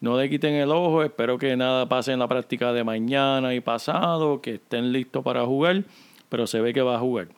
No 0.00 0.16
le 0.18 0.30
quiten 0.30 0.54
el 0.54 0.70
ojo, 0.70 1.02
espero 1.02 1.38
que 1.38 1.56
nada 1.56 1.88
pase 1.88 2.12
en 2.12 2.20
la 2.20 2.28
práctica 2.28 2.72
de 2.72 2.84
mañana 2.84 3.54
y 3.54 3.60
pasado, 3.60 4.40
que 4.40 4.54
estén 4.54 4.92
listos 4.92 5.24
para 5.24 5.44
jugar, 5.44 5.84
pero 6.28 6.46
se 6.46 6.60
ve 6.60 6.72
que 6.72 6.82
va 6.82 6.96
a 6.96 6.98
jugar. 7.00 7.28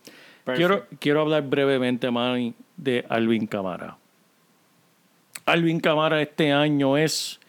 Quiero, 0.44 0.84
quiero 0.98 1.22
hablar 1.22 1.48
brevemente, 1.48 2.10
Manny, 2.10 2.54
de 2.76 3.04
Alvin 3.08 3.46
Camara. 3.46 3.96
Alvin 5.46 5.80
Camara 5.80 6.20
este 6.20 6.52
año 6.52 6.96
es 6.96 7.40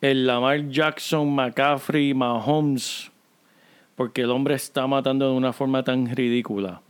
el 0.00 0.26
Lamar 0.26 0.68
Jackson, 0.68 1.34
McCaffrey, 1.34 2.12
Mahomes, 2.14 3.10
porque 3.96 4.22
el 4.22 4.30
hombre 4.30 4.54
está 4.54 4.86
matando 4.86 5.30
de 5.30 5.36
una 5.36 5.52
forma 5.52 5.82
tan 5.82 6.14
ridícula. 6.14 6.80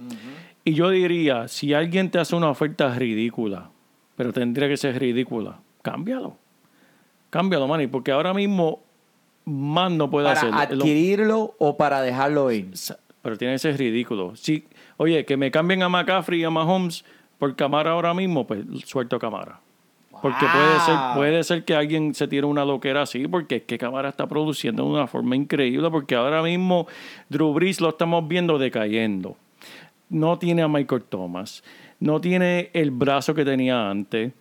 Y 0.64 0.74
yo 0.74 0.91
diría, 0.91 1.49
si 1.49 1.74
alguien 1.74 2.11
te 2.11 2.18
hace 2.18 2.36
una 2.36 2.51
oferta 2.51 2.95
ridícula, 2.95 3.70
pero 4.20 4.34
tendría 4.34 4.68
que 4.68 4.76
ser 4.76 4.98
ridícula, 5.00 5.60
cámbialo. 5.80 6.36
Cámbialo, 7.30 7.66
Manny, 7.66 7.86
porque 7.86 8.12
ahora 8.12 8.34
mismo 8.34 8.80
más 9.46 9.90
no 9.90 10.10
puede 10.10 10.26
¿Para 10.26 10.38
hacer. 10.40 10.50
El- 10.50 10.78
adquirirlo 10.82 11.54
o 11.58 11.78
para 11.78 12.02
dejarlo 12.02 12.52
ir? 12.52 12.68
Pero 13.22 13.38
tiene 13.38 13.54
que 13.54 13.60
ser 13.60 13.78
ridículo. 13.78 14.36
Si, 14.36 14.64
oye, 14.98 15.24
que 15.24 15.38
me 15.38 15.50
cambien 15.50 15.82
a 15.82 15.88
McCaffrey 15.88 16.42
y 16.42 16.44
a 16.44 16.50
Mahomes 16.50 17.02
por 17.38 17.56
Camara 17.56 17.92
ahora 17.92 18.12
mismo, 18.12 18.46
pues 18.46 18.62
suelto 18.84 19.16
a 19.16 19.18
Camara. 19.18 19.58
Porque 20.20 20.44
puede 20.52 20.80
ser, 20.80 20.94
puede 21.14 21.44
ser 21.44 21.64
que 21.64 21.74
alguien 21.74 22.14
se 22.14 22.28
tire 22.28 22.44
una 22.44 22.66
loquera 22.66 23.00
así, 23.00 23.26
porque 23.26 23.56
es 23.56 23.62
que 23.62 23.78
Camara 23.78 24.10
está 24.10 24.26
produciendo 24.26 24.84
de 24.84 24.90
una 24.90 25.06
forma 25.06 25.34
increíble, 25.34 25.88
porque 25.90 26.14
ahora 26.14 26.42
mismo 26.42 26.86
Drew 27.30 27.54
Brees 27.54 27.80
lo 27.80 27.88
estamos 27.88 28.28
viendo 28.28 28.58
decayendo. 28.58 29.38
No 30.10 30.38
tiene 30.38 30.60
a 30.60 30.68
Michael 30.68 31.04
Thomas, 31.04 31.64
no 32.01 32.20
tiene 32.20 32.70
el 32.72 32.90
brazo 32.90 33.34
que 33.34 33.44
tenía 33.44 33.90
antes. 33.90 34.32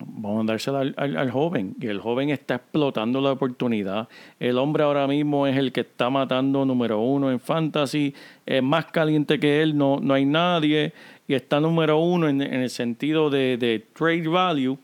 Vamos 0.00 0.44
a 0.44 0.52
dársela 0.52 0.80
al, 0.96 1.30
joven. 1.30 1.74
Y 1.80 1.86
el 1.86 1.98
joven 1.98 2.30
está 2.30 2.56
explotando 2.56 3.20
la 3.20 3.32
oportunidad. 3.32 4.08
El 4.38 4.58
hombre 4.58 4.84
ahora 4.84 5.08
mismo 5.08 5.46
es 5.46 5.56
el 5.56 5.72
que 5.72 5.80
está 5.80 6.08
matando 6.08 6.64
número 6.64 7.00
uno 7.00 7.32
en 7.32 7.40
fantasy. 7.40 8.14
Es 8.46 8.62
más 8.62 8.86
caliente 8.86 9.40
que 9.40 9.62
él, 9.62 9.76
no, 9.76 9.98
no 10.00 10.14
hay 10.14 10.24
nadie. 10.24 10.92
Y 11.26 11.34
está 11.34 11.58
número 11.58 11.98
uno 11.98 12.28
en, 12.28 12.42
el 12.42 12.70
sentido 12.70 13.28
de, 13.28 13.56
de 13.56 13.84
trade 13.92 14.28
value, 14.28 14.78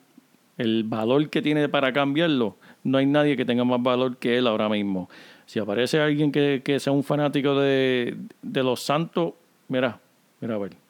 el 0.59 0.82
valor 0.85 1.28
que 1.30 1.43
tiene 1.43 1.68
para 1.68 1.93
cambiarlo. 1.93 2.57
No 2.82 2.99
hay 2.99 3.07
nadie 3.07 3.37
que 3.37 3.45
tenga 3.45 3.64
más 3.64 3.82
valor 3.82 4.16
que 4.16 4.37
él 4.37 4.47
ahora 4.49 4.68
mismo. 4.68 5.09
Si 5.47 5.61
aparece 5.61 6.01
alguien 6.01 6.32
que, 6.32 6.62
que 6.64 6.80
sea 6.80 6.93
un 6.93 7.05
fanático 7.05 7.55
de, 7.61 8.16
de 8.43 8.62
los 8.62 8.80
Santos, 8.80 9.35
mira, 9.68 10.01
mira 10.41 10.57
a 10.57 10.59
ver. 10.59 10.84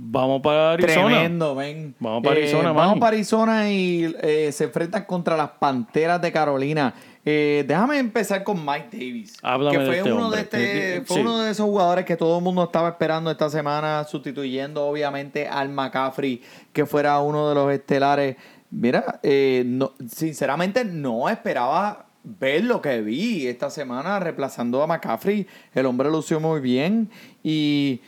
Vamos 0.00 0.40
para 0.42 0.72
Arizona. 0.74 1.08
Tremendo, 1.08 1.56
ven. 1.56 1.92
Vamos 1.98 2.22
para 2.22 2.36
Arizona, 2.36 2.70
Vamos 2.70 2.86
Manny. 2.90 3.00
para 3.00 3.16
Arizona 3.16 3.68
y 3.70 4.14
eh, 4.22 4.52
se 4.52 4.64
enfrentan 4.64 5.04
contra 5.06 5.36
las 5.36 5.50
Panteras 5.50 6.22
de 6.22 6.30
Carolina. 6.30 6.94
Eh, 7.24 7.64
déjame 7.66 7.98
empezar 7.98 8.44
con 8.44 8.64
Mike 8.64 8.90
Davis. 8.92 9.36
Háblame 9.42 9.76
que 9.76 9.82
de 9.82 9.86
fue, 9.88 9.96
este 9.98 10.12
uno, 10.12 10.24
hombre. 10.26 10.36
de 10.38 10.42
este- 10.44 10.96
Eh, 10.98 11.02
fue 11.04 11.16
sí. 11.16 11.20
uno 11.22 11.38
de 11.40 11.50
esos 11.50 11.66
jugadores 11.66 12.04
que 12.04 12.16
todo 12.16 12.38
el 12.38 12.44
mundo 12.44 12.62
estaba 12.62 12.90
esperando 12.90 13.28
esta 13.28 13.50
semana, 13.50 14.04
sustituyendo 14.04 14.86
obviamente 14.86 15.48
al 15.48 15.68
McCaffrey, 15.68 16.42
que 16.72 16.86
fuera 16.86 17.18
uno 17.18 17.48
de 17.48 17.54
los 17.56 17.72
estelares. 17.72 18.36
Mira, 18.70 19.18
eh, 19.24 19.64
no, 19.66 19.94
sinceramente 20.08 20.84
no 20.84 21.28
esperaba 21.28 22.06
ver 22.22 22.62
lo 22.64 22.80
que 22.80 23.00
vi 23.00 23.48
esta 23.48 23.68
semana 23.68 24.20
reemplazando 24.20 24.80
a 24.80 24.86
McCaffrey. 24.86 25.44
El 25.74 25.86
hombre 25.86 26.08
lució 26.08 26.38
muy 26.38 26.60
bien 26.60 27.10
y 27.42 28.00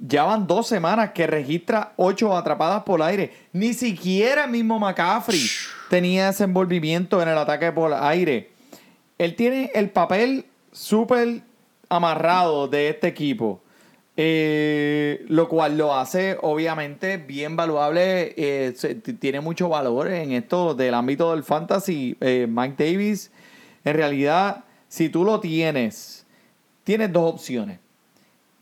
ya 0.00 0.24
van 0.24 0.46
dos 0.46 0.66
semanas 0.66 1.10
que 1.12 1.26
registra 1.26 1.92
ocho 1.96 2.36
atrapadas 2.36 2.82
por 2.84 3.02
aire. 3.02 3.32
Ni 3.52 3.74
siquiera 3.74 4.44
el 4.44 4.50
mismo 4.50 4.78
McCaffrey 4.78 5.42
tenía 5.90 6.28
ese 6.28 6.44
envolvimiento 6.44 7.20
en 7.20 7.28
el 7.28 7.38
ataque 7.38 7.72
por 7.72 7.92
aire. 7.92 8.50
Él 9.18 9.34
tiene 9.34 9.70
el 9.74 9.90
papel 9.90 10.46
súper 10.72 11.42
amarrado 11.88 12.68
de 12.68 12.90
este 12.90 13.08
equipo. 13.08 13.60
Eh, 14.20 15.24
lo 15.28 15.48
cual 15.48 15.78
lo 15.78 15.94
hace 15.94 16.36
obviamente 16.42 17.18
bien 17.18 17.54
valuable. 17.54 18.34
eh, 18.36 18.74
tiene 19.20 19.40
mucho 19.40 19.68
valor 19.68 20.08
en 20.08 20.32
esto 20.32 20.74
del 20.74 20.94
ámbito 20.94 21.30
del 21.30 21.44
fantasy. 21.44 22.16
Eh, 22.20 22.48
Mike 22.48 22.84
Davis, 22.84 23.30
en 23.84 23.94
realidad, 23.94 24.64
si 24.88 25.08
tú 25.08 25.24
lo 25.24 25.38
tienes, 25.38 26.26
tienes 26.82 27.12
dos 27.12 27.34
opciones. 27.34 27.78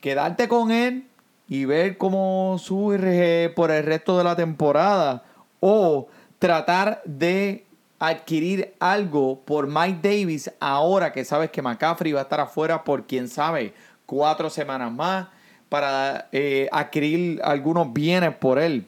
Quedarte 0.03 0.47
con 0.47 0.70
él 0.70 1.07
y 1.49 1.64
ver 1.64 1.97
cómo 1.97 2.57
sube 2.59 3.51
por 3.51 3.70
el 3.70 3.84
resto 3.84 4.18
de 4.18 4.24
la 4.24 4.36
temporada. 4.36 5.22
O 5.61 6.09
tratar 6.38 7.03
de 7.05 7.64
adquirir 7.99 8.74
algo 8.78 9.40
por 9.40 9.66
Mike 9.66 10.01
Davis 10.03 10.51
ahora 10.61 11.12
que 11.12 11.24
sabes 11.24 11.51
que 11.51 11.62
McCaffrey 11.62 12.12
va 12.12 12.20
a 12.20 12.22
estar 12.24 12.40
afuera 12.40 12.84
por 12.84 13.07
quién 13.07 13.28
sabe 13.28 13.72
cuatro 14.05 14.51
semanas 14.51 14.92
más 14.92 15.28
para 15.68 16.28
eh, 16.32 16.68
adquirir 16.70 17.40
algunos 17.42 17.92
bienes 17.92 18.34
por 18.36 18.59
él. 18.59 18.86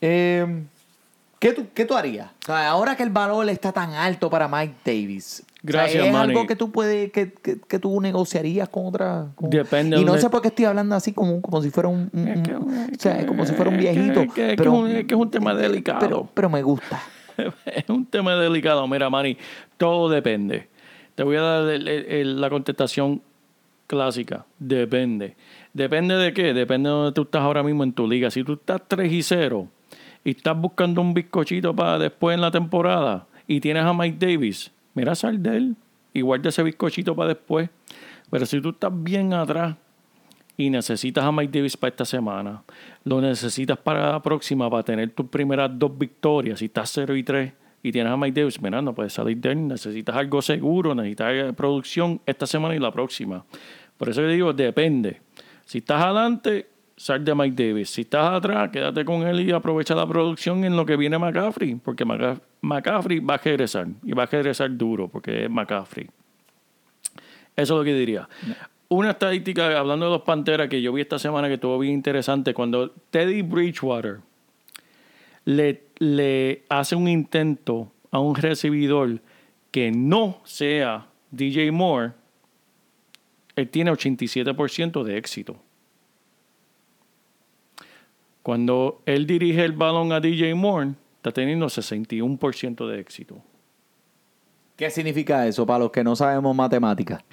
Eh, 0.00 0.64
¿qué, 1.38 1.52
tú, 1.52 1.66
¿Qué 1.74 1.84
tú 1.84 1.94
harías? 1.94 2.30
Ahora 2.46 2.96
que 2.96 3.02
el 3.02 3.10
valor 3.10 3.48
está 3.48 3.72
tan 3.72 3.94
alto 3.94 4.30
para 4.30 4.46
Mike 4.46 4.74
Davis. 4.84 5.42
O 5.68 5.72
sea, 5.72 5.80
Gracias, 5.82 6.06
¿Es 6.06 6.12
Manny. 6.12 6.32
algo 6.32 6.46
que 6.46 6.56
tú 6.56 6.70
puedes, 6.72 7.10
que, 7.12 7.32
que, 7.32 7.58
que 7.60 7.78
tú 7.78 8.00
negociarías 8.00 8.68
con 8.68 8.86
otra? 8.86 9.28
con- 9.34 9.50
Depende 9.50 9.98
Y 10.00 10.04
no 10.04 10.16
sé 10.18 10.28
por 10.30 10.42
qué 10.42 10.48
estoy 10.48 10.64
hablando 10.66 10.94
así 10.94 11.12
como, 11.12 11.40
como 11.42 11.62
si 11.62 11.70
fuera 11.70 11.88
un, 11.88 12.08
un- 12.12 12.28
Es 12.28 12.40
que- 12.42 12.54
un- 12.56 12.74
es 12.74 12.98
o 12.98 13.00
sea, 13.00 13.18
que- 13.18 13.26
como 13.26 13.44
si 13.46 13.52
fuera 13.54 13.70
un 13.70 13.76
viejito. 13.78 14.20
es 14.20 14.32
que- 14.32 14.44
es 14.44 14.50
que 14.52 14.56
pero, 14.56 14.72
es 14.74 14.78
un- 14.80 14.90
es 14.90 15.04
que 15.06 15.14
es 15.14 15.20
un 15.20 15.30
tema 15.30 15.54
delicado. 15.54 15.98
Pero, 16.00 16.28
pero 16.34 16.48
me 16.50 16.62
gusta. 16.62 17.00
es 17.66 17.88
un 17.88 18.06
tema 18.06 18.34
delicado. 18.36 18.86
Mira, 18.88 19.10
Manny, 19.10 19.36
todo 19.76 20.08
depende. 20.08 20.68
Te 21.14 21.22
voy 21.22 21.36
a 21.36 21.40
dar 21.42 21.68
el- 21.70 21.88
el- 21.88 22.04
el- 22.06 22.40
la 22.40 22.50
contestación 22.50 23.22
clásica. 23.86 24.46
Depende. 24.58 25.36
¿Depende 25.72 26.16
de 26.16 26.32
qué? 26.32 26.52
Depende 26.54 26.88
de 26.88 26.94
donde 26.94 27.12
tú 27.12 27.22
estás 27.22 27.42
ahora 27.42 27.62
mismo 27.62 27.84
en 27.84 27.92
tu 27.92 28.08
liga. 28.08 28.30
Si 28.30 28.42
tú 28.44 28.54
estás 28.54 28.80
3 28.88 29.12
y 29.12 29.22
0 29.22 29.68
y 30.24 30.30
estás 30.30 30.58
buscando 30.58 31.00
un 31.00 31.14
bizcochito 31.14 31.74
para 31.74 31.98
después 31.98 32.34
en 32.34 32.40
la 32.40 32.50
temporada 32.50 33.26
y 33.46 33.60
tienes 33.60 33.84
a 33.84 33.92
Mike 33.92 34.16
Davis, 34.26 34.72
mira, 34.96 35.14
sal 35.14 35.40
de 35.40 35.56
él. 35.56 35.76
y 36.12 36.22
guarda 36.22 36.48
ese 36.48 36.62
bizcochito 36.62 37.14
para 37.14 37.28
después. 37.28 37.68
Pero 38.30 38.46
si 38.46 38.60
tú 38.60 38.70
estás 38.70 38.90
bien 38.92 39.34
atrás 39.34 39.76
y 40.56 40.70
necesitas 40.70 41.22
a 41.24 41.30
Mike 41.30 41.58
Davis 41.58 41.76
para 41.76 41.90
esta 41.90 42.04
semana, 42.04 42.62
lo 43.04 43.20
necesitas 43.20 43.78
para 43.78 44.12
la 44.12 44.22
próxima 44.22 44.68
para 44.70 44.82
tener 44.82 45.10
tus 45.10 45.26
primeras 45.26 45.70
dos 45.78 45.96
victorias, 45.96 46.58
si 46.58 46.64
estás 46.64 46.90
0 46.94 47.14
y 47.14 47.22
3 47.22 47.52
y 47.82 47.92
tienes 47.92 48.12
a 48.12 48.16
Mike 48.16 48.40
Davis, 48.40 48.60
mira, 48.60 48.82
no 48.82 48.94
puedes 48.94 49.12
salir 49.12 49.36
de 49.36 49.52
él, 49.52 49.68
necesitas 49.68 50.16
algo 50.16 50.42
seguro, 50.42 50.94
necesitas 50.94 51.32
eh, 51.32 51.52
producción 51.52 52.20
esta 52.26 52.46
semana 52.46 52.74
y 52.74 52.78
la 52.78 52.90
próxima. 52.90 53.44
Por 53.96 54.08
eso 54.08 54.22
yo 54.22 54.28
digo, 54.28 54.52
depende. 54.52 55.20
Si 55.66 55.78
estás 55.78 56.02
adelante, 56.02 56.66
sal 56.96 57.24
de 57.24 57.34
Mike 57.34 57.62
Davis. 57.68 57.90
Si 57.90 58.02
estás 58.02 58.32
atrás, 58.32 58.70
quédate 58.70 59.04
con 59.04 59.22
él 59.26 59.40
y 59.40 59.52
aprovecha 59.52 59.94
la 59.94 60.06
producción 60.06 60.64
en 60.64 60.76
lo 60.76 60.86
que 60.86 60.96
viene 60.96 61.18
McCaffrey, 61.18 61.74
porque 61.76 62.04
McCaff- 62.06 62.40
McCaffrey 62.62 63.20
va 63.20 63.34
a 63.34 63.38
regresar 63.38 63.86
y 64.02 64.12
va 64.12 64.22
a 64.24 64.26
regresar 64.26 64.74
duro 64.76 65.08
porque 65.08 65.44
es 65.44 65.50
McCaffrey. 65.50 66.08
Eso 67.54 67.74
es 67.74 67.78
lo 67.78 67.84
que 67.84 67.94
diría. 67.94 68.28
Una 68.88 69.10
estadística, 69.10 69.78
hablando 69.78 70.06
de 70.06 70.12
los 70.12 70.22
Panteras, 70.22 70.68
que 70.68 70.80
yo 70.80 70.92
vi 70.92 71.02
esta 71.02 71.18
semana 71.18 71.48
que 71.48 71.54
estuvo 71.54 71.78
bien 71.78 71.94
interesante, 71.94 72.54
cuando 72.54 72.90
Teddy 73.10 73.42
Bridgewater 73.42 74.18
le, 75.44 75.82
le 75.98 76.62
hace 76.68 76.94
un 76.96 77.08
intento 77.08 77.90
a 78.10 78.18
un 78.20 78.34
recibidor 78.36 79.20
que 79.70 79.90
no 79.90 80.40
sea 80.44 81.06
DJ 81.30 81.72
Moore, 81.72 82.12
él 83.56 83.68
tiene 83.68 83.90
87% 83.90 85.02
de 85.02 85.16
éxito. 85.18 85.56
Cuando 88.46 89.02
él 89.06 89.26
dirige 89.26 89.64
el 89.64 89.72
balón 89.72 90.12
a 90.12 90.20
DJ 90.20 90.54
Moore, 90.54 90.90
está 91.16 91.32
teniendo 91.32 91.66
61% 91.66 92.86
de 92.86 93.00
éxito. 93.00 93.42
¿Qué 94.76 94.88
significa 94.88 95.48
eso 95.48 95.66
para 95.66 95.80
los 95.80 95.90
que 95.90 96.04
no 96.04 96.14
sabemos 96.14 96.54
matemáticas? 96.54 97.24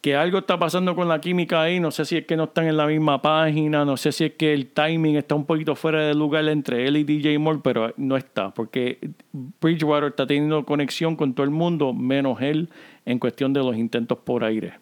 que 0.00 0.14
algo 0.14 0.38
está 0.38 0.58
pasando 0.58 0.94
con 0.94 1.08
la 1.08 1.20
química 1.20 1.60
ahí, 1.60 1.80
no 1.80 1.90
sé 1.90 2.04
si 2.04 2.16
es 2.18 2.26
que 2.26 2.36
no 2.36 2.44
están 2.44 2.68
en 2.68 2.76
la 2.76 2.86
misma 2.86 3.20
página, 3.20 3.84
no 3.84 3.96
sé 3.96 4.12
si 4.12 4.24
es 4.24 4.32
que 4.34 4.52
el 4.52 4.68
timing 4.68 5.16
está 5.16 5.34
un 5.34 5.44
poquito 5.44 5.74
fuera 5.74 6.06
de 6.06 6.14
lugar 6.14 6.48
entre 6.48 6.86
él 6.86 6.96
y 6.96 7.02
DJ 7.02 7.38
Moore, 7.38 7.58
pero 7.62 7.92
no 7.96 8.16
está, 8.16 8.54
porque 8.54 9.10
Bridgewater 9.60 10.10
está 10.10 10.26
teniendo 10.26 10.64
conexión 10.64 11.16
con 11.16 11.34
todo 11.34 11.42
el 11.42 11.50
mundo, 11.50 11.92
menos 11.92 12.40
él 12.40 12.70
en 13.04 13.18
cuestión 13.18 13.52
de 13.52 13.60
los 13.60 13.76
intentos 13.76 14.18
por 14.18 14.44
aire. 14.44 14.74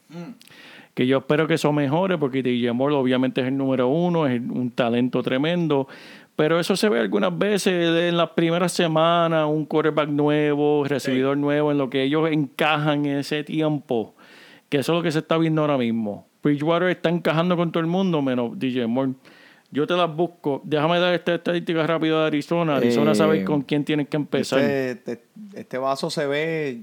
Que 0.95 1.07
yo 1.07 1.18
espero 1.18 1.47
que 1.49 1.55
eso 1.55 1.72
mejore, 1.72 2.16
porque 2.18 2.42
DJ 2.42 2.72
Moore 2.72 2.95
obviamente 2.95 3.40
es 3.40 3.49
el 3.49 3.57
número 3.57 3.88
uno, 3.88 4.26
es 4.28 4.40
un 4.40 4.70
talento 4.70 5.22
tremendo, 5.22 5.88
pero 6.36 6.59
eso 6.61 6.76
se 6.76 6.88
ve 6.88 7.01
algunas 7.01 7.36
veces 7.36 8.09
en 8.09 8.16
las 8.16 8.30
primeras 8.30 8.72
semanas, 8.72 9.47
un 9.49 9.66
quarterback 9.66 10.09
nuevo, 10.09 10.84
recibidor 10.84 11.36
nuevo, 11.36 11.72
en 11.72 11.78
lo 11.78 11.90
que 11.90 12.03
ellos 12.05 12.30
encajan 12.30 13.07
en 13.07 13.18
ese 13.18 13.42
tiempo 13.45 14.14
que 14.68 14.78
eso 14.78 14.92
es 14.92 14.97
lo 14.97 15.03
que 15.03 15.12
se 15.12 15.20
está 15.20 15.36
viendo 15.38 15.61
ahora 15.61 15.78
mismo. 15.78 16.26
Bridgewater 16.42 16.88
está 16.88 17.09
encajando 17.09 17.57
con 17.57 17.70
todo 17.70 17.80
el 17.80 17.86
mundo, 17.86 18.20
menos 18.22 18.59
DJ 18.59 18.86
Moore. 18.88 19.12
Yo 19.70 19.86
te 19.86 19.95
las 19.95 20.12
busco. 20.14 20.62
Déjame 20.64 20.99
dar 20.99 21.14
esta 21.14 21.34
estadística 21.34 21.86
rápida 21.86 22.20
de 22.22 22.26
Arizona. 22.26 22.76
Arizona 22.76 23.12
Eh, 23.12 23.14
sabe 23.14 23.45
con 23.45 23.62
quién 23.62 23.84
tienes 23.84 24.09
que 24.09 24.16
empezar. 24.16 24.59
Este, 24.61 25.12
este- 25.12 25.24
este 25.55 25.78
vaso 25.78 26.11
se 26.11 26.26
ve, 26.26 26.82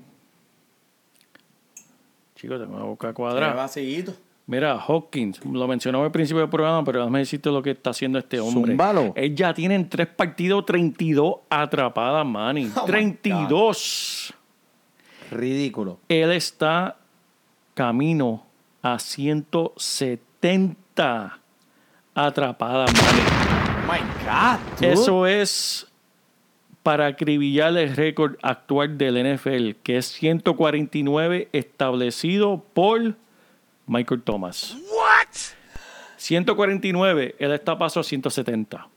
Chicos, 2.42 2.60
tengo 2.60 2.76
una 2.76 2.86
boca 2.86 3.14
cuadrada. 3.14 3.54
vacío. 3.54 4.16
Mira, 4.48 4.76
Hopkins, 4.88 5.40
lo 5.46 5.68
mencionaba 5.68 6.06
al 6.06 6.12
principio 6.12 6.42
del 6.42 6.50
programa, 6.50 6.84
pero 6.84 7.02
déjame 7.02 7.20
decirte 7.20 7.52
lo 7.52 7.62
que 7.62 7.70
está 7.70 7.92
haciendo 7.92 8.18
este 8.18 8.40
hombre. 8.40 8.72
Zúmbalo. 8.72 9.14
Él 9.16 9.36
ya 9.36 9.54
tiene 9.54 9.76
en 9.76 9.88
tres 9.88 10.08
partidos 10.08 10.66
32 10.66 11.36
atrapadas, 11.52 12.26
Manny. 12.26 12.72
Oh, 12.76 12.82
my 12.82 12.88
32. 12.88 14.34
Ridículo. 15.30 16.00
Él 16.10 16.32
está 16.32 16.98
camino 17.76 18.44
a 18.82 18.98
170 18.98 21.40
atrapadas, 22.16 22.92
Manny. 22.92 23.22
Oh 23.88 23.94
my 23.94 24.00
God, 24.26 24.58
dude. 24.80 24.94
Eso 24.94 25.28
es 25.28 25.91
para 26.84 27.08
acribillar 27.08 27.78
el 27.78 27.96
récord 27.96 28.38
actual 28.42 28.98
del 28.98 29.36
NFL, 29.36 29.72
que 29.84 29.98
es 29.98 30.08
149 30.08 31.50
establecido 31.54 32.64
por 32.74 33.16
Michael 33.88 34.24
Thomas. 34.24 34.76
¿What? 34.90 35.28
149, 36.18 37.36
él 37.40 37.52
está 37.52 37.78
paso 37.78 38.00
a 38.00 38.04
170. 38.04 38.88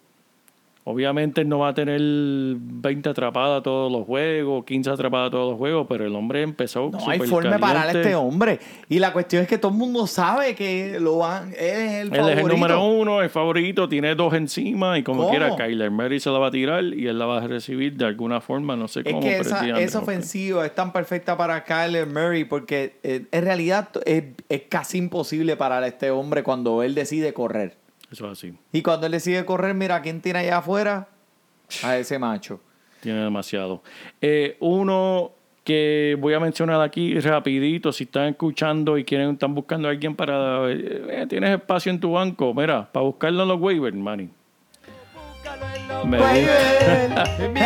Obviamente 0.87 1.41
él 1.41 1.49
no 1.49 1.61
va 1.61 1.69
a 1.69 1.75
tener 1.75 1.99
20 1.99 3.09
atrapadas 3.09 3.63
todos 3.63 3.91
los 3.91 4.05
juegos, 4.05 4.67
15 4.67 4.91
atrapadas 4.91 5.31
todos 5.31 5.53
los 5.53 5.59
juegos, 5.59 5.87
pero 5.89 6.05
el 6.05 6.15
hombre 6.15 6.43
empezó 6.43 6.91
No 6.91 7.09
hay 7.09 7.21
forma 7.21 7.53
de 7.53 7.59
parar 7.59 7.89
a 7.89 7.93
este 7.93 8.15
hombre. 8.15 8.61
Y 8.91 8.99
la 8.99 9.15
cuestión 9.15 9.43
es 9.43 9.49
que 9.49 9.57
todo 9.57 9.73
el 9.73 9.79
mundo 9.79 10.07
sabe 10.07 10.55
que 10.55 10.99
lo 11.01 11.17
van, 11.19 11.49
él 11.53 11.55
es 11.59 11.93
el 11.93 12.09
Él 12.09 12.11
favorito. 12.11 12.29
es 12.39 12.39
el 12.45 12.49
número 12.53 12.85
uno, 12.85 13.23
el 13.23 13.31
favorito, 13.31 13.89
tiene 13.89 14.15
dos 14.15 14.35
encima 14.35 14.99
y 14.99 15.03
como 15.03 15.21
¿Cómo? 15.23 15.31
quiera, 15.31 15.57
Kyler 15.57 15.91
Murray 15.91 16.21
se 16.21 16.29
la 16.29 16.39
va 16.39 16.49
a 16.49 16.51
tirar 16.51 16.85
y 16.85 17.07
él 17.07 17.19
la 17.19 17.25
va 17.25 17.39
a 17.39 17.47
recibir 17.47 17.97
de 17.97 18.05
alguna 18.05 18.43
forma, 18.43 18.77
no 18.77 18.87
sé 18.87 19.01
Es 19.01 19.07
cómo. 19.07 19.21
que 19.21 19.41
pero 19.43 19.79
esa, 19.79 19.99
ofensiva 19.99 20.67
es 20.67 20.75
tan 20.75 20.93
perfecta 20.93 21.35
para 21.39 21.65
Kyler 21.65 22.07
Murray 22.07 22.45
porque 22.45 22.97
eh, 23.03 23.25
en 23.33 23.43
realidad 23.45 23.89
es, 24.05 24.25
es 24.51 24.63
casi 24.69 24.99
imposible 24.99 25.57
para 25.57 25.87
este 25.87 26.11
hombre 26.11 26.43
cuando 26.43 26.83
él 26.83 26.95
decide 26.95 27.33
correr. 27.33 27.83
Eso 28.15 28.31
es 28.31 28.39
así. 28.39 28.55
Y 28.73 28.81
cuando 28.81 29.07
él 29.07 29.13
decide 29.13 29.45
correr, 29.45 29.75
mira, 29.75 30.01
¿quién 30.01 30.21
tiene 30.21 30.39
allá 30.39 30.59
afuera? 30.59 31.09
A 31.83 31.97
ese 31.97 32.17
macho. 32.17 32.61
Tiene 33.01 33.25
demasiado. 33.25 33.83
Eh, 34.21 34.57
uno 34.61 35.33
que 35.65 36.17
voy 36.21 36.33
a 36.35 36.39
mencionar 36.39 36.81
aquí 36.81 37.19
rapidito, 37.19 37.91
si 37.91 38.05
están 38.05 38.27
escuchando 38.29 38.97
y 38.99 39.05
quieren, 39.05 39.31
están 39.31 39.53
buscando 39.53 39.89
a 39.89 39.91
alguien 39.91 40.15
para... 40.15 40.71
eh, 40.71 41.07
eh, 41.11 41.27
tienes 41.29 41.51
espacio 41.51 41.91
en 41.91 41.99
tu 41.99 42.13
banco, 42.13 42.55
mira, 42.55 42.89
para 42.93 43.05
buscarlo 43.05 43.43
en 43.43 43.49
los 43.49 43.61
waivers, 43.61 43.97
manny. 43.97 44.31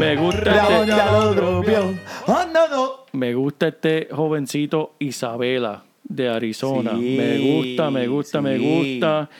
Este- 0.00 0.86
ya 0.86 1.12
lo 1.12 1.34
dropeó. 1.34 1.94
¡Oh, 2.26 2.44
no, 2.50 2.68
no! 2.68 2.90
Me 3.12 3.34
gusta 3.34 3.68
este 3.68 4.08
jovencito 4.10 4.94
Isabela 4.98 5.82
de 6.10 6.28
Arizona. 6.28 6.96
Sí, 6.98 7.16
me 7.16 7.38
gusta, 7.38 7.90
me 7.90 8.06
gusta, 8.08 8.40
me 8.42 8.58
gusta. 8.58 9.30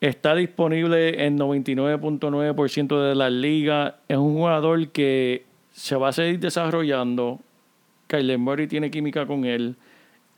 Está 0.00 0.34
disponible 0.34 1.24
en 1.26 1.38
99.9% 1.38 3.08
de 3.08 3.14
la 3.14 3.30
liga. 3.30 3.96
Es 4.08 4.16
un 4.16 4.34
jugador 4.34 4.88
que 4.88 5.44
se 5.72 5.96
va 5.96 6.08
a 6.08 6.12
seguir 6.12 6.40
desarrollando. 6.40 7.38
Kyler 8.06 8.38
Murray 8.38 8.66
tiene 8.66 8.90
química 8.90 9.26
con 9.26 9.44
él 9.44 9.76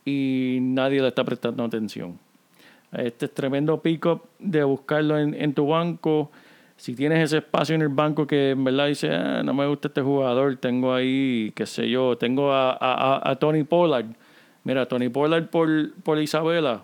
y 0.05 0.59
nadie 0.61 1.01
le 1.01 1.07
está 1.07 1.23
prestando 1.23 1.63
atención. 1.63 2.19
Este 2.91 3.25
es 3.25 3.33
tremendo 3.33 3.81
pick-up 3.81 4.21
de 4.37 4.63
buscarlo 4.63 5.17
en, 5.17 5.33
en 5.33 5.53
tu 5.53 5.65
banco. 5.67 6.29
Si 6.77 6.93
tienes 6.95 7.23
ese 7.23 7.37
espacio 7.37 7.73
en 7.73 7.81
el 7.81 7.87
banco 7.89 8.27
que 8.27 8.51
en 8.51 8.63
verdad 8.63 8.87
dice, 8.87 9.09
"Ah, 9.11 9.41
no 9.43 9.53
me 9.53 9.65
gusta 9.65 9.87
este 9.87 10.01
jugador, 10.01 10.57
tengo 10.57 10.93
ahí, 10.93 11.51
qué 11.55 11.65
sé 11.65 11.89
yo, 11.89 12.17
tengo 12.17 12.51
a- 12.51 12.73
a- 12.79 13.31
a 13.31 13.35
Tony 13.37 13.63
Pollard. 13.63 14.05
Mira, 14.63 14.87
Tony 14.87 15.09
Pollard 15.09 15.49
por, 15.49 15.93
por 16.03 16.19
Isabela, 16.19 16.83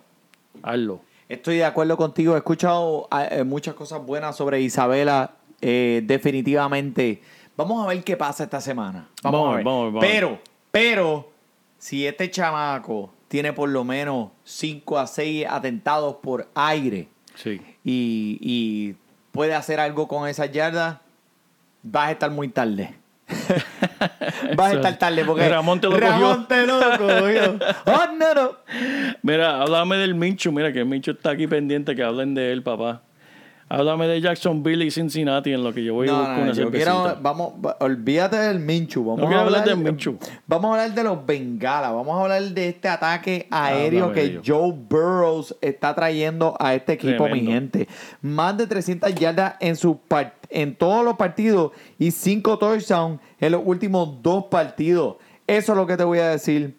hazlo. 0.64 1.02
Estoy 1.30 1.58
de 1.58 1.66
acuerdo 1.66 1.96
contigo. 1.96 2.34
He 2.36 2.38
escuchado 2.38 3.08
eh, 3.32 3.44
muchas 3.44 3.76
cosas 3.76 4.04
buenas 4.06 4.36
sobre 4.36 4.62
Isabela. 4.62 5.32
eh, 5.62 6.02
definitivamente. 6.06 7.22
Vamos 7.56 7.84
a 7.86 7.90
ver 7.90 8.04
qué 8.04 8.16
pasa 8.18 8.46
esta 8.46 8.62
semana. 8.62 9.08
Vamos, 9.22 9.40
Vamos, 9.42 9.54
a 9.54 9.56
ver. 9.58 9.66
vamos, 9.66 9.86
vamos. 9.94 10.00
Pero, 10.06 10.40
pero, 10.72 11.30
si 11.78 12.08
este 12.08 12.32
chamaco 12.32 13.12
tiene 13.28 13.54
por 13.54 13.70
lo 13.70 13.84
menos 13.84 14.30
5 14.46 14.98
a 14.98 15.06
6 15.08 15.46
atentados 15.50 16.16
por 16.16 16.48
aire 16.56 17.08
Sí. 17.36 17.62
y, 17.84 18.38
y 18.42 18.96
puede 19.32 19.54
hacer 19.54 19.80
algo 19.80 20.08
con 20.08 20.28
esas 20.28 20.52
yardas, 20.52 20.98
vas 21.84 22.08
a 22.08 22.12
estar 22.12 22.32
muy 22.32 22.48
tarde. 22.50 22.96
vas 24.56 24.72
a 24.74 24.76
estar 24.76 24.98
tarde 24.98 25.24
porque 25.26 25.48
Ramón 25.48 25.80
te 25.80 25.88
lo 25.88 25.98
Ramón 25.98 26.46
cogió. 26.46 26.48
te 26.48 26.68
lo 26.68 26.80
cogió. 26.98 27.60
Oh, 27.86 28.08
no, 28.18 28.34
no. 28.34 28.52
Mira, 29.22 29.62
háblame 29.62 29.98
del 29.98 30.16
Minchu. 30.16 30.52
Mira 30.52 30.72
que 30.74 30.80
el 30.80 30.86
Minchu 30.86 31.12
está 31.12 31.32
aquí 31.32 31.48
pendiente 31.48 31.96
que 31.96 32.04
hablen 32.04 32.34
de 32.34 32.52
él, 32.52 32.64
papá. 32.64 33.02
Háblame 33.72 34.08
de 34.08 34.20
Jacksonville 34.20 34.84
y 34.84 34.90
Cincinnati 34.90 35.54
en 35.54 35.64
lo 35.64 35.72
que 35.72 35.84
yo 35.84 35.94
voy 35.94 36.10
a 36.10 36.14
buscar 36.14 36.38
no, 36.38 36.44
una 36.46 36.54
yo 36.54 36.72
quiero, 36.72 37.18
vamos, 37.22 37.54
va- 37.64 37.78
olvídate 37.82 38.36
del 38.38 38.60
Minchu. 38.60 39.04
Vamos 39.06 39.20
No 39.20 39.26
a 39.38 39.42
hablar 39.42 39.62
hablar 39.62 39.66
del 39.78 39.78
Minshew. 39.94 40.18
Vamos 40.48 40.66
a 40.66 40.82
hablar 40.82 40.96
de 40.96 41.04
los 41.04 41.24
Bengalas. 41.26 41.94
Vamos 41.94 42.18
a 42.18 42.22
hablar 42.24 42.42
de 42.42 42.68
este 42.70 42.88
ataque 42.88 43.48
aéreo 43.52 44.12
que. 44.12 44.42
Joe 44.44 44.72
Burrows 44.74 45.56
está 45.62 45.94
trayendo 45.94 46.56
a 46.60 46.74
este 46.74 46.94
equipo, 46.94 47.28
mi 47.30 47.42
gente. 47.42 47.88
Más 48.24 48.58
de 48.58 48.66
300 48.66 49.14
yardas 49.14 49.54
en 49.60 49.76
su 49.76 49.98
par- 50.00 50.34
en 50.50 50.74
todos 50.76 51.06
los 51.06 51.16
partidos 51.16 51.72
y 52.00 52.10
5 52.10 52.58
touchdowns 52.58 53.20
en 53.40 53.52
los 53.52 53.62
últimos 53.64 54.22
dos 54.24 54.46
partidos. 54.46 55.18
Eso 55.46 55.74
es 55.74 55.78
lo 55.78 55.86
que 55.86 55.96
te 55.96 56.04
voy 56.04 56.18
a 56.18 56.30
decir. 56.30 56.76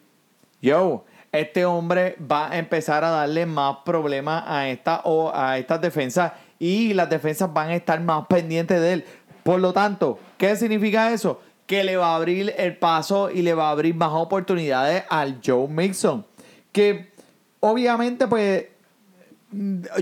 Yo, 0.61 1.05
este 1.31 1.63
hombre 1.65 2.17
va 2.29 2.51
a 2.51 2.57
empezar 2.57 3.05
a 3.05 3.09
darle 3.11 3.45
más 3.45 3.77
problemas 3.85 4.43
a, 4.45 4.67
esta, 4.67 4.99
o 5.05 5.31
a 5.33 5.57
estas 5.57 5.79
defensas 5.79 6.33
y 6.61 6.93
las 6.93 7.09
defensas 7.09 7.51
van 7.51 7.69
a 7.69 7.75
estar 7.75 7.99
más 8.01 8.27
pendientes 8.27 8.79
de 8.79 8.93
él. 8.93 9.05
Por 9.43 9.59
lo 9.59 9.73
tanto, 9.73 10.19
¿qué 10.37 10.55
significa 10.55 11.11
eso? 11.11 11.41
que 11.71 11.85
le 11.85 11.95
va 11.95 12.11
a 12.11 12.15
abrir 12.17 12.53
el 12.57 12.75
paso 12.75 13.31
y 13.31 13.43
le 13.43 13.53
va 13.53 13.69
a 13.69 13.71
abrir 13.71 13.95
más 13.95 14.11
oportunidades 14.11 15.05
al 15.09 15.39
Joe 15.41 15.69
Mixon. 15.69 16.25
Que 16.73 17.13
obviamente, 17.61 18.27
pues, 18.27 18.65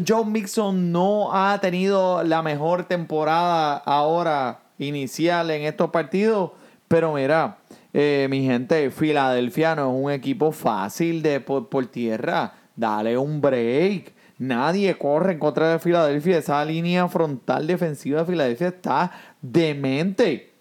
Joe 0.08 0.26
Mixon 0.26 0.92
no 0.92 1.32
ha 1.32 1.60
tenido 1.62 2.24
la 2.24 2.42
mejor 2.42 2.86
temporada 2.86 3.78
ahora 3.78 4.62
inicial 4.80 5.52
en 5.52 5.62
estos 5.62 5.92
partidos, 5.92 6.54
pero 6.88 7.14
mira, 7.14 7.60
eh, 7.94 8.26
mi 8.32 8.44
gente, 8.44 8.90
Filadelfia 8.90 9.76
no 9.76 9.92
es 9.92 10.06
un 10.06 10.12
equipo 10.12 10.52
fácil 10.52 11.22
de 11.22 11.40
por 11.40 11.86
tierra. 11.86 12.52
Dale 12.76 13.16
un 13.16 13.42
break. 13.42 14.19
Nadie 14.40 14.98
corre 14.98 15.34
en 15.34 15.40
contra 15.40 15.70
de 15.70 15.80
Filadelfia. 15.80 16.38
Esa 16.38 16.64
línea 16.64 17.08
frontal 17.10 17.68
defensiva 17.68 18.22
de 18.22 18.26
Filadelfia 18.26 18.70
está 18.70 19.12
demente. 19.42 20.54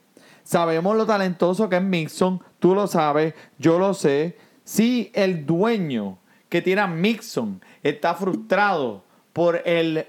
Sabemos 0.43 0.97
lo 0.97 1.07
talentoso 1.07 1.69
que 1.69 1.77
es 1.77 1.83
Mixon. 1.83 2.43
Tú 2.59 2.75
lo 2.75 2.89
sabes, 2.89 3.35
yo 3.59 3.79
lo 3.79 3.95
sé. 3.95 4.37
Si 4.65 5.13
el 5.15 5.47
dueño 5.47 6.19
que 6.49 6.61
tiene 6.61 6.81
a 6.81 6.87
Mixon 6.89 7.61
está 7.83 8.15
frustrado 8.15 9.05
por 9.33 9.63
el 9.65 10.07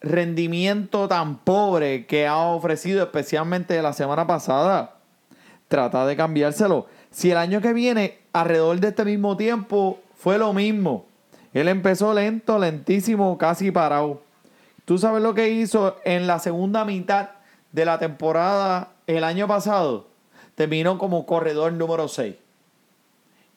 rendimiento 0.00 1.06
tan 1.06 1.38
pobre 1.38 2.06
que 2.06 2.26
ha 2.26 2.38
ofrecido, 2.38 3.02
especialmente 3.02 3.80
la 3.82 3.92
semana 3.92 4.26
pasada, 4.26 4.96
trata 5.68 6.06
de 6.06 6.16
cambiárselo. 6.16 6.86
Si 7.10 7.30
el 7.30 7.36
año 7.36 7.60
que 7.60 7.74
viene, 7.74 8.18
alrededor 8.32 8.80
de 8.80 8.88
este 8.88 9.04
mismo 9.04 9.36
tiempo, 9.36 10.00
fue 10.16 10.38
lo 10.38 10.52
mismo. 10.54 11.06
Él 11.56 11.68
empezó 11.68 12.12
lento, 12.12 12.58
lentísimo, 12.58 13.38
casi 13.38 13.70
parado. 13.70 14.20
¿Tú 14.84 14.98
sabes 14.98 15.22
lo 15.22 15.32
que 15.32 15.48
hizo 15.48 15.96
en 16.04 16.26
la 16.26 16.38
segunda 16.38 16.84
mitad 16.84 17.30
de 17.72 17.86
la 17.86 17.98
temporada 17.98 18.92
el 19.06 19.24
año 19.24 19.48
pasado? 19.48 20.06
Terminó 20.54 20.98
como 20.98 21.24
corredor 21.24 21.72
número 21.72 22.08
6. 22.08 22.34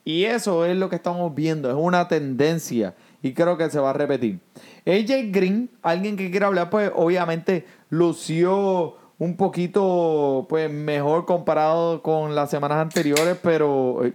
Y 0.05 0.23
eso 0.23 0.65
es 0.65 0.77
lo 0.77 0.89
que 0.89 0.95
estamos 0.95 1.35
viendo, 1.35 1.69
es 1.69 1.75
una 1.75 2.07
tendencia 2.07 2.95
y 3.21 3.33
creo 3.33 3.57
que 3.57 3.69
se 3.69 3.81
va 3.81 3.89
a 3.89 3.93
repetir. 3.93 4.39
AJ 4.87 5.33
Green, 5.33 5.69
alguien 5.81 6.15
que 6.15 6.31
quiera 6.31 6.47
hablar, 6.47 6.69
pues 6.69 6.89
obviamente 6.95 7.65
lució 7.89 8.95
un 9.17 9.35
poquito 9.35 10.45
pues 10.47 10.71
mejor 10.71 11.25
comparado 11.25 12.01
con 12.01 12.33
las 12.33 12.49
semanas 12.49 12.77
anteriores, 12.77 13.37
pero 13.43 14.05
eh, 14.05 14.13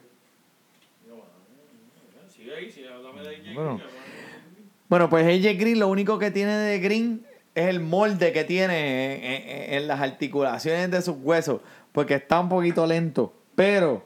bueno, 3.55 3.81
bueno, 4.89 5.09
pues 5.11 5.25
AJ 5.27 5.59
Green 5.59 5.79
lo 5.79 5.89
único 5.89 6.19
que 6.19 6.31
tiene 6.31 6.53
de 6.57 6.79
Green 6.79 7.27
es 7.55 7.67
el 7.69 7.81
molde 7.81 8.33
que 8.33 8.45
tiene 8.45 9.15
en, 9.15 9.25
en- 9.49 9.75
en 9.75 9.89
las 9.89 10.01
articulaciones 10.01 10.91
de 10.91 11.03
sus 11.03 11.17
huesos, 11.23 11.61
porque 11.93 12.15
está 12.15 12.41
un 12.41 12.49
poquito 12.49 12.87
lento, 12.87 13.33
pero 13.55 14.05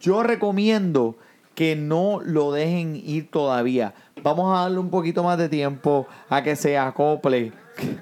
yo 0.00 0.22
recomiendo 0.22 1.16
que 1.54 1.76
no 1.76 2.20
lo 2.24 2.52
dejen 2.52 2.96
ir 2.96 3.30
todavía. 3.30 3.92
Vamos 4.22 4.56
a 4.56 4.62
darle 4.62 4.78
un 4.78 4.90
poquito 4.90 5.22
más 5.22 5.36
de 5.38 5.48
tiempo 5.48 6.06
a 6.28 6.42
que 6.42 6.56
se 6.56 6.78
acople. 6.78 7.52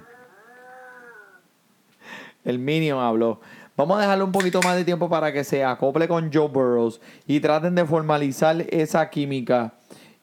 El 2.45 2.59
Minion 2.59 3.01
habló. 3.01 3.41
Vamos 3.77 3.99
a 3.99 4.01
dejarle 4.03 4.25
un 4.25 4.33
poquito 4.33 4.61
más 4.63 4.77
de 4.77 4.85
tiempo 4.85 5.09
para 5.09 5.33
que 5.33 5.45
se 5.45 5.65
acople 5.65 6.09
con 6.09 6.33
Joe 6.33 6.49
Burrows 6.49 7.01
y 7.27 7.41
traten 7.41 7.75
de 7.75 7.85
formalizar 7.85 8.61
esa 8.71 9.09
química. 9.11 9.75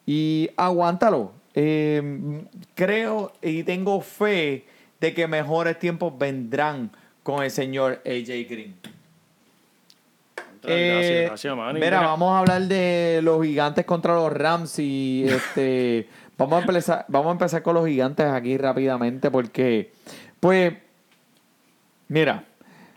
Y 0.06 0.50
aguántalo. 0.58 1.32
Eh, 1.54 2.44
creo 2.76 3.32
y 3.42 3.64
tengo 3.64 4.02
fe 4.02 4.66
de 5.00 5.14
que 5.14 5.28
mejores 5.28 5.80
tiempos 5.80 6.14
vendrán 6.18 6.92
con 7.24 7.44
el 7.44 7.50
señor 7.52 8.02
AJ 8.06 8.48
Green. 8.50 8.76
Eh, 10.68 10.92
gracias, 10.94 11.26
gracias, 11.30 11.56
Manny. 11.58 11.80
Mira, 11.80 12.00
Mira, 12.00 12.08
vamos 12.10 12.34
a 12.34 12.40
hablar 12.40 12.62
de 12.64 13.20
los 13.24 13.44
gigantes 13.46 13.86
contra 13.86 14.16
los 14.16 14.34
Rams 14.34 14.80
y 14.80 15.26
este 15.28 16.08
vamos 16.38 16.58
a 16.58 16.62
empezar, 16.62 17.06
vamos 17.08 17.30
a 17.30 17.32
empezar 17.34 17.62
con 17.62 17.76
los 17.76 17.88
gigantes 17.88 18.26
aquí 18.26 18.58
rápidamente 18.58 19.30
porque 19.30 19.92
pues 20.40 20.74
mira, 22.08 22.44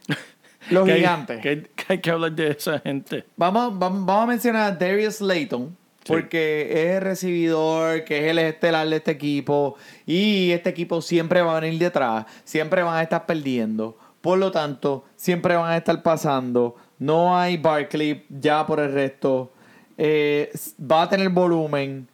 los 0.71 0.89
hay- 0.89 0.97
gigantes. 0.97 1.41
que 1.41 1.49
hay- 1.49 1.63
que 1.63 1.85
hay 1.93 1.99
que 2.01 2.11
hablar 2.11 2.33
de 2.33 2.51
esa 2.53 2.79
gente. 2.81 3.25
Vamos, 3.37 3.79
vamos, 3.79 4.05
vamos 4.07 4.25
a 4.25 4.27
mencionar 4.27 4.73
a 4.73 4.75
Darius 4.75 5.21
Layton. 5.21 5.77
Porque 6.09 6.69
es 6.73 6.97
el 6.97 7.03
recibidor, 7.03 8.05
que 8.05 8.25
es 8.25 8.31
el 8.31 8.39
estelar 8.39 8.89
de 8.89 8.97
este 8.97 9.13
equipo. 9.13 9.77
Y 10.07 10.51
este 10.53 10.71
equipo 10.71 11.01
siempre 11.03 11.43
va 11.43 11.57
a 11.57 11.61
venir 11.61 11.79
detrás. 11.79 12.27
Siempre 12.45 12.83
van 12.83 12.97
a 12.97 13.03
estar 13.03 13.27
perdiendo. 13.27 13.97
Por 14.21 14.39
lo 14.39 14.51
tanto, 14.51 15.05
siempre 15.17 15.55
van 15.57 15.71
a 15.71 15.77
estar 15.77 16.03
pasando. 16.03 16.77
No 16.99 17.39
hay 17.39 17.57
Barkley 17.57 18.25
ya 18.29 18.67
por 18.67 18.81
el 18.81 18.93
resto. 18.93 19.53
Eh, 19.97 20.51
va 20.81 21.03
a 21.03 21.09
tener 21.09 21.29
volumen. 21.29 22.09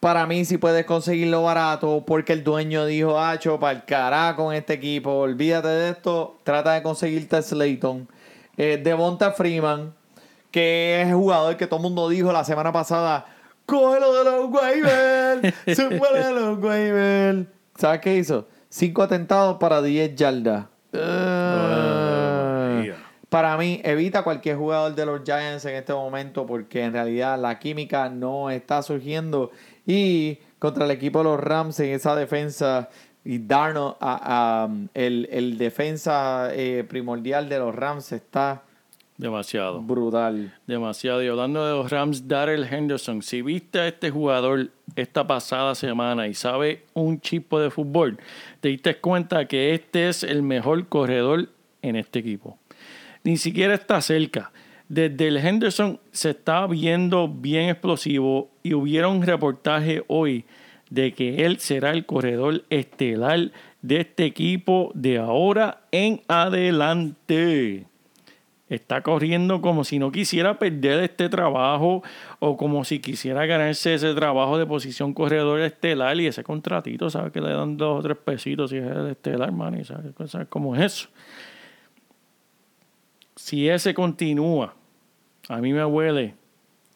Para 0.00 0.26
mí, 0.26 0.44
si 0.44 0.56
puedes 0.56 0.84
conseguirlo 0.86 1.42
barato, 1.42 2.04
porque 2.06 2.32
el 2.32 2.42
dueño 2.42 2.86
dijo, 2.86 3.18
Hacho, 3.20 3.60
para 3.60 3.78
el 3.78 3.84
carajo 3.84 4.44
con 4.44 4.54
este 4.54 4.74
equipo, 4.74 5.10
olvídate 5.10 5.68
de 5.68 5.90
esto, 5.90 6.38
trata 6.42 6.72
de 6.72 6.82
conseguirte 6.82 7.36
a 7.36 7.42
Slayton. 7.42 8.08
Eh, 8.56 8.80
Devonta 8.82 9.32
Freeman, 9.32 9.94
que 10.50 11.02
es 11.02 11.08
el 11.08 11.14
jugador 11.14 11.56
que 11.56 11.66
todo 11.66 11.76
el 11.78 11.82
mundo 11.84 12.08
dijo 12.08 12.32
la 12.32 12.44
semana 12.44 12.72
pasada, 12.72 13.26
cógelo 13.66 14.12
de 14.14 14.24
los 14.24 14.50
waivers, 14.50 15.54
súbelo 15.76 16.12
de 16.26 16.32
los 16.32 16.58
waivers. 16.62 17.46
¿Sabes 17.76 18.00
qué 18.00 18.16
hizo? 18.16 18.46
Cinco 18.68 19.02
atentados 19.02 19.56
para 19.58 19.80
10 19.82 20.14
yardas. 20.14 20.66
Ah. 20.92 22.72
María. 22.76 22.96
Para 23.28 23.56
mí, 23.56 23.80
evita 23.84 24.22
cualquier 24.24 24.56
jugador 24.56 24.94
de 24.94 25.06
los 25.06 25.22
Giants 25.24 25.64
en 25.64 25.76
este 25.76 25.92
momento 25.92 26.46
porque 26.46 26.82
en 26.84 26.92
realidad 26.92 27.38
la 27.38 27.58
química 27.58 28.08
no 28.08 28.50
está 28.50 28.82
surgiendo. 28.82 29.52
Y 29.86 30.38
contra 30.58 30.84
el 30.84 30.90
equipo 30.90 31.18
de 31.18 31.24
los 31.24 31.40
Rams 31.40 31.78
en 31.80 31.90
esa 31.90 32.14
defensa, 32.16 32.88
y 33.24 33.38
Darnold, 33.38 33.96
a- 34.00 34.64
a, 34.64 34.68
el, 34.94 35.28
el 35.30 35.58
defensa 35.58 36.48
eh, 36.52 36.84
primordial 36.88 37.48
de 37.48 37.58
los 37.58 37.74
Rams 37.74 38.12
está 38.12 38.62
Demasiado. 39.20 39.82
brutal. 39.82 40.54
Demasiado. 40.66 41.22
Y 41.22 41.28
hablando 41.28 41.66
de 41.66 41.72
los 41.74 41.90
Rams, 41.90 42.26
Darrell 42.26 42.64
Henderson, 42.64 43.20
si 43.20 43.42
viste 43.42 43.78
a 43.78 43.88
este 43.88 44.10
jugador 44.10 44.70
esta 44.96 45.26
pasada 45.26 45.74
semana 45.74 46.26
y 46.26 46.32
sabe 46.32 46.86
un 46.94 47.20
chipo 47.20 47.60
de 47.60 47.70
fútbol, 47.70 48.18
te 48.60 48.68
diste 48.68 48.96
cuenta 48.96 49.46
que 49.46 49.74
este 49.74 50.08
es 50.08 50.22
el 50.22 50.42
mejor 50.42 50.88
corredor 50.88 51.50
en 51.82 51.96
este 51.96 52.20
equipo. 52.20 52.58
Ni 53.22 53.36
siquiera 53.36 53.74
está 53.74 54.00
cerca. 54.00 54.52
Desde 54.88 55.28
el 55.28 55.36
Henderson 55.36 56.00
se 56.12 56.30
está 56.30 56.66
viendo 56.66 57.28
bien 57.28 57.68
explosivo 57.68 58.50
y 58.62 58.72
hubiera 58.72 59.08
un 59.08 59.22
reportaje 59.22 60.02
hoy 60.08 60.46
de 60.88 61.12
que 61.12 61.44
él 61.44 61.58
será 61.58 61.90
el 61.90 62.06
corredor 62.06 62.64
estelar 62.70 63.52
de 63.82 64.00
este 64.00 64.24
equipo 64.24 64.92
de 64.94 65.18
ahora 65.18 65.82
en 65.92 66.22
adelante 66.26 67.86
está 68.70 69.02
corriendo 69.02 69.60
como 69.60 69.84
si 69.84 69.98
no 69.98 70.12
quisiera 70.12 70.58
perder 70.58 71.02
este 71.02 71.28
trabajo 71.28 72.02
o 72.38 72.56
como 72.56 72.84
si 72.84 73.00
quisiera 73.00 73.44
ganarse 73.44 73.94
ese 73.94 74.14
trabajo 74.14 74.56
de 74.56 74.64
posición 74.64 75.12
corredor 75.12 75.60
estelar 75.60 76.18
y 76.18 76.28
ese 76.28 76.44
contratito, 76.44 77.10
¿sabes? 77.10 77.32
Que 77.32 77.40
le 77.40 77.50
dan 77.50 77.76
dos 77.76 77.98
o 77.98 78.02
tres 78.02 78.16
pesitos 78.16 78.70
si 78.70 78.76
es 78.78 78.86
el 78.86 79.08
estelar, 79.08 79.52
man, 79.52 79.84
¿sabes, 79.84 80.14
¿sabes 80.30 80.48
cómo 80.48 80.74
es 80.76 80.82
eso? 80.82 81.08
Si 83.34 83.68
ese 83.68 83.92
continúa, 83.92 84.74
a 85.48 85.58
mí 85.58 85.72
me 85.72 85.84
huele 85.84 86.34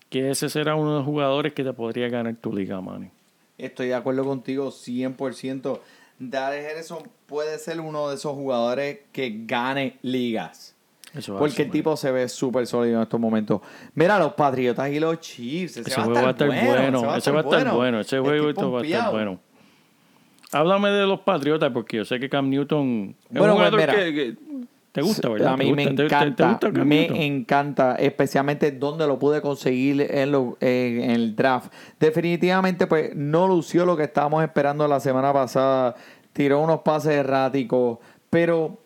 que 0.09 0.31
ese 0.31 0.49
será 0.49 0.77
uno 0.77 0.93
de 0.93 0.97
los 0.99 1.05
jugadores 1.05 1.55
que 1.55 1.65
te 1.65 1.73
podría 1.73 2.09
ganar 2.09 2.37
tu 2.37 2.53
liga, 2.53 2.81
man. 2.81 3.11
Estoy 3.59 3.89
de 3.89 3.95
acuerdo 3.95 4.25
contigo 4.25 4.69
100%. 4.69 5.81
Darius 6.21 6.65
Henderson 6.65 7.11
puede 7.27 7.59
ser 7.59 7.81
uno 7.81 8.09
de 8.09 8.15
esos 8.15 8.35
jugadores 8.35 9.01
que 9.11 9.43
gane 9.45 9.99
ligas. 10.03 10.74
Eso 11.15 11.33
va 11.35 11.39
a 11.39 11.41
Porque 11.41 11.63
el 11.63 11.71
tipo 11.71 11.97
se 11.97 12.11
ve 12.11 12.29
súper 12.29 12.67
sólido 12.67 12.97
en 12.97 13.03
estos 13.03 13.21
momentos. 13.21 13.61
Mira, 13.95 14.19
los 14.19 14.33
Patriotas 14.35 14.91
y 14.91 14.99
los 14.99 15.21
Chiefs. 15.21 15.77
Ese, 15.79 15.91
Ese 15.91 16.01
juego 16.03 16.21
va 16.23 16.29
a 16.29 16.31
estar 16.31 16.49
bueno, 16.49 17.15
ese 17.17 17.31
va 17.31 17.41
a 17.41 17.43
estar 17.43 17.75
bueno, 17.75 18.01
ese 18.01 18.19
juego 18.19 18.73
va 18.73 18.81
a 18.81 18.83
estar 18.85 19.13
bueno. 19.13 19.39
Háblame 20.53 20.91
de 20.91 21.07
los 21.07 21.21
Patriotas, 21.21 21.71
porque 21.73 21.97
yo 21.99 22.05
sé 22.05 22.21
que 22.21 22.29
Cam 22.29 22.49
Newton 22.49 23.15
es 23.31 23.39
Bueno, 23.39 23.55
un 23.55 23.61
pues, 23.61 23.71
jugador 23.71 23.81
mira. 23.81 23.95
que, 24.05 24.15
que 24.15 24.37
te 24.93 25.03
gusta, 25.03 25.29
¿verdad? 25.29 25.55
A 25.55 25.57
¿Te 25.57 25.65
mí 25.65 25.73
me 25.73 25.85
gusta? 25.87 25.91
¿Te- 25.91 25.97
te- 25.97 26.05
encanta, 26.05 26.37
¿Te, 26.45 26.51
gusta 26.51 26.73
Cam 26.73 26.87
me 26.89 27.27
encanta, 27.27 27.97
especialmente 27.97 28.71
donde 28.71 29.07
lo 29.09 29.19
pude 29.19 29.41
conseguir 29.41 30.07
en, 30.09 30.31
lo- 30.31 30.57
en- 30.61 31.01
en 31.03 31.11
el 31.11 31.35
draft. 31.35 31.73
Definitivamente, 31.99 32.87
pues 32.87 33.17
no 33.17 33.49
lució 33.49 33.85
lo 33.85 33.97
que 33.97 34.05
estábamos 34.05 34.45
esperando 34.45 34.87
la 34.87 35.01
semana 35.01 35.33
pasada. 35.33 35.97
Tiró 36.33 36.61
unos 36.61 36.81
pases 36.83 37.13
erráticos, 37.15 37.99
pero 38.31 38.79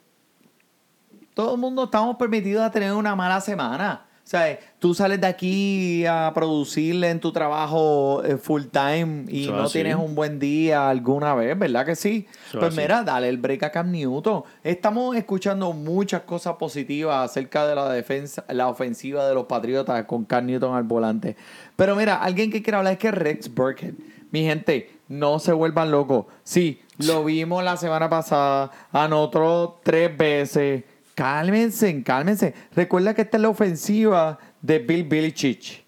todo 1.39 1.55
el 1.55 1.61
mundo 1.61 1.85
estamos 1.85 2.17
permitidos 2.17 2.65
a 2.65 2.71
tener 2.73 2.93
una 2.93 3.15
mala 3.15 3.41
semana. 3.41 4.03
O 4.03 4.09
¿Sabes? 4.25 4.59
Tú 4.81 4.93
sales 4.93 5.21
de 5.21 5.29
aquí 5.29 6.05
a 6.05 6.33
producirle 6.35 7.11
en 7.11 7.21
tu 7.21 7.31
trabajo 7.31 8.25
eh, 8.25 8.39
full 8.39 8.65
time 8.65 9.27
y 9.29 9.47
no 9.47 9.61
así. 9.61 9.75
tienes 9.75 9.95
un 9.95 10.17
buen 10.17 10.41
día 10.41 10.91
alguna 10.91 11.37
vez, 11.37 11.57
¿verdad 11.57 11.87
que 11.87 11.95
sí? 11.95 12.27
Pues 12.51 12.65
así. 12.65 12.77
mira, 12.77 13.05
dale 13.05 13.29
el 13.29 13.39
break 13.39 13.63
a 13.63 13.71
Cam 13.71 13.93
Newton. 13.93 14.43
Estamos 14.65 15.15
escuchando 15.15 15.73
muchas 15.73 16.23
cosas 16.23 16.57
positivas 16.57 17.31
acerca 17.31 17.69
de 17.69 17.77
la 17.77 17.89
defensa, 17.89 18.45
la 18.49 18.67
ofensiva 18.67 19.25
de 19.29 19.35
los 19.35 19.45
Patriotas 19.45 20.07
con 20.07 20.25
Cam 20.25 20.45
Newton 20.45 20.75
al 20.75 20.83
volante. 20.83 21.37
Pero 21.77 21.95
mira, 21.95 22.17
alguien 22.17 22.51
que 22.51 22.65
quiere 22.65 22.79
hablar 22.79 22.95
es 22.95 22.99
que 22.99 23.13
Rex 23.13 23.55
Burkhead. 23.55 23.95
Mi 24.33 24.43
gente, 24.43 24.91
no 25.07 25.39
se 25.39 25.53
vuelvan 25.53 25.93
locos. 25.93 26.27
Sí, 26.43 26.83
lo 26.99 27.25
vimos 27.25 27.63
la 27.63 27.77
semana 27.77 28.11
pasada, 28.11 28.73
anotó 28.91 29.79
tres 29.85 30.15
veces. 30.17 30.83
Cálmense, 31.19 32.03
cálmense. 32.05 32.55
Recuerda 32.77 33.13
que 33.13 33.23
esta 33.23 33.39
es 33.39 33.43
la 33.43 33.49
ofensiva 33.49 34.39
de 34.63 34.79
Bill 34.79 35.03
Belichick. 35.03 35.85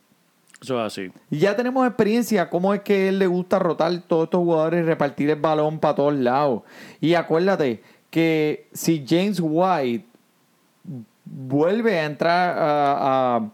Eso 0.61 0.81
es 0.81 0.87
así. 0.93 1.13
Y 1.31 1.39
ya 1.39 1.55
tenemos 1.55 1.87
experiencia 1.87 2.51
cómo 2.51 2.75
es 2.75 2.81
que 2.81 3.09
él 3.09 3.21
le 3.21 3.29
gusta 3.29 3.61
rotar 3.61 3.97
todos 4.09 4.25
estos 4.25 4.41
jugadores 4.41 4.81
y 4.81 4.83
repartir 4.87 5.31
el 5.31 5.37
balón 5.41 5.79
para 5.79 5.95
todos 5.95 6.15
lados. 6.17 6.63
Y 7.01 7.15
acuérdate 7.15 7.81
que 8.11 8.67
si 8.73 9.05
James 9.09 9.39
White 9.41 10.05
vuelve 11.25 12.01
a 12.01 12.05
entrar 12.07 12.59
a- 12.59 13.37
a- 13.37 13.51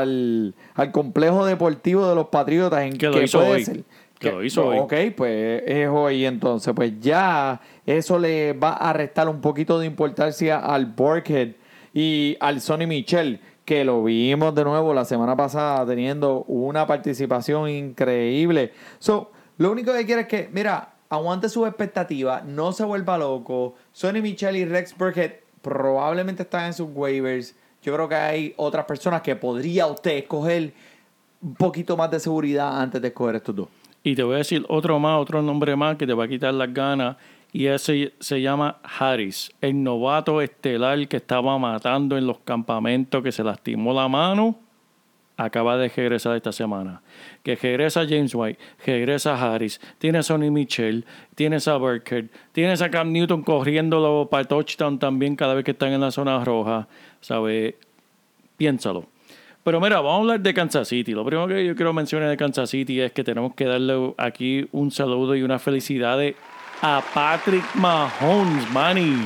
al, 0.00 0.54
al 0.74 0.92
complejo 0.92 1.46
deportivo 1.46 2.06
de 2.06 2.14
los 2.14 2.26
Patriotas 2.28 2.82
en 2.82 2.98
Que 2.98 3.08
lo 3.08 3.22
hizo 3.22 3.38
puede 3.38 3.50
hoy. 3.50 3.64
ser? 3.64 3.84
Que 4.18 4.30
lo 4.30 4.44
hizo 4.44 4.66
hoy. 4.66 4.78
Ok, 4.78 4.92
pues 5.16 5.62
es 5.66 5.88
hoy 5.88 6.24
entonces. 6.26 6.72
Pues 6.74 6.92
ya 7.00 7.60
eso 7.86 8.18
le 8.18 8.52
va 8.52 8.74
a 8.74 8.92
restar 8.92 9.28
un 9.28 9.40
poquito 9.40 9.78
de 9.78 9.86
importancia 9.86 10.58
al 10.58 10.86
Burkhead 10.86 11.52
y 11.92 12.36
al 12.40 12.60
Sonny 12.60 12.86
Michel, 12.86 13.40
que 13.64 13.84
lo 13.84 14.02
vimos 14.04 14.54
de 14.54 14.64
nuevo 14.64 14.92
la 14.94 15.04
semana 15.04 15.36
pasada 15.36 15.86
teniendo 15.86 16.44
una 16.44 16.86
participación 16.86 17.68
increíble. 17.68 18.72
So, 18.98 19.30
lo 19.58 19.70
único 19.70 19.92
que 19.92 20.04
quiero 20.04 20.22
es 20.22 20.26
que, 20.26 20.48
mira, 20.52 20.94
aguante 21.08 21.48
sus 21.48 21.66
expectativas, 21.66 22.44
no 22.44 22.72
se 22.72 22.84
vuelva 22.84 23.18
loco. 23.18 23.74
Sonny 23.92 24.20
Michel 24.20 24.56
y 24.56 24.64
Rex 24.64 24.96
Burkhead 24.96 25.32
probablemente 25.62 26.42
están 26.42 26.66
en 26.66 26.74
sus 26.74 26.88
waivers. 26.92 27.54
Yo 27.82 27.94
creo 27.94 28.08
que 28.08 28.14
hay 28.14 28.54
otras 28.56 28.84
personas 28.86 29.22
que 29.22 29.36
podría 29.36 29.86
usted 29.86 30.12
escoger 30.12 30.72
un 31.42 31.54
poquito 31.54 31.96
más 31.96 32.10
de 32.10 32.18
seguridad 32.18 32.80
antes 32.80 33.00
de 33.00 33.08
escoger 33.08 33.36
estos 33.36 33.54
dos. 33.54 33.68
Y 34.02 34.14
te 34.14 34.22
voy 34.22 34.34
a 34.34 34.38
decir 34.38 34.64
otro 34.68 34.98
más, 34.98 35.20
otro 35.20 35.40
nombre 35.42 35.76
más 35.76 35.96
que 35.96 36.06
te 36.06 36.12
va 36.12 36.24
a 36.24 36.28
quitar 36.28 36.52
las 36.52 36.72
ganas. 36.72 37.16
Y 37.54 37.68
ese 37.68 38.12
se 38.18 38.42
llama 38.42 38.80
Harris, 38.82 39.52
el 39.60 39.80
novato 39.80 40.42
estelar 40.42 41.06
que 41.06 41.18
estaba 41.18 41.56
matando 41.56 42.18
en 42.18 42.26
los 42.26 42.40
campamentos, 42.40 43.22
que 43.22 43.30
se 43.30 43.44
lastimó 43.44 43.94
la 43.94 44.08
mano. 44.08 44.58
Acaba 45.36 45.76
de 45.76 45.88
regresar 45.88 46.34
esta 46.34 46.50
semana. 46.50 47.00
Que 47.44 47.54
regresa 47.54 48.06
James 48.08 48.34
White, 48.34 48.58
regresa 48.84 49.40
Harris, 49.40 49.80
tiene 49.98 50.18
a 50.18 50.24
Sonny 50.24 50.50
Michel, 50.50 51.04
tienes 51.36 51.68
a 51.68 51.76
Burkhead, 51.76 52.24
tienes 52.50 52.82
a 52.82 52.90
Cam 52.90 53.12
Newton 53.12 53.44
corriéndolo 53.44 54.28
para 54.28 54.42
touchdown 54.42 54.98
también 54.98 55.36
cada 55.36 55.54
vez 55.54 55.64
que 55.64 55.70
están 55.70 55.92
en 55.92 56.00
la 56.00 56.10
zona 56.10 56.44
roja. 56.44 56.88
¿Sabes? 57.20 57.76
Piénsalo. 58.56 59.06
Pero 59.62 59.80
mira, 59.80 60.00
vamos 60.00 60.12
a 60.12 60.20
hablar 60.22 60.40
de 60.40 60.52
Kansas 60.52 60.88
City. 60.88 61.12
Lo 61.12 61.24
primero 61.24 61.46
que 61.46 61.64
yo 61.64 61.76
quiero 61.76 61.92
mencionar 61.92 62.28
de 62.28 62.36
Kansas 62.36 62.68
City 62.68 63.00
es 63.00 63.12
que 63.12 63.22
tenemos 63.22 63.54
que 63.54 63.64
darle 63.64 64.12
aquí 64.18 64.68
un 64.72 64.90
saludo 64.90 65.36
y 65.36 65.44
una 65.44 65.60
felicidad 65.60 66.18
a 66.86 67.02
Patrick 67.14 67.64
Mahomes, 67.76 68.70
Manny, 68.70 69.16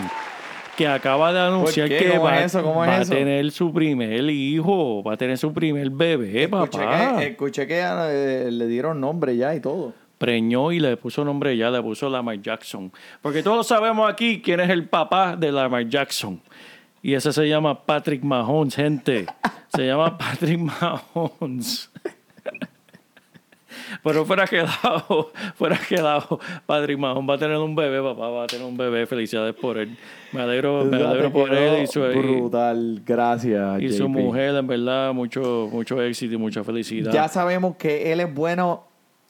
que 0.76 0.86
acaba 0.86 1.32
de 1.32 1.40
anunciar 1.40 1.88
que 1.88 2.08
¿Cómo 2.08 2.76
va, 2.76 2.94
a 2.98 3.04
tener 3.04 3.50
su 3.50 3.72
primer 3.72 4.30
hijo, 4.30 5.02
va 5.02 5.14
a 5.14 5.16
tener 5.16 5.36
su 5.36 5.52
primer 5.52 5.90
bebé, 5.90 6.44
Escuché 6.44 6.78
papá. 6.78 7.16
que, 7.18 7.26
escuché 7.26 7.66
que 7.66 7.80
eh, 7.82 8.48
le 8.52 8.66
dieron 8.68 9.00
nombre 9.00 9.36
ya 9.36 9.56
y 9.56 9.60
todo. 9.60 9.92
Preñó 10.18 10.70
y 10.70 10.78
le 10.78 10.96
puso 10.96 11.24
nombre 11.24 11.56
ya, 11.56 11.68
le 11.68 11.82
puso 11.82 12.08
Lamar 12.08 12.40
Jackson. 12.40 12.92
Porque 13.22 13.42
todos 13.42 13.66
sabemos 13.66 14.08
aquí 14.08 14.40
quién 14.40 14.60
es 14.60 14.70
el 14.70 14.88
papá 14.88 15.34
de 15.34 15.50
Lamar 15.50 15.88
Jackson. 15.88 16.40
Y 17.02 17.14
ese 17.14 17.32
se 17.32 17.48
llama 17.48 17.84
Patrick 17.84 18.22
Mahomes, 18.22 18.76
gente. 18.76 19.26
Se 19.74 19.84
llama 19.84 20.16
Patrick 20.18 20.60
Mahomes. 20.60 21.90
Pero 24.02 24.24
fuera 24.24 24.46
quedado, 24.46 25.32
fuera 25.54 25.78
quedado, 25.78 26.40
Patrick 26.66 26.98
Mahomes 26.98 27.30
va 27.30 27.34
a 27.34 27.38
tener 27.38 27.56
un 27.56 27.74
bebé, 27.74 28.02
papá, 28.02 28.28
va 28.28 28.44
a 28.44 28.46
tener 28.46 28.66
un 28.66 28.76
bebé. 28.76 29.06
Felicidades 29.06 29.54
por 29.54 29.78
él. 29.78 29.96
Me 30.32 30.42
alegro, 30.42 30.84
me 30.84 30.96
alegro 30.96 31.32
por 31.32 31.52
él 31.54 31.82
y 31.82 31.86
su, 31.86 32.00
Brutal, 32.00 33.02
gracias. 33.04 33.80
y 33.80 33.92
su 33.92 34.08
mujer, 34.08 34.54
en 34.54 34.66
verdad, 34.66 35.12
mucho, 35.12 35.68
mucho 35.72 36.02
éxito 36.02 36.34
y 36.34 36.38
mucha 36.38 36.64
felicidad. 36.64 37.12
Ya 37.12 37.28
sabemos 37.28 37.76
que 37.76 38.12
él 38.12 38.20
es 38.20 38.34
bueno 38.34 38.88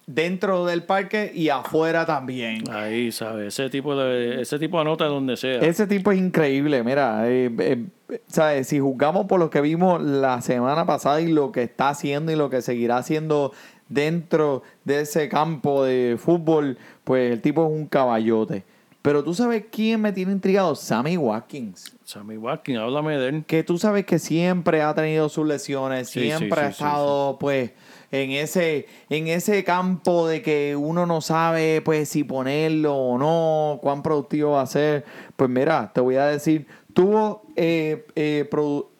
dentro 0.08 0.64
del 0.64 0.84
parque 0.84 1.30
y 1.34 1.50
afuera 1.50 2.06
también. 2.06 2.64
Ahí, 2.70 3.12
¿sabes? 3.12 3.48
Ese 3.48 3.68
tipo 3.68 3.94
de, 3.94 4.40
ese 4.40 4.58
tipo 4.58 4.80
anota 4.80 5.04
donde 5.04 5.36
sea. 5.36 5.60
Ese 5.60 5.86
tipo 5.86 6.10
es 6.10 6.18
increíble, 6.18 6.82
mira, 6.82 7.28
eh, 7.28 7.50
eh, 7.58 7.84
¿sabes? 8.26 8.68
si 8.68 8.80
juzgamos 8.80 9.26
por 9.26 9.38
lo 9.38 9.50
que 9.50 9.60
vimos 9.60 10.02
la 10.02 10.40
semana 10.40 10.86
pasada 10.86 11.20
y 11.20 11.28
lo 11.28 11.52
que 11.52 11.62
está 11.64 11.90
haciendo 11.90 12.32
y 12.32 12.36
lo 12.36 12.48
que 12.48 12.62
seguirá 12.62 12.96
haciendo 12.96 13.52
dentro 13.88 14.62
de 14.84 15.02
ese 15.02 15.28
campo 15.28 15.84
de 15.84 16.16
fútbol, 16.18 16.78
pues 17.04 17.32
el 17.32 17.40
tipo 17.40 17.66
es 17.66 17.72
un 17.72 17.86
caballote. 17.86 18.64
Pero 19.00 19.22
tú 19.22 19.32
sabes 19.32 19.64
quién 19.70 20.00
me 20.00 20.12
tiene 20.12 20.32
intrigado, 20.32 20.74
Sammy 20.74 21.16
Watkins. 21.16 21.96
Sammy 22.04 22.36
Watkins, 22.36 22.78
háblame 22.78 23.16
de 23.16 23.28
él. 23.28 23.44
que 23.46 23.62
tú 23.62 23.78
sabes 23.78 24.04
que 24.04 24.18
siempre 24.18 24.82
ha 24.82 24.92
tenido 24.94 25.28
sus 25.28 25.46
lesiones, 25.46 26.10
Sí, 26.10 26.20
siempre 26.20 26.50
sí, 26.50 26.60
ha 26.60 26.66
sí, 26.66 26.70
estado 26.72 27.38
pues 27.38 27.70
en 28.10 28.32
ese 28.32 28.86
en 29.08 29.28
ese 29.28 29.62
campo 29.64 30.26
de 30.26 30.42
que 30.42 30.74
uno 30.76 31.06
no 31.06 31.20
sabe 31.20 31.80
pues 31.82 32.08
si 32.08 32.24
ponerlo 32.24 32.96
o 32.96 33.18
no, 33.18 33.78
cuán 33.80 34.02
productivo 34.02 34.52
va 34.52 34.62
a 34.62 34.66
ser. 34.66 35.04
Pues 35.36 35.48
mira, 35.48 35.92
te 35.94 36.00
voy 36.00 36.16
a 36.16 36.26
decir, 36.26 36.66
tuvo 36.92 37.44
eh, 37.54 38.04
eh, 38.16 38.48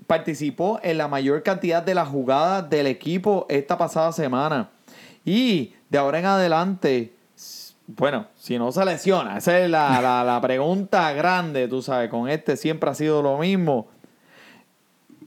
participó 0.07 0.79
en 0.83 0.97
la 0.97 1.09
mayor 1.09 1.43
cantidad 1.43 1.83
de 1.83 1.95
las 1.95 2.09
jugadas 2.09 2.71
del 2.71 2.87
equipo 2.87 3.47
esta 3.51 3.77
pasada 3.77 4.13
semana. 4.13 4.71
Y 5.29 5.75
de 5.91 5.99
ahora 5.99 6.21
en 6.21 6.25
adelante, 6.25 7.13
bueno, 7.87 8.29
si 8.35 8.59
no 8.59 8.73
se 8.73 8.83
lesiona, 8.83 9.37
esa 9.37 9.59
es 9.59 9.69
la, 9.69 10.01
la, 10.01 10.25
la 10.25 10.41
pregunta 10.41 11.13
grande, 11.13 11.69
tú 11.69 11.83
sabes, 11.83 12.09
con 12.09 12.31
este 12.31 12.57
siempre 12.57 12.89
ha 12.89 12.95
sido 12.95 13.21
lo 13.21 13.37
mismo. 13.37 13.89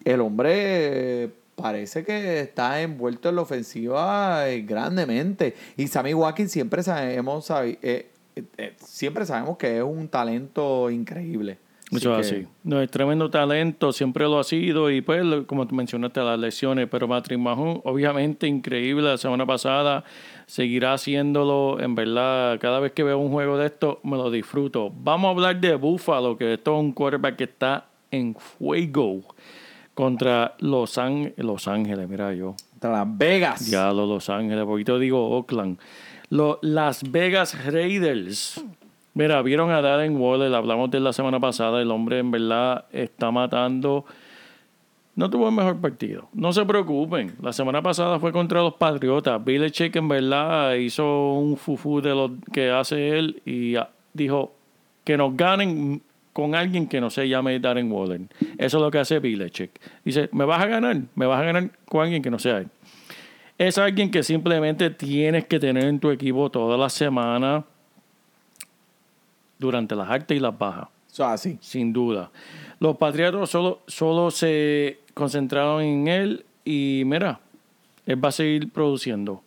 El 0.04 0.22
hombre 0.22 1.30
parece 1.56 2.04
que 2.04 2.40
está 2.40 2.82
envuelto 2.82 3.30
en 3.30 3.36
la 3.36 3.44
ofensiva 3.44 4.50
eh, 4.50 4.64
grandemente. 4.64 5.54
Y 5.78 5.86
Sammy 5.86 6.16
Watkins 6.16 6.52
siempre 6.52 6.82
sabemos, 6.82 7.52
eh, 7.52 8.10
eh, 8.36 8.74
siempre 8.84 9.28
sabemos 9.28 9.56
que 9.58 9.78
es 9.78 9.84
un 9.84 10.08
talento 10.08 10.90
increíble. 10.90 11.60
Es 11.92 12.06
así. 12.06 12.48
No, 12.64 12.82
es 12.82 12.90
tremendo 12.90 13.30
talento, 13.30 13.92
siempre 13.92 14.24
lo 14.24 14.40
ha 14.40 14.44
sido. 14.46 14.90
Y 14.90 15.02
pues, 15.02 15.24
como 15.46 15.66
mencionaste, 15.66 16.22
las 16.22 16.40
lesiones. 16.40 16.88
Pero 16.90 17.08
Patrick 17.08 17.38
Mahomes, 17.38 17.82
obviamente 17.84 18.48
increíble 18.48 19.04
la 19.04 19.18
semana 19.18 19.46
pasada. 19.46 20.04
Seguirá 20.46 20.94
haciéndolo. 20.94 21.80
En 21.82 21.96
verdad, 21.96 22.60
cada 22.60 22.80
vez 22.80 22.94
que 22.94 23.04
veo 23.04 23.18
un 23.18 23.32
juego 23.32 23.58
de 23.58 23.68
esto, 23.68 24.00
me 24.04 24.16
lo 24.16 24.32
disfruto. 24.32 24.92
Vamos 24.96 25.28
a 25.28 25.32
hablar 25.32 25.60
de 25.60 25.76
Buffalo, 25.76 26.38
que 26.38 26.54
esto 26.54 26.76
es 26.76 26.80
un 26.80 26.94
quarterback 26.94 27.36
que 27.36 27.44
está 27.44 27.88
en 28.10 28.36
fuego 28.36 29.24
contra 29.94 30.56
Los, 30.60 30.98
Los 31.38 31.68
Ángeles. 31.68 32.08
Mira 32.08 32.34
yo. 32.34 32.56
Contra 32.72 32.92
Las 32.92 33.18
Vegas. 33.18 33.68
Ya 33.70 33.92
los 33.92 34.08
Los 34.08 34.30
Ángeles, 34.30 34.64
poquito 34.66 34.98
digo 34.98 35.30
Oakland. 35.30 35.78
Los 36.30 36.58
Las 36.62 37.10
Vegas 37.12 37.66
Raiders. 37.66 38.64
Mira, 39.14 39.42
vieron 39.42 39.72
a 39.72 39.82
Darren 39.82 40.16
Waller, 40.16 40.54
hablamos 40.54 40.90
de 40.90 41.00
él 41.00 41.04
la 41.04 41.14
semana 41.14 41.40
pasada, 41.40 41.82
el 41.82 41.92
hombre 41.92 42.20
en 42.20 42.32
verdad 42.32 42.86
está 42.92 43.32
matando. 43.32 44.06
No 45.16 45.30
tuvo 45.30 45.50
el 45.50 45.56
mejor 45.56 45.82
partido. 45.82 46.30
No 46.34 46.54
se 46.54 46.66
preocupen. 46.66 47.36
La 47.42 47.52
semana 47.52 47.82
pasada 47.82 48.20
fue 48.20 48.32
contra 48.32 48.62
los 48.62 48.76
Patriotas. 48.76 49.44
Billy 49.44 49.70
Chick 49.70 49.98
en 49.98 50.08
verdad 50.08 50.76
hizo 50.76 51.34
un 51.34 51.58
fufu 51.58 52.02
de 52.02 52.12
lo 52.12 52.32
que 52.54 52.70
hace 52.72 53.18
él 53.18 53.42
y 53.46 53.76
ah, 53.76 53.90
dijo 54.14 54.54
que 55.04 55.18
nos 55.18 55.36
ganen 55.36 56.02
con 56.32 56.56
alguien 56.56 56.88
que 56.88 57.02
no 57.02 57.10
se 57.10 57.28
llame 57.28 57.60
Darren 57.60 57.92
Waller. 57.92 58.22
Eso 58.58 58.78
es 58.78 58.82
lo 58.82 58.90
que 58.90 59.00
hace 59.00 59.20
Billy 59.20 59.50
Chick. 59.50 59.72
Dice, 60.06 60.30
me 60.32 60.46
vas 60.46 60.64
a 60.64 60.68
ganar, 60.68 61.02
me 61.16 61.26
vas 61.26 61.42
a 61.42 61.44
ganar 61.44 61.70
con 61.86 62.04
alguien 62.04 62.22
que 62.22 62.32
no 62.32 62.40
sea 62.40 62.60
él 62.60 62.68
es 63.68 63.78
alguien 63.78 64.10
que 64.10 64.24
simplemente 64.24 64.90
tienes 64.90 65.46
que 65.46 65.60
tener 65.60 65.86
en 65.86 66.00
tu 66.00 66.10
equipo 66.10 66.50
toda 66.50 66.76
la 66.78 66.90
semana 66.90 67.64
durante 69.62 69.96
las 69.96 70.10
altas 70.10 70.36
y 70.36 70.40
las 70.42 70.58
bajas, 70.58 70.90
es 71.10 71.20
así. 71.22 71.58
sin 71.62 71.94
duda. 71.94 72.30
Los 72.80 72.98
Patriotas 72.98 73.50
solo, 73.50 73.80
solo 73.88 74.32
se 74.32 75.00
concentraron 75.14 75.82
en 75.84 76.08
él 76.08 76.46
y 76.66 77.04
mira, 77.06 77.40
él 78.06 78.24
va 78.24 78.30
a 78.30 78.32
seguir 78.34 78.72
produciendo. 78.72 79.42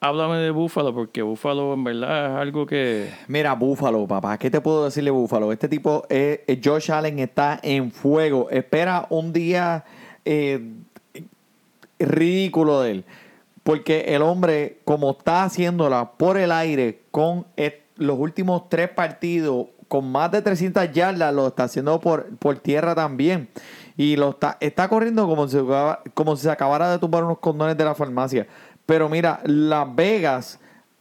Háblame 0.00 0.36
de 0.36 0.52
Búfalo, 0.52 0.94
porque 0.94 1.22
Búfalo 1.22 1.74
en 1.74 1.82
verdad 1.82 2.34
es 2.36 2.40
algo 2.40 2.66
que... 2.66 3.10
Mira, 3.26 3.54
Búfalo, 3.56 4.06
papá, 4.06 4.38
¿qué 4.38 4.48
te 4.48 4.60
puedo 4.60 4.84
decirle, 4.84 5.10
Búfalo? 5.10 5.50
Este 5.50 5.68
tipo, 5.68 6.04
eh, 6.08 6.44
eh, 6.46 6.60
Josh 6.64 6.92
Allen, 6.92 7.18
está 7.18 7.58
en 7.64 7.90
fuego. 7.90 8.48
Espera 8.48 9.06
un 9.10 9.32
día 9.32 9.84
eh, 10.24 10.60
ridículo 11.98 12.80
de 12.82 12.90
él. 12.92 13.04
Porque 13.64 14.00
el 14.14 14.22
hombre, 14.22 14.78
como 14.84 15.10
está 15.10 15.42
haciéndola 15.44 16.12
por 16.12 16.38
el 16.38 16.52
aire 16.52 17.00
con 17.10 17.44
et- 17.56 17.82
los 17.98 18.18
últimos 18.18 18.68
tres 18.68 18.88
partidos, 18.88 19.66
con 19.88 20.10
más 20.10 20.30
de 20.30 20.42
300 20.42 20.92
yardas, 20.92 21.34
lo 21.34 21.48
está 21.48 21.64
haciendo 21.64 22.00
por, 22.00 22.36
por 22.36 22.58
tierra 22.58 22.94
también. 22.94 23.48
Y 23.96 24.16
lo 24.16 24.30
está, 24.30 24.56
está 24.60 24.88
corriendo 24.88 25.26
como 25.26 25.48
si, 25.48 25.58
como 26.14 26.36
si 26.36 26.44
se 26.44 26.50
acabara 26.50 26.90
de 26.90 26.98
tumbar 26.98 27.24
unos 27.24 27.38
condones 27.38 27.76
de 27.76 27.84
la 27.84 27.94
farmacia. 27.94 28.46
Pero 28.86 29.08
mira, 29.08 29.40
Las 29.44 29.94
Vegas 29.94 30.60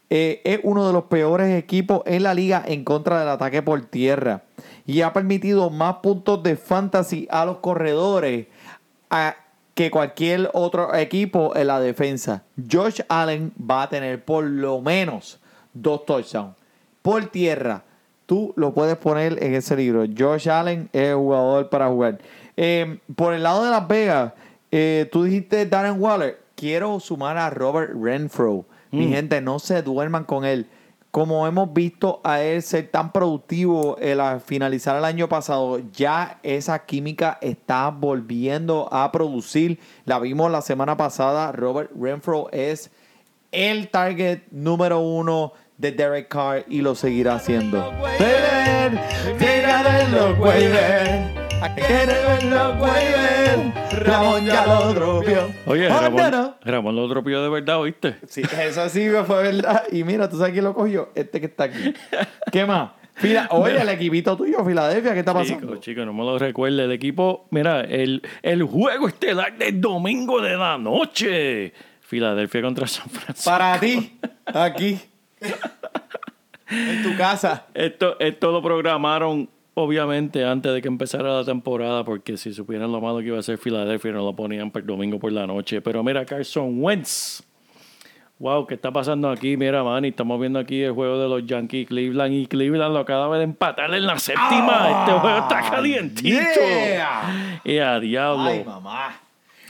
eh, 0.09 0.41
es 0.43 0.59
uno 0.63 0.87
de 0.87 0.93
los 0.93 1.03
peores 1.05 1.57
equipos 1.57 2.01
en 2.05 2.23
la 2.23 2.33
liga 2.33 2.63
en 2.65 2.83
contra 2.83 3.19
del 3.19 3.29
ataque 3.29 3.61
por 3.61 3.85
tierra. 3.85 4.43
Y 4.85 5.01
ha 5.01 5.13
permitido 5.13 5.69
más 5.69 5.97
puntos 5.97 6.41
de 6.43 6.55
fantasy 6.55 7.27
a 7.29 7.45
los 7.45 7.57
corredores 7.57 8.47
que 9.73 9.91
cualquier 9.91 10.49
otro 10.53 10.95
equipo 10.95 11.55
en 11.55 11.67
la 11.67 11.79
defensa. 11.79 12.43
Josh 12.69 13.01
Allen 13.09 13.53
va 13.59 13.83
a 13.83 13.89
tener 13.89 14.25
por 14.25 14.43
lo 14.43 14.81
menos 14.81 15.39
dos 15.73 16.05
touchdowns. 16.05 16.57
Por 17.08 17.28
tierra, 17.28 17.86
tú 18.26 18.53
lo 18.58 18.74
puedes 18.74 18.97
poner 18.97 19.41
en 19.41 19.53
ese 19.55 19.78
libro. 19.78 20.03
Josh 20.05 20.49
Allen 20.49 20.89
es 20.91 21.16
jugador 21.16 21.70
para 21.70 21.88
jugar. 21.88 22.20
Eh, 22.58 22.99
por 23.16 23.34
el 23.34 23.43
lado 23.43 23.64
de 23.64 23.72
Las 23.72 23.88
Vegas, 23.88 24.34
eh, 24.72 25.08
tú 25.10 25.24
dijiste 25.24 25.66
Darren 25.68 26.01
Waller. 26.01 26.38
Quiero 26.55 26.99
sumar 26.99 27.38
a 27.38 27.49
Robert 27.49 27.93
Renfro. 27.97 28.66
Mi 28.91 29.08
gente, 29.08 29.39
no 29.39 29.58
se 29.60 29.82
duerman 29.84 30.26
con 30.26 30.43
él. 30.43 30.68
Como 31.10 31.47
hemos 31.47 31.74
visto 31.74 32.20
a 32.26 32.41
él 32.41 32.62
ser 32.62 32.89
tan 32.89 33.14
productivo 33.14 33.95
el 33.99 34.20
a 34.20 34.41
finalizar 34.41 34.97
el 34.97 35.05
año 35.05 35.30
pasado, 35.30 35.80
ya 35.93 36.39
esa 36.43 36.86
química 36.86 37.38
está 37.39 37.89
volviendo 37.89 38.89
a 38.91 39.10
producir. 39.14 39.80
La 40.03 40.20
vimos 40.20 40.51
la 40.51 40.62
semana 40.62 40.97
pasada. 40.97 41.53
Robert 41.53 41.89
Renfro 41.97 42.49
es 42.51 42.91
el 43.53 43.88
target 43.88 44.41
número 44.51 44.99
uno 44.99 45.53
de 45.78 45.91
Derek 45.91 46.28
Carr 46.28 46.65
y 46.67 46.82
lo 46.82 46.95
seguirá 46.95 47.36
haciendo. 47.36 47.93
Ramón 53.91 54.45
ya 54.45 54.65
lo 54.65 54.93
dropió. 54.93 55.49
Oye, 55.65 55.88
Oh, 55.91 55.99
Ramón. 55.99 56.55
Ramón 56.63 56.95
lo 56.95 57.07
dropió 57.07 57.41
de 57.41 57.49
verdad, 57.49 57.80
¿oíste? 57.80 58.15
Sí, 58.28 58.41
eso 58.59 58.88
sí 58.89 59.05
me 59.05 59.23
fue 59.23 59.43
verdad. 59.43 59.84
Y 59.91 60.03
mira, 60.03 60.30
¿tú 60.30 60.38
sabes 60.38 60.53
quién 60.53 60.65
lo 60.65 60.73
cogió? 60.73 61.09
Este 61.15 61.39
que 61.39 61.47
está 61.47 61.65
aquí. 61.65 61.93
¿Qué 62.51 62.65
más? 62.65 62.91
Fila- 63.15 63.47
Oye, 63.51 63.82
el 63.82 63.89
equipito 63.89 64.38
tuyo, 64.38 64.63
Filadelfia, 64.63 65.13
¿qué 65.13 65.19
está 65.19 65.34
pasando? 65.34 65.61
Chicos, 65.67 65.80
chicos, 65.82 66.05
no 66.05 66.13
me 66.13 66.23
lo 66.23 66.38
recuerde. 66.38 66.84
El 66.84 66.91
equipo, 66.91 67.47
mira, 67.51 67.82
el, 67.82 68.21
el 68.43 68.63
juego 68.63 69.07
estelar 69.07 69.57
del 69.57 69.82
domingo 69.82 70.41
de 70.41 70.55
la 70.55 70.78
noche. 70.78 71.73
Filadelfia 72.01 72.61
contra 72.61 72.88
San 72.88 73.09
Francisco. 73.09 73.49
Para 73.49 73.80
ti, 73.80 74.17
aquí, 74.45 74.99
en 76.69 77.03
tu 77.03 77.15
casa. 77.17 77.65
Esto, 77.73 78.19
esto 78.19 78.51
lo 78.51 78.61
programaron, 78.61 79.49
obviamente, 79.73 80.43
antes 80.43 80.73
de 80.73 80.81
que 80.81 80.88
empezara 80.88 81.38
la 81.38 81.45
temporada, 81.45 82.03
porque 82.03 82.38
si 82.38 82.53
supieran 82.53 82.91
lo 82.91 83.01
malo 83.01 83.19
que 83.19 83.27
iba 83.27 83.39
a 83.39 83.43
ser 83.43 83.57
Filadelfia, 83.57 84.11
no 84.11 84.23
lo 84.23 84.35
ponían 84.35 84.71
para 84.71 84.81
el 84.81 84.88
domingo 84.88 85.19
por 85.19 85.31
la 85.31 85.47
noche. 85.47 85.81
Pero 85.81 86.03
mira, 86.03 86.25
Carson 86.25 86.81
Wentz. 86.81 87.43
Wow, 88.39 88.67
¿qué 88.67 88.75
está 88.75 88.91
pasando 88.91 89.31
aquí? 89.31 89.57
Mira, 89.57 89.83
Manny, 89.83 90.09
estamos 90.09 90.39
viendo 90.39 90.59
aquí 90.59 90.83
el 90.83 90.91
juego 90.91 91.17
de 91.17 91.27
los 91.27 91.43
Yankees 91.47 91.88
Cleveland 91.88 92.33
y 92.35 92.45
Cleveland 92.45 92.93
lo 92.93 92.99
acaba 92.99 93.35
de 93.39 93.45
empatar 93.45 93.91
en 93.95 94.05
la 94.05 94.19
séptima. 94.19 94.99
este 95.01 95.11
juego 95.19 95.38
está 95.39 95.61
calientito. 95.71 96.38
yeah. 96.38 97.61
Y 97.63 97.79
a 97.79 97.99
diablo. 97.99 98.43
Ay, 98.43 98.63
mamá. 98.63 99.26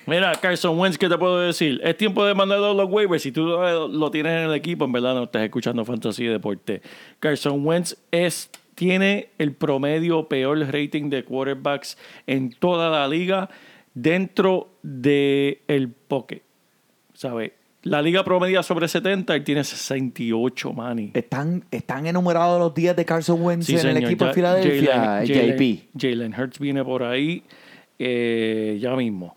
Mira, 0.08 0.32
Carson 0.42 0.80
Wentz, 0.80 0.98
¿qué 0.98 1.10
te 1.10 1.18
puedo 1.18 1.40
decir? 1.42 1.82
Es 1.84 1.98
tiempo 1.98 2.26
de 2.26 2.34
mandarlo 2.34 2.72
a 2.72 2.74
los 2.74 2.90
waivers. 2.90 3.22
Si 3.24 3.32
tú 3.32 3.46
lo, 3.46 3.88
lo 3.90 4.10
tienes 4.10 4.32
en 4.34 4.50
el 4.50 4.56
equipo, 4.56 4.86
en 4.86 4.92
verdad 4.94 5.14
no 5.14 5.24
estás 5.24 5.44
escuchando 5.44 5.84
Fantasy 5.84 6.26
Deporte. 6.26 6.82
Carson 7.20 7.66
Wentz 7.66 7.96
es, 8.12 8.50
tiene 8.76 9.30
el 9.38 9.52
promedio 9.54 10.28
peor 10.30 10.60
rating 10.72 11.10
de 11.10 11.24
quarterbacks 11.26 11.98
en 12.26 12.52
toda 12.52 12.90
la 12.90 13.08
liga 13.08 13.50
dentro 13.94 14.70
del 14.82 15.60
el 15.68 15.90
pocket. 15.90 16.42
¿Sabes? 17.14 17.52
La 17.84 18.02
liga 18.02 18.24
promedia 18.24 18.64
sobre 18.64 18.88
70, 18.88 19.34
él 19.36 19.44
tiene 19.44 19.64
68, 19.64 20.74
manny. 20.74 21.12
¿Están, 21.14 21.64
están 21.72 22.06
enumerados 22.06 22.60
los 22.60 22.74
días 22.74 22.96
de 22.96 23.06
Carson 23.06 23.42
Wentz 23.42 23.66
Sí, 23.66 23.76
en 23.76 23.88
el 23.88 23.98
equipo 23.98 24.26
de 24.26 24.34
Filadelfia, 24.34 25.22
Jalen- 25.22 25.26
JP. 25.26 25.62
Jalen- 25.62 25.90
Jalen 26.00 26.34
Hurts 26.40 26.60
viene 26.60 26.84
por 26.84 27.04
ahí 27.04 27.44
eh, 28.00 28.78
ya 28.82 28.96
mismo. 28.96 29.36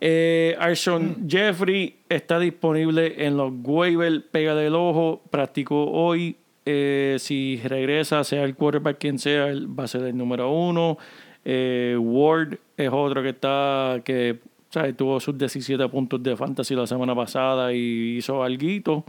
Eh, 0.00 0.56
Arson 0.58 1.16
Mm. 1.22 1.28
Jeffrey 1.28 1.96
está 2.08 2.38
disponible 2.38 3.24
en 3.26 3.36
los 3.36 3.52
waivers. 3.62 4.22
Pega 4.30 4.54
del 4.54 4.74
ojo. 4.74 5.22
Practicó 5.30 5.84
hoy. 5.90 6.36
Eh, 6.64 7.16
si 7.20 7.60
regresa, 7.64 8.24
sea 8.24 8.42
el 8.44 8.56
quarterback 8.56 8.98
quien 8.98 9.18
sea, 9.20 9.46
él 9.48 9.68
va 9.78 9.84
a 9.84 9.88
ser 9.88 10.02
el 10.02 10.16
número 10.16 10.50
uno. 10.50 10.98
Eh, 11.44 11.96
Ward 11.98 12.58
es 12.76 12.90
otro 12.92 13.22
que 13.22 13.28
está 13.28 14.00
que 14.04 14.40
¿sabes? 14.70 14.96
tuvo 14.96 15.20
sus 15.20 15.38
17 15.38 15.88
puntos 15.88 16.20
de 16.20 16.36
fantasy 16.36 16.74
la 16.74 16.86
semana 16.88 17.14
pasada 17.14 17.72
y 17.72 18.16
hizo 18.16 18.42
alguito. 18.42 19.04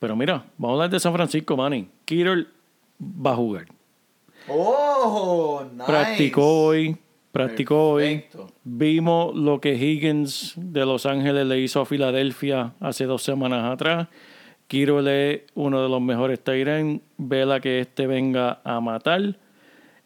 Pero 0.00 0.16
mira, 0.16 0.44
vamos 0.58 0.70
a 0.70 0.72
hablar 0.74 0.90
de 0.90 0.98
San 0.98 1.12
Francisco, 1.12 1.56
Manny. 1.56 1.86
Kittle 2.04 2.46
va 3.00 3.30
a 3.32 3.36
jugar. 3.36 3.66
Oh, 4.48 5.62
nice. 5.72 5.84
Practicó 5.86 6.64
hoy. 6.66 6.96
Practicó 7.32 7.96
Perfecto. 7.96 8.44
hoy. 8.44 8.50
Vimos 8.64 9.34
lo 9.34 9.60
que 9.60 9.74
Higgins 9.74 10.52
de 10.56 10.84
Los 10.84 11.06
Ángeles 11.06 11.46
le 11.46 11.58
hizo 11.60 11.80
a 11.80 11.86
Filadelfia 11.86 12.74
hace 12.78 13.06
dos 13.06 13.22
semanas 13.22 13.72
atrás. 13.72 14.08
Kittle 14.68 15.32
es 15.32 15.40
uno 15.54 15.82
de 15.82 15.88
los 15.88 16.00
mejores 16.00 16.40
Tyren. 16.40 17.02
Vela 17.16 17.60
que 17.60 17.80
este 17.80 18.06
venga 18.06 18.60
a 18.64 18.80
matar. 18.80 19.36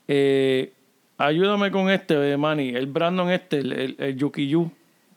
Eh, 0.09 0.73
ayúdame 1.19 1.71
con 1.71 1.91
este, 1.91 2.37
Manny. 2.37 2.71
El 2.71 2.87
Brandon 2.87 3.31
este, 3.31 3.59
el, 3.59 3.73
el, 3.73 3.97
el 3.99 4.17
Yuki 4.17 4.49
Yu. 4.49 4.71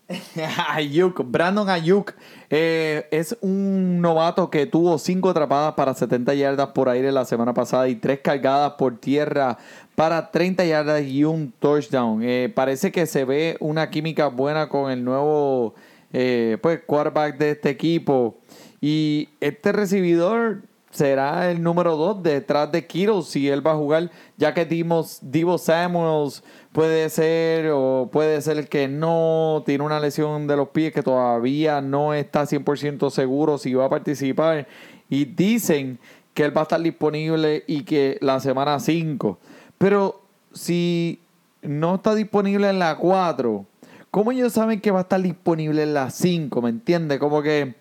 Ayuk, 0.69 1.23
Brandon 1.25 1.69
Ayuk 1.69 2.13
eh, 2.49 3.07
es 3.11 3.37
un 3.41 4.01
novato 4.01 4.49
que 4.49 4.65
tuvo 4.65 4.97
cinco 4.97 5.29
atrapadas 5.29 5.73
para 5.73 5.93
70 5.93 6.33
yardas 6.33 6.69
por 6.69 6.89
aire 6.89 7.11
la 7.11 7.25
semana 7.25 7.53
pasada 7.53 7.87
y 7.87 7.95
tres 7.95 8.19
cargadas 8.21 8.73
por 8.73 8.97
tierra 8.97 9.57
para 9.95 10.31
30 10.31 10.65
yardas 10.65 11.03
y 11.03 11.23
un 11.25 11.53
touchdown. 11.59 12.23
Eh, 12.23 12.51
parece 12.53 12.91
que 12.91 13.05
se 13.05 13.25
ve 13.25 13.57
una 13.59 13.89
química 13.89 14.27
buena 14.27 14.67
con 14.67 14.89
el 14.91 15.03
nuevo 15.03 15.75
eh, 16.11 16.57
pues, 16.61 16.79
quarterback 16.85 17.37
de 17.37 17.51
este 17.51 17.69
equipo. 17.69 18.37
Y 18.81 19.29
este 19.41 19.73
recibidor 19.73 20.61
será 20.91 21.51
el 21.51 21.61
número 21.61 21.95
2 21.95 22.23
detrás 22.23 22.71
de 22.71 22.85
Kittle 22.85 23.21
si 23.23 23.47
él 23.47 23.65
va 23.65 23.73
a 23.73 23.77
jugar, 23.77 24.11
ya 24.37 24.53
que 24.53 24.65
Dimos, 24.65 25.19
Divo 25.21 25.57
Samuels 25.57 26.43
puede 26.71 27.09
ser 27.09 27.71
o 27.73 28.09
puede 28.11 28.41
ser 28.41 28.67
que 28.67 28.87
no 28.87 29.63
tiene 29.65 29.83
una 29.83 29.99
lesión 29.99 30.47
de 30.47 30.57
los 30.57 30.69
pies 30.69 30.93
que 30.93 31.03
todavía 31.03 31.81
no 31.81 32.13
está 32.13 32.43
100% 32.43 33.09
seguro 33.09 33.57
si 33.57 33.73
va 33.73 33.85
a 33.85 33.89
participar 33.89 34.67
y 35.09 35.25
dicen 35.25 35.99
que 36.33 36.43
él 36.43 36.55
va 36.55 36.61
a 36.61 36.63
estar 36.63 36.81
disponible 36.81 37.63
y 37.67 37.83
que 37.83 38.17
la 38.21 38.39
semana 38.39 38.79
5. 38.79 39.37
Pero 39.77 40.21
si 40.53 41.19
no 41.61 41.95
está 41.95 42.15
disponible 42.15 42.69
en 42.69 42.79
la 42.79 42.95
4, 42.97 43.65
¿cómo 44.11 44.31
ellos 44.31 44.53
saben 44.53 44.79
que 44.79 44.91
va 44.91 44.99
a 44.99 45.01
estar 45.03 45.21
disponible 45.21 45.83
en 45.83 45.93
la 45.93 46.09
5? 46.09 46.61
¿Me 46.61 46.69
entiendes? 46.69 47.19
Como 47.19 47.41
que 47.41 47.75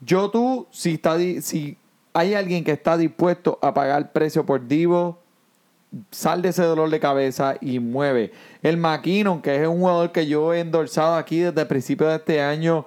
yo 0.00 0.30
tú, 0.30 0.66
si, 0.70 0.94
está, 0.94 1.18
si 1.18 1.76
hay 2.12 2.34
alguien 2.34 2.64
que 2.64 2.72
está 2.72 2.96
dispuesto 2.96 3.58
a 3.62 3.74
pagar 3.74 4.12
precio 4.12 4.44
por 4.44 4.66
Divo, 4.66 5.18
sal 6.10 6.42
de 6.42 6.50
ese 6.50 6.62
dolor 6.62 6.90
de 6.90 7.00
cabeza 7.00 7.56
y 7.60 7.78
mueve. 7.78 8.32
El 8.62 8.76
McKinnon, 8.76 9.42
que 9.42 9.60
es 9.60 9.68
un 9.68 9.80
jugador 9.80 10.12
que 10.12 10.26
yo 10.26 10.54
he 10.54 10.60
endorsado 10.60 11.16
aquí 11.16 11.40
desde 11.40 11.60
el 11.60 11.66
principio 11.66 12.08
de 12.08 12.16
este 12.16 12.40
año, 12.40 12.86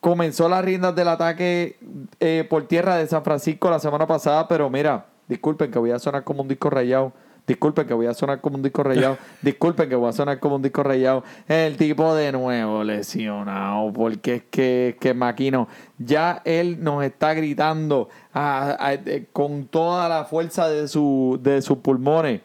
comenzó 0.00 0.48
las 0.48 0.64
riendas 0.64 0.94
del 0.94 1.08
ataque 1.08 1.78
eh, 2.20 2.46
por 2.48 2.66
tierra 2.68 2.96
de 2.96 3.06
San 3.06 3.24
Francisco 3.24 3.70
la 3.70 3.78
semana 3.78 4.06
pasada, 4.06 4.46
pero 4.48 4.68
mira, 4.68 5.06
disculpen 5.28 5.70
que 5.70 5.78
voy 5.78 5.90
a 5.90 5.98
sonar 5.98 6.24
como 6.24 6.42
un 6.42 6.48
disco 6.48 6.68
rayado. 6.68 7.12
Disculpen 7.46 7.86
que 7.86 7.92
voy 7.92 8.06
a 8.06 8.14
sonar 8.14 8.40
como 8.40 8.56
un 8.56 8.62
disco 8.62 8.82
rayado. 8.82 9.18
Disculpen 9.42 9.88
que 9.88 9.94
voy 9.96 10.08
a 10.08 10.12
sonar 10.12 10.40
como 10.40 10.56
un 10.56 10.62
disco 10.62 10.82
rayado. 10.82 11.24
El 11.46 11.76
tipo 11.76 12.14
de 12.14 12.32
nuevo 12.32 12.82
lesionado. 12.84 13.92
Porque 13.92 14.36
es 14.36 14.42
que, 14.50 14.88
es 14.90 14.96
que 14.96 15.12
Maquino, 15.12 15.68
ya 15.98 16.40
él 16.46 16.82
nos 16.82 17.04
está 17.04 17.34
gritando 17.34 18.08
a- 18.32 18.76
a- 18.78 18.94
eh, 18.94 19.26
con 19.32 19.66
toda 19.66 20.08
la 20.08 20.24
fuerza 20.24 20.68
de, 20.68 20.88
su, 20.88 21.38
de 21.42 21.60
sus 21.60 21.78
pulmones. 21.78 22.40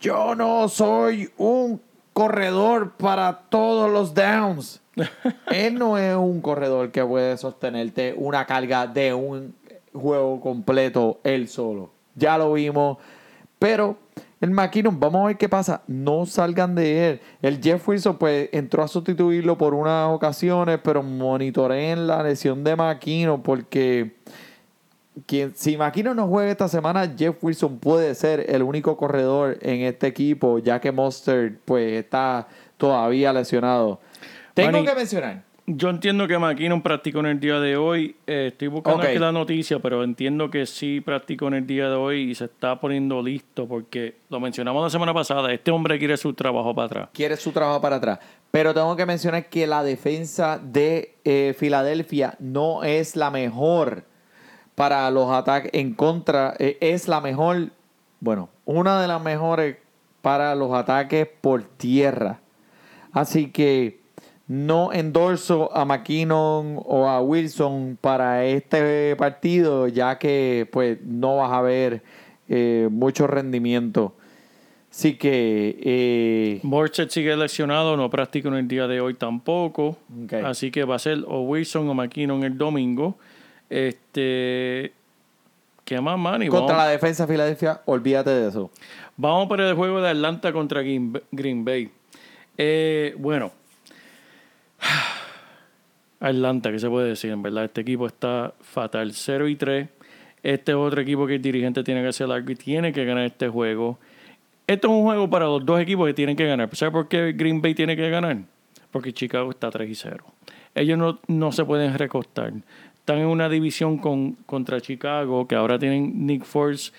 Yo 0.00 0.34
no 0.36 0.68
soy 0.68 1.30
un 1.36 1.80
corredor 2.12 2.92
para 2.92 3.40
todos 3.48 3.90
los 3.90 4.14
downs. 4.14 4.80
Él 5.50 5.74
no 5.74 5.98
es 5.98 6.14
un 6.14 6.40
corredor 6.40 6.92
que 6.92 7.04
puede 7.04 7.36
sostenerte 7.36 8.14
una 8.16 8.44
carga 8.46 8.86
de 8.86 9.12
un 9.12 9.54
juego 9.92 10.40
completo 10.40 11.18
él 11.24 11.48
solo. 11.48 11.90
Ya 12.14 12.38
lo 12.38 12.52
vimos. 12.52 12.98
Pero 13.58 13.96
el 14.44 14.50
McKinnon, 14.50 15.00
vamos 15.00 15.22
a 15.22 15.26
ver 15.28 15.36
qué 15.36 15.48
pasa. 15.48 15.82
No 15.86 16.26
salgan 16.26 16.74
de 16.74 17.08
él. 17.08 17.20
El 17.40 17.62
Jeff 17.62 17.88
Wilson, 17.88 18.18
pues, 18.18 18.48
entró 18.52 18.82
a 18.82 18.88
sustituirlo 18.88 19.56
por 19.56 19.74
unas 19.74 20.08
ocasiones, 20.08 20.80
pero 20.82 21.02
monitoreen 21.02 22.06
la 22.06 22.22
lesión 22.22 22.62
de 22.62 22.76
McKinnon 22.76 23.42
porque 23.42 24.16
quien, 25.26 25.54
si 25.54 25.76
McKinnon 25.76 26.16
no 26.16 26.26
juega 26.26 26.50
esta 26.50 26.68
semana, 26.68 27.10
Jeff 27.16 27.36
Wilson 27.42 27.78
puede 27.78 28.14
ser 28.14 28.44
el 28.48 28.62
único 28.62 28.96
corredor 28.96 29.58
en 29.62 29.82
este 29.82 30.08
equipo, 30.08 30.58
ya 30.58 30.80
que 30.80 30.92
Monster, 30.92 31.58
pues, 31.64 31.92
está 31.92 32.46
todavía 32.76 33.32
lesionado. 33.32 34.00
Tengo 34.52 34.84
que 34.84 34.94
mencionar. 34.94 35.43
Yo 35.66 35.88
entiendo 35.88 36.28
que 36.28 36.38
McKinnon 36.38 36.82
practicó 36.82 37.20
en 37.20 37.26
el 37.26 37.40
día 37.40 37.58
de 37.58 37.78
hoy. 37.78 38.16
Eh, 38.26 38.48
estoy 38.52 38.68
buscando 38.68 39.02
aquí 39.02 39.18
la 39.18 39.32
noticia, 39.32 39.78
pero 39.78 40.04
entiendo 40.04 40.50
que 40.50 40.66
sí 40.66 41.00
practicó 41.00 41.48
en 41.48 41.54
el 41.54 41.66
día 41.66 41.88
de 41.88 41.94
hoy 41.94 42.30
y 42.30 42.34
se 42.34 42.44
está 42.44 42.78
poniendo 42.78 43.22
listo 43.22 43.66
porque 43.66 44.16
lo 44.28 44.40
mencionamos 44.40 44.82
la 44.82 44.90
semana 44.90 45.14
pasada. 45.14 45.50
Este 45.54 45.70
hombre 45.70 45.98
quiere 45.98 46.18
su 46.18 46.34
trabajo 46.34 46.74
para 46.74 46.86
atrás. 46.86 47.08
quiere 47.14 47.36
su 47.38 47.50
trabajo 47.50 47.80
para 47.80 47.96
atrás. 47.96 48.18
Pero 48.50 48.74
tengo 48.74 48.94
que 48.94 49.06
mencionar 49.06 49.48
que 49.48 49.66
la 49.66 49.82
defensa 49.82 50.60
de 50.62 51.14
eh, 51.24 51.54
Filadelfia 51.58 52.36
no 52.40 52.84
es 52.84 53.16
la 53.16 53.30
mejor 53.30 54.04
para 54.74 55.10
los 55.10 55.30
ataques 55.30 55.70
en 55.72 55.94
contra. 55.94 56.54
eh, 56.58 56.76
es 56.82 57.08
la 57.08 57.22
mejor, 57.22 57.70
bueno, 58.20 58.50
una 58.66 59.00
de 59.00 59.08
las 59.08 59.22
mejores 59.22 59.78
para 60.20 60.54
los 60.54 60.74
ataques 60.74 61.26
por 61.40 61.62
tierra. 61.62 62.40
Así 63.12 63.50
que 63.50 64.03
no 64.46 64.92
endorso 64.92 65.74
a 65.74 65.84
McKinnon 65.84 66.80
o 66.84 67.06
a 67.08 67.20
Wilson 67.22 67.98
para 68.00 68.44
este 68.44 69.16
partido, 69.16 69.88
ya 69.88 70.18
que 70.18 70.68
pues 70.70 70.98
no 71.02 71.36
vas 71.38 71.52
a 71.52 71.62
ver 71.62 72.02
eh, 72.48 72.88
mucho 72.90 73.26
rendimiento. 73.26 74.14
Así 74.90 75.16
que 75.16 75.76
eh, 75.82 76.60
sigue 77.08 77.36
lesionado, 77.36 77.96
no 77.96 78.10
practicó 78.10 78.48
en 78.48 78.54
el 78.54 78.68
día 78.68 78.86
de 78.86 79.00
hoy 79.00 79.14
tampoco. 79.14 79.96
Ok. 80.24 80.34
Así 80.44 80.70
que 80.70 80.84
va 80.84 80.94
a 80.94 80.98
ser 81.00 81.24
o 81.26 81.40
Wilson 81.42 81.88
o 81.88 81.94
McKinnon 81.94 82.44
el 82.44 82.56
domingo. 82.56 83.16
Este. 83.68 84.92
¿Qué 85.84 86.00
más, 86.00 86.16
Manny? 86.16 86.48
contra 86.48 86.76
Vamos, 86.76 86.86
la 86.86 86.92
defensa 86.92 87.26
de 87.26 87.32
Filadelfia, 87.32 87.80
olvídate 87.86 88.30
de 88.30 88.48
eso. 88.48 88.70
vamos 89.16 89.48
para 89.48 89.68
el 89.68 89.74
juego 89.74 90.00
de 90.00 90.10
Atlanta 90.10 90.52
contra 90.52 90.80
Green 90.82 91.20
Green 91.32 91.64
Bay. 91.64 91.90
Eh, 92.56 93.14
bueno. 93.18 93.50
Atlanta, 96.20 96.70
¿qué 96.70 96.78
se 96.78 96.88
puede 96.88 97.08
decir? 97.08 97.30
En 97.30 97.42
verdad, 97.42 97.64
este 97.64 97.82
equipo 97.82 98.06
está 98.06 98.54
fatal. 98.60 99.12
0 99.12 99.48
y 99.48 99.56
3. 99.56 99.88
Este 100.42 100.72
es 100.72 100.76
otro 100.76 101.00
equipo 101.00 101.26
que 101.26 101.36
el 101.36 101.42
dirigente 101.42 101.82
tiene 101.82 102.02
que 102.02 102.08
hacer 102.08 102.30
algo 102.30 102.50
y 102.50 102.56
tiene 102.56 102.92
que 102.92 103.04
ganar 103.04 103.24
este 103.24 103.48
juego. 103.48 103.98
Esto 104.66 104.88
es 104.88 104.94
un 104.94 105.02
juego 105.02 105.28
para 105.28 105.44
los 105.46 105.64
dos 105.64 105.80
equipos 105.80 106.06
que 106.06 106.14
tienen 106.14 106.36
que 106.36 106.46
ganar. 106.46 106.74
¿Sabes 106.74 106.92
por 106.92 107.08
qué 107.08 107.32
Green 107.32 107.60
Bay 107.60 107.74
tiene 107.74 107.96
que 107.96 108.08
ganar? 108.08 108.38
Porque 108.90 109.12
Chicago 109.12 109.50
está 109.50 109.70
3 109.70 109.90
y 109.90 109.94
0. 109.94 110.24
Ellos 110.74 110.98
no, 110.98 111.20
no 111.26 111.52
se 111.52 111.64
pueden 111.64 111.96
recostar. 111.98 112.52
Están 112.94 113.18
en 113.18 113.26
una 113.26 113.50
división 113.50 113.98
con, 113.98 114.32
contra 114.46 114.80
Chicago, 114.80 115.46
que 115.46 115.54
ahora 115.54 115.78
tienen 115.78 116.26
Nick 116.26 116.44
Force 116.44 116.92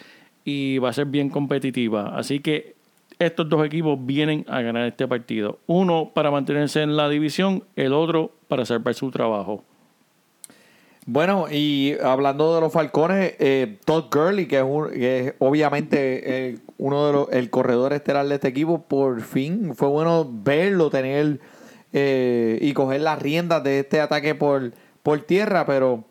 y 0.43 0.77
va 0.77 0.89
a 0.89 0.93
ser 0.93 1.07
bien 1.07 1.29
competitiva. 1.29 2.15
Así 2.15 2.39
que 2.39 2.74
estos 3.19 3.47
dos 3.49 3.65
equipos 3.65 3.97
vienen 4.05 4.45
a 4.47 4.61
ganar 4.61 4.85
este 4.87 5.07
partido. 5.07 5.59
Uno 5.67 6.11
para 6.13 6.31
mantenerse 6.31 6.81
en 6.81 6.95
la 6.97 7.07
división, 7.09 7.63
el 7.75 7.93
otro 7.93 8.31
para 8.47 8.65
salvar 8.65 8.93
su 8.93 9.09
trabajo. 9.11 9.63
Bueno, 11.07 11.45
y 11.51 11.93
hablando 12.03 12.55
de 12.55 12.61
los 12.61 12.73
Falcones, 12.73 13.35
eh, 13.37 13.77
Todd 13.85 14.05
Gurley, 14.11 14.47
que 14.47 14.57
es, 14.57 14.63
un- 14.67 14.89
que 14.89 15.19
es 15.27 15.33
obviamente 15.37 16.47
eh, 16.49 16.57
uno 16.79 17.05
de 17.05 17.13
los 17.13 17.31
el 17.31 17.49
corredor 17.51 17.93
estelar 17.93 18.27
de 18.27 18.35
este 18.35 18.47
equipo, 18.47 18.81
por 18.81 19.21
fin 19.21 19.75
fue 19.75 19.87
bueno 19.87 20.27
verlo, 20.27 20.89
tener 20.89 21.39
eh, 21.93 22.57
y 22.59 22.73
coger 22.73 23.01
las 23.01 23.21
riendas 23.21 23.63
de 23.63 23.79
este 23.81 24.01
ataque 24.01 24.33
por, 24.33 24.71
por 25.03 25.19
tierra, 25.21 25.65
pero 25.67 26.03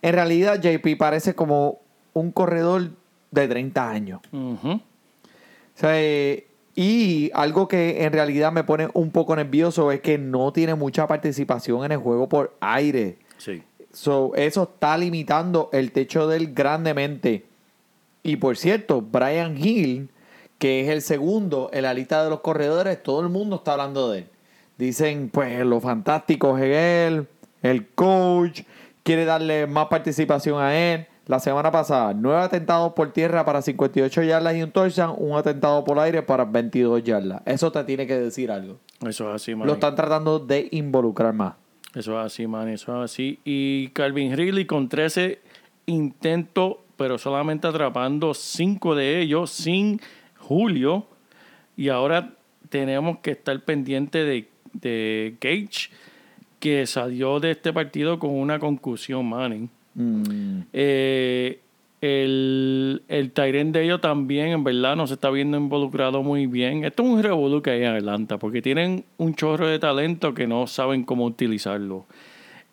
en 0.00 0.14
realidad 0.14 0.58
JP 0.60 0.96
parece 0.98 1.34
como 1.34 1.80
un 2.14 2.32
corredor 2.32 2.88
de 3.30 3.46
30 3.46 3.90
años. 3.90 4.20
O 4.32 4.80
sea, 5.80 6.00
eh, 6.00 6.46
y 6.74 7.30
algo 7.34 7.68
que 7.68 8.04
en 8.04 8.12
realidad 8.12 8.52
me 8.52 8.64
pone 8.64 8.88
un 8.94 9.10
poco 9.10 9.34
nervioso 9.36 9.90
es 9.92 10.00
que 10.00 10.18
no 10.18 10.52
tiene 10.52 10.74
mucha 10.74 11.06
participación 11.06 11.84
en 11.84 11.92
el 11.92 11.98
juego 11.98 12.28
por 12.28 12.56
aire. 12.60 13.18
Sí. 13.38 13.62
So, 13.92 14.32
eso 14.36 14.62
está 14.62 14.96
limitando 14.96 15.68
el 15.72 15.92
techo 15.92 16.28
de 16.28 16.36
él 16.36 16.54
grandemente. 16.54 17.44
Y 18.22 18.36
por 18.36 18.56
cierto, 18.56 19.00
Brian 19.00 19.56
Hill, 19.56 20.10
que 20.58 20.82
es 20.82 20.88
el 20.88 21.02
segundo 21.02 21.70
en 21.72 21.82
la 21.82 21.94
lista 21.94 22.22
de 22.22 22.30
los 22.30 22.40
corredores, 22.40 23.02
todo 23.02 23.20
el 23.20 23.28
mundo 23.28 23.56
está 23.56 23.72
hablando 23.72 24.10
de 24.10 24.20
él. 24.20 24.26
Dicen, 24.78 25.28
pues, 25.28 25.64
lo 25.66 25.80
fantástico 25.80 26.56
es 26.56 26.64
él, 26.64 27.26
el 27.62 27.88
coach, 27.88 28.62
quiere 29.02 29.24
darle 29.24 29.66
más 29.66 29.86
participación 29.88 30.60
a 30.62 30.74
él. 30.76 31.06
La 31.30 31.38
semana 31.38 31.70
pasada, 31.70 32.12
nueve 32.12 32.40
atentados 32.40 32.92
por 32.92 33.12
tierra 33.12 33.44
para 33.44 33.62
58 33.62 34.24
yardas 34.24 34.56
y 34.56 34.64
un 34.64 34.72
touchdown, 34.72 35.14
un 35.16 35.38
atentado 35.38 35.84
por 35.84 35.96
aire 36.00 36.22
para 36.22 36.44
22 36.44 37.04
yardas. 37.04 37.40
Eso 37.46 37.70
te 37.70 37.84
tiene 37.84 38.04
que 38.04 38.18
decir 38.18 38.50
algo. 38.50 38.80
Eso 39.06 39.28
es 39.28 39.36
así, 39.36 39.54
man. 39.54 39.68
Lo 39.68 39.74
están 39.74 39.94
tratando 39.94 40.40
de 40.40 40.66
involucrar 40.72 41.32
más. 41.32 41.54
Eso 41.94 42.18
es 42.18 42.26
así, 42.26 42.48
man. 42.48 42.68
Eso 42.68 42.96
es 42.96 43.12
así. 43.12 43.38
Y 43.44 43.90
Calvin 43.90 44.36
Ridley 44.36 44.64
con 44.64 44.88
13 44.88 45.38
intentos, 45.86 46.78
pero 46.96 47.16
solamente 47.16 47.68
atrapando 47.68 48.34
5 48.34 48.96
de 48.96 49.20
ellos 49.20 49.50
sin 49.50 50.00
Julio. 50.36 51.06
Y 51.76 51.90
ahora 51.90 52.34
tenemos 52.70 53.18
que 53.18 53.30
estar 53.30 53.60
pendiente 53.60 54.24
de, 54.24 54.48
de 54.72 55.36
Gage, 55.40 55.90
que 56.58 56.88
salió 56.88 57.38
de 57.38 57.52
este 57.52 57.72
partido 57.72 58.18
con 58.18 58.30
una 58.30 58.58
concusión, 58.58 59.28
man. 59.28 59.70
Mm. 59.94 60.60
Eh, 60.72 61.60
el, 62.00 63.02
el 63.08 63.32
de 63.34 63.84
ellos 63.84 64.00
también, 64.00 64.48
en 64.48 64.64
verdad, 64.64 64.96
no 64.96 65.06
se 65.06 65.14
está 65.14 65.30
viendo 65.30 65.56
involucrado 65.58 66.22
muy 66.22 66.46
bien. 66.46 66.84
Esto 66.84 67.02
es 67.02 67.08
un 67.10 67.22
revolú 67.22 67.60
que 67.60 67.70
hay 67.70 67.82
en 67.82 67.96
Atlanta, 67.96 68.38
porque 68.38 68.62
tienen 68.62 69.04
un 69.18 69.34
chorro 69.34 69.66
de 69.66 69.78
talento 69.78 70.32
que 70.32 70.46
no 70.46 70.66
saben 70.66 71.04
cómo 71.04 71.26
utilizarlo. 71.26 72.06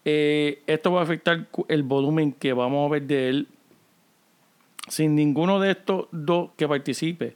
Eh, 0.06 0.62
esto 0.68 0.94
va 0.94 1.02
a 1.02 1.04
afectar 1.04 1.46
el 1.68 1.84
volumen 1.84 2.32
que 2.32 2.54
vamos 2.54 2.88
a 2.88 2.94
ver 2.94 3.04
de 3.04 3.30
él 3.30 3.48
sin 4.88 5.16
ninguno 5.16 5.60
de 5.60 5.72
estos 5.72 6.08
dos 6.14 6.52
que 6.56 6.66
participe. 6.66 7.36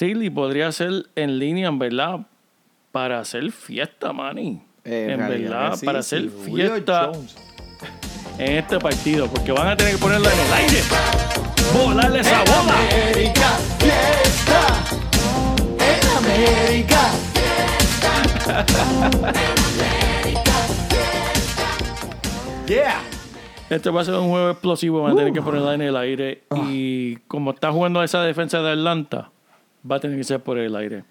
Ridley 0.00 0.30
podría 0.30 0.72
ser 0.72 1.06
en 1.14 1.38
línea, 1.38 1.68
en 1.68 1.78
verdad, 1.78 2.26
para 2.90 3.20
hacer 3.20 3.52
fiesta, 3.52 4.12
Manny. 4.12 4.60
Eh, 4.84 5.08
en 5.10 5.18
realidad 5.18 5.60
verdad, 5.60 5.76
sí, 5.76 5.86
para 5.86 5.98
hacer 6.00 6.22
sí. 6.22 6.52
Fiesta 6.52 7.12
Jones. 7.14 7.51
En 8.38 8.56
este 8.56 8.78
partido, 8.78 9.28
porque 9.28 9.52
van 9.52 9.68
a 9.68 9.76
tener 9.76 9.94
que 9.94 9.98
ponerla 9.98 10.30
en 10.32 10.40
el 10.40 10.52
aire. 10.52 10.78
Volarle 11.72 12.20
esa 12.20 12.40
bola. 12.40 12.74
América, 12.78 13.58
fiesta. 13.78 14.60
En 15.78 16.00
América. 16.16 17.10
Yeah. 22.66 23.02
Este 23.70 23.90
va 23.90 24.02
a 24.02 24.04
ser 24.04 24.14
un 24.14 24.28
juego 24.28 24.50
explosivo, 24.50 25.02
van 25.02 25.12
a 25.12 25.16
tener 25.16 25.32
que 25.32 25.42
ponerla 25.42 25.74
en 25.74 25.82
el 25.82 25.96
aire. 25.96 26.44
Y 26.66 27.16
como 27.28 27.52
está 27.52 27.72
jugando 27.72 28.02
esa 28.02 28.22
defensa 28.22 28.60
de 28.60 28.72
Atlanta, 28.72 29.30
va 29.90 29.96
a 29.96 30.00
tener 30.00 30.16
que 30.16 30.24
ser 30.24 30.40
por 30.40 30.58
el 30.58 30.76
aire. 30.76 31.04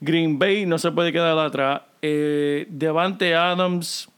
Green 0.00 0.38
Bay 0.38 0.66
no 0.66 0.78
se 0.78 0.90
puede 0.90 1.12
quedar 1.12 1.38
atrás. 1.38 1.82
Eh, 2.02 2.66
Devante 2.68 3.34
Adams 3.34 4.08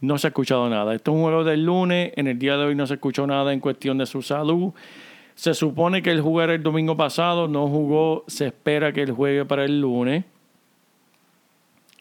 no 0.00 0.18
se 0.18 0.26
ha 0.26 0.28
escuchado 0.28 0.68
nada. 0.68 0.94
Esto 0.94 1.10
es 1.10 1.16
un 1.16 1.22
juego 1.22 1.44
del 1.44 1.64
lunes. 1.64 2.12
En 2.16 2.26
el 2.26 2.38
día 2.38 2.56
de 2.56 2.64
hoy 2.64 2.74
no 2.74 2.86
se 2.86 2.94
escuchó 2.94 3.26
nada 3.26 3.52
en 3.52 3.60
cuestión 3.60 3.98
de 3.98 4.06
su 4.06 4.22
salud. 4.22 4.72
Se 5.34 5.54
supone 5.54 6.02
que 6.02 6.10
él 6.10 6.20
jugara 6.20 6.54
el 6.54 6.62
domingo 6.62 6.96
pasado, 6.96 7.48
no 7.48 7.68
jugó. 7.68 8.24
Se 8.26 8.46
espera 8.46 8.92
que 8.92 9.02
él 9.02 9.12
juegue 9.12 9.44
para 9.44 9.64
el 9.64 9.80
lunes. 9.80 10.24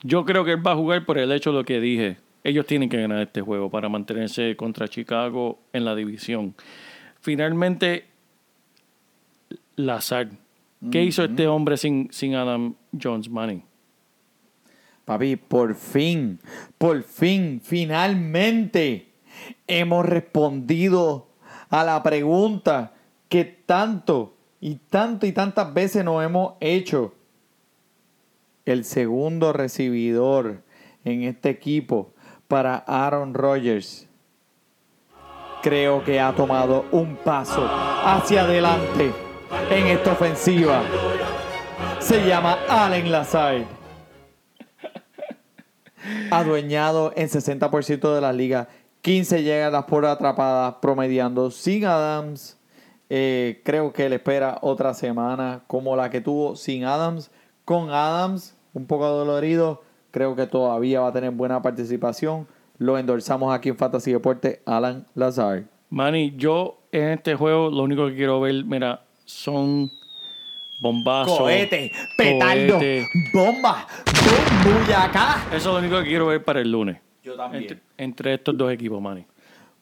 Yo 0.03 0.23
creo 0.23 0.45
que 0.45 0.51
él 0.51 0.65
va 0.65 0.72
a 0.72 0.76
jugar 0.76 1.05
por 1.05 1.17
el 1.17 1.31
hecho 1.31 1.51
de 1.51 1.57
lo 1.57 1.65
que 1.65 1.80
dije. 1.80 2.17
Ellos 2.43 2.65
tienen 2.65 2.89
que 2.89 3.01
ganar 3.01 3.22
este 3.22 3.41
juego 3.41 3.69
para 3.69 3.89
mantenerse 3.89 4.55
contra 4.55 4.88
Chicago 4.88 5.59
en 5.73 5.84
la 5.84 5.95
división. 5.95 6.53
Finalmente, 7.19 8.05
Lazard. 9.76 10.30
¿Qué 10.91 11.03
hizo 11.03 11.23
este 11.23 11.47
hombre 11.47 11.77
sin, 11.77 12.09
sin 12.11 12.35
Adam 12.35 12.76
Jones 13.01 13.30
Manning? 13.30 13.63
Papi, 15.06 15.36
por 15.36 15.76
fin, 15.76 16.40
por 16.77 17.03
fin, 17.03 17.61
finalmente 17.64 19.14
hemos 19.68 20.06
respondido 20.06 21.27
a 21.69 21.84
la 21.84 22.02
pregunta 22.02 22.94
que 23.30 23.45
tanto 23.45 24.36
y 24.60 24.76
tanto 24.76 25.27
y 25.27 25.32
tantas 25.32 25.73
veces 25.73 26.03
nos 26.03 26.23
hemos 26.23 26.53
hecho. 26.60 27.14
El 28.65 28.84
segundo 28.84 29.53
recibidor 29.53 30.64
en 31.03 31.23
este 31.23 31.49
equipo 31.49 32.14
para 32.48 32.77
Aaron 32.77 33.36
Rodgers 33.36 34.07
creo 35.61 36.03
que 36.03 36.19
ha 36.19 36.34
tomado 36.36 36.86
un 36.91 37.15
paso 37.15 37.68
hacia 38.03 38.41
adelante 38.41 39.11
en 39.69 39.88
esta 39.88 40.11
ofensiva. 40.11 40.84
se 41.99 42.26
llama 42.27 42.60
Allen 42.69 43.11
Lazard. 43.11 43.85
Adueñado 46.32 47.14
en 47.15 47.30
60% 47.30 48.14
de 48.14 48.22
la 48.22 48.34
liga. 48.34 48.69
15 49.02 49.44
llegadas 49.44 49.86
por 49.86 50.06
atrapadas, 50.06 50.76
promediando 50.82 51.52
sin 51.52 51.86
Adams. 51.86 52.57
Eh, 53.10 53.61
creo 53.64 53.94
que 53.94 54.10
le 54.10 54.15
espera 54.15 54.57
otra 54.61 54.94
semana 54.94 55.64
como 55.68 55.95
la 55.95 56.10
que 56.10 56.22
tuvo 56.22 56.56
sin 56.56 56.86
Adams. 56.86 57.30
Con 57.65 57.90
Adams, 57.91 58.56
un 58.73 58.88
poco 58.88 59.07
dolorido, 59.07 59.84
creo 60.11 60.36
que 60.36 60.48
todavía 60.48 61.02
va 61.02 61.10
a 61.10 61.14
tener 61.14 61.32
buena 61.32 61.61
participación. 61.61 62.48
Lo 62.77 62.98
endorsamos 62.98 63.53
aquí 63.53 63.69
en 63.69 63.77
Fantasy 63.77 64.11
Deporte, 64.11 64.61
Alan 64.65 65.06
Lazard. 65.14 65.65
Manny, 65.90 66.36
yo 66.36 66.80
en 66.91 67.10
este 67.10 67.36
juego 67.36 67.69
lo 67.69 67.84
único 67.84 68.07
que 68.07 68.15
quiero 68.15 68.41
ver, 68.41 68.65
mira, 68.65 69.06
son 69.23 69.90
bombazos. 70.80 71.38
Cohete, 71.38 71.91
petardo, 72.18 72.77
cohete. 72.77 73.07
bomba, 73.34 73.88
buyacá. 74.64 75.45
Eso 75.47 75.56
es 75.57 75.65
lo 75.65 75.77
único 75.77 75.99
que 75.99 76.07
quiero 76.07 76.27
ver 76.27 76.43
para 76.43 76.61
el 76.61 76.72
lunes. 76.72 76.97
Yo 77.23 77.35
también. 77.35 77.64
Entre, 77.64 77.80
entre 77.97 78.34
estos 78.34 78.57
dos 78.57 78.72
equipos, 78.72 79.02
Manny. 79.02 79.26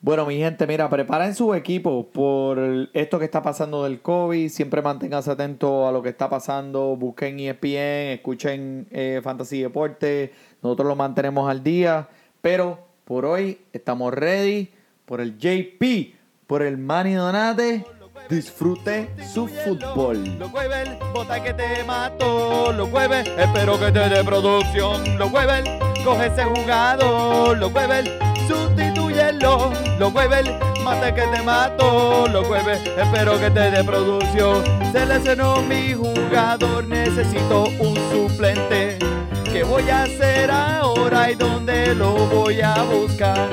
Bueno, 0.03 0.26
mi 0.26 0.38
gente, 0.38 0.68
mira, 0.68 0.90
preparen 0.90 1.34
su 1.34 1.53
equipo 1.53 2.10
por 2.11 2.60
esto 2.91 3.20
que 3.20 3.24
está 3.24 3.41
pasando 3.41 3.86
del 3.86 4.02
COVID. 4.02 4.49
Siempre 4.49 4.82
manténganse 4.82 5.32
atentos 5.32 5.88
a 5.88 5.94
lo 5.94 6.03
que 6.03 6.10
está 6.10 6.30
pasando. 6.30 6.98
Busquen 6.98 7.40
ESPN, 7.40 8.11
escuchen 8.11 8.86
eh, 8.91 9.22
Fantasy 9.24 9.61
Deporte. 9.61 10.34
Nosotros 10.61 10.90
lo 10.90 10.98
mantenemos 10.98 11.49
al 11.49 11.64
día. 11.64 12.10
Pero 12.41 12.86
por 13.06 13.26
hoy 13.26 13.60
estamos 13.72 14.14
ready 14.14 14.72
por 15.06 15.22
el 15.22 15.38
JP, 15.38 16.15
por 16.48 16.64
el 16.64 16.78
Manny 16.78 17.14
Donate. 17.14 17.86
Disfrute 18.30 19.10
su 19.34 19.48
fútbol. 19.48 20.24
Los 20.40 20.50
jueves, 20.50 20.90
bota 21.14 21.44
que 21.44 21.54
te 21.54 21.84
mato. 21.84 22.72
Los 22.72 22.90
jueves, 22.90 23.28
espero 23.38 23.80
que 23.80 23.91
te 23.91 24.10
dé 24.10 24.24
producción. 24.24 25.18
Los 25.18 25.30
jueves, 25.30 25.70
coge 26.04 26.28
ese 26.28 26.44
jugador. 26.44 27.58
Los 27.58 27.72
jueves, 27.72 28.10
sustitúyelo. 28.48 29.72
Los 30.00 30.12
jueves, 30.12 30.50
mate 30.84 31.14
que 31.14 31.28
te 31.28 31.41
mato. 31.44 32.28
Los 32.28 32.48
jueves, 32.48 32.82
espero 32.98 33.40
que 33.40 33.52
te 33.52 33.72
dé 33.72 33.84
producción. 33.84 34.64
Seleccionó 34.91 35.62
mi 35.62 35.94
jugador, 35.94 36.86
necesito 36.88 37.66
un 37.80 37.95
suplente. 38.12 38.98
¿Qué 39.44 39.64
voy 39.64 39.88
a 39.90 40.04
hacer 40.04 40.50
ahora 40.50 41.30
y 41.30 41.36
dónde 41.36 41.94
lo 41.94 42.14
voy 42.28 42.62
a 42.62 42.74
buscar? 42.84 43.50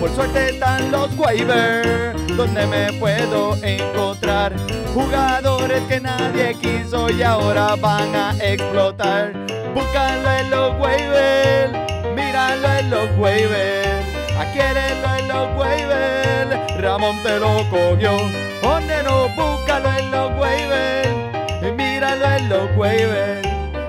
Por 0.00 0.14
suerte 0.14 0.50
están 0.50 0.90
los 0.92 1.08
waivers, 1.16 2.36
donde 2.36 2.66
me 2.66 2.92
puedo 2.94 3.56
encontrar 3.62 4.52
jugadores 4.92 5.80
que 5.88 6.00
nadie 6.00 6.54
quiso 6.54 7.08
y 7.10 7.22
ahora 7.22 7.76
van 7.76 8.14
a 8.14 8.34
explotar. 8.40 9.32
Búscalo 9.74 10.30
en 10.32 10.50
los 10.50 10.78
waivers, 10.78 11.72
míralo 12.14 12.68
en 12.78 12.90
los 12.90 13.18
waivers, 13.18 14.06
adquiérelo 14.38 15.16
en 15.18 15.28
los 15.28 15.58
waivers. 15.58 16.82
Ramón 16.82 17.16
te 17.22 17.38
lo 17.38 17.56
cogió, 17.70 18.16
donde 18.62 19.02
no, 19.02 19.28
búscalo 19.30 19.90
en 19.98 20.10
los 20.10 20.38
waivers, 20.38 21.74
míralo 21.74 22.26
en 22.36 22.48
los 22.50 22.76
waivers. 22.76 23.48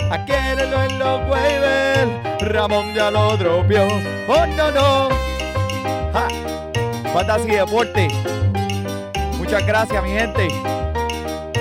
Adquiérelo 0.10 0.84
en 0.84 1.00
los 1.00 1.30
waivers, 1.30 2.52
Ramón 2.54 2.94
ya 2.96 3.12
lo 3.12 3.36
dropió, 3.36 3.88
oh 4.30 4.46
no 4.56 4.72
no. 4.72 5.17
Fantasy 7.14 7.52
Deporte. 7.52 8.08
Muchas 9.38 9.66
gracias, 9.66 10.04
mi 10.04 10.10
gente. 10.12 10.48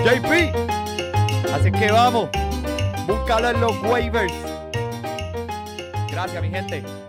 JP. 0.04 0.52
Así 1.54 1.72
que 1.72 1.90
vamos. 1.90 2.28
Búscalo 3.06 3.50
en 3.50 3.60
los 3.60 3.72
waivers. 3.82 4.32
Gracias, 6.10 6.42
mi 6.42 6.50
gente. 6.50 7.05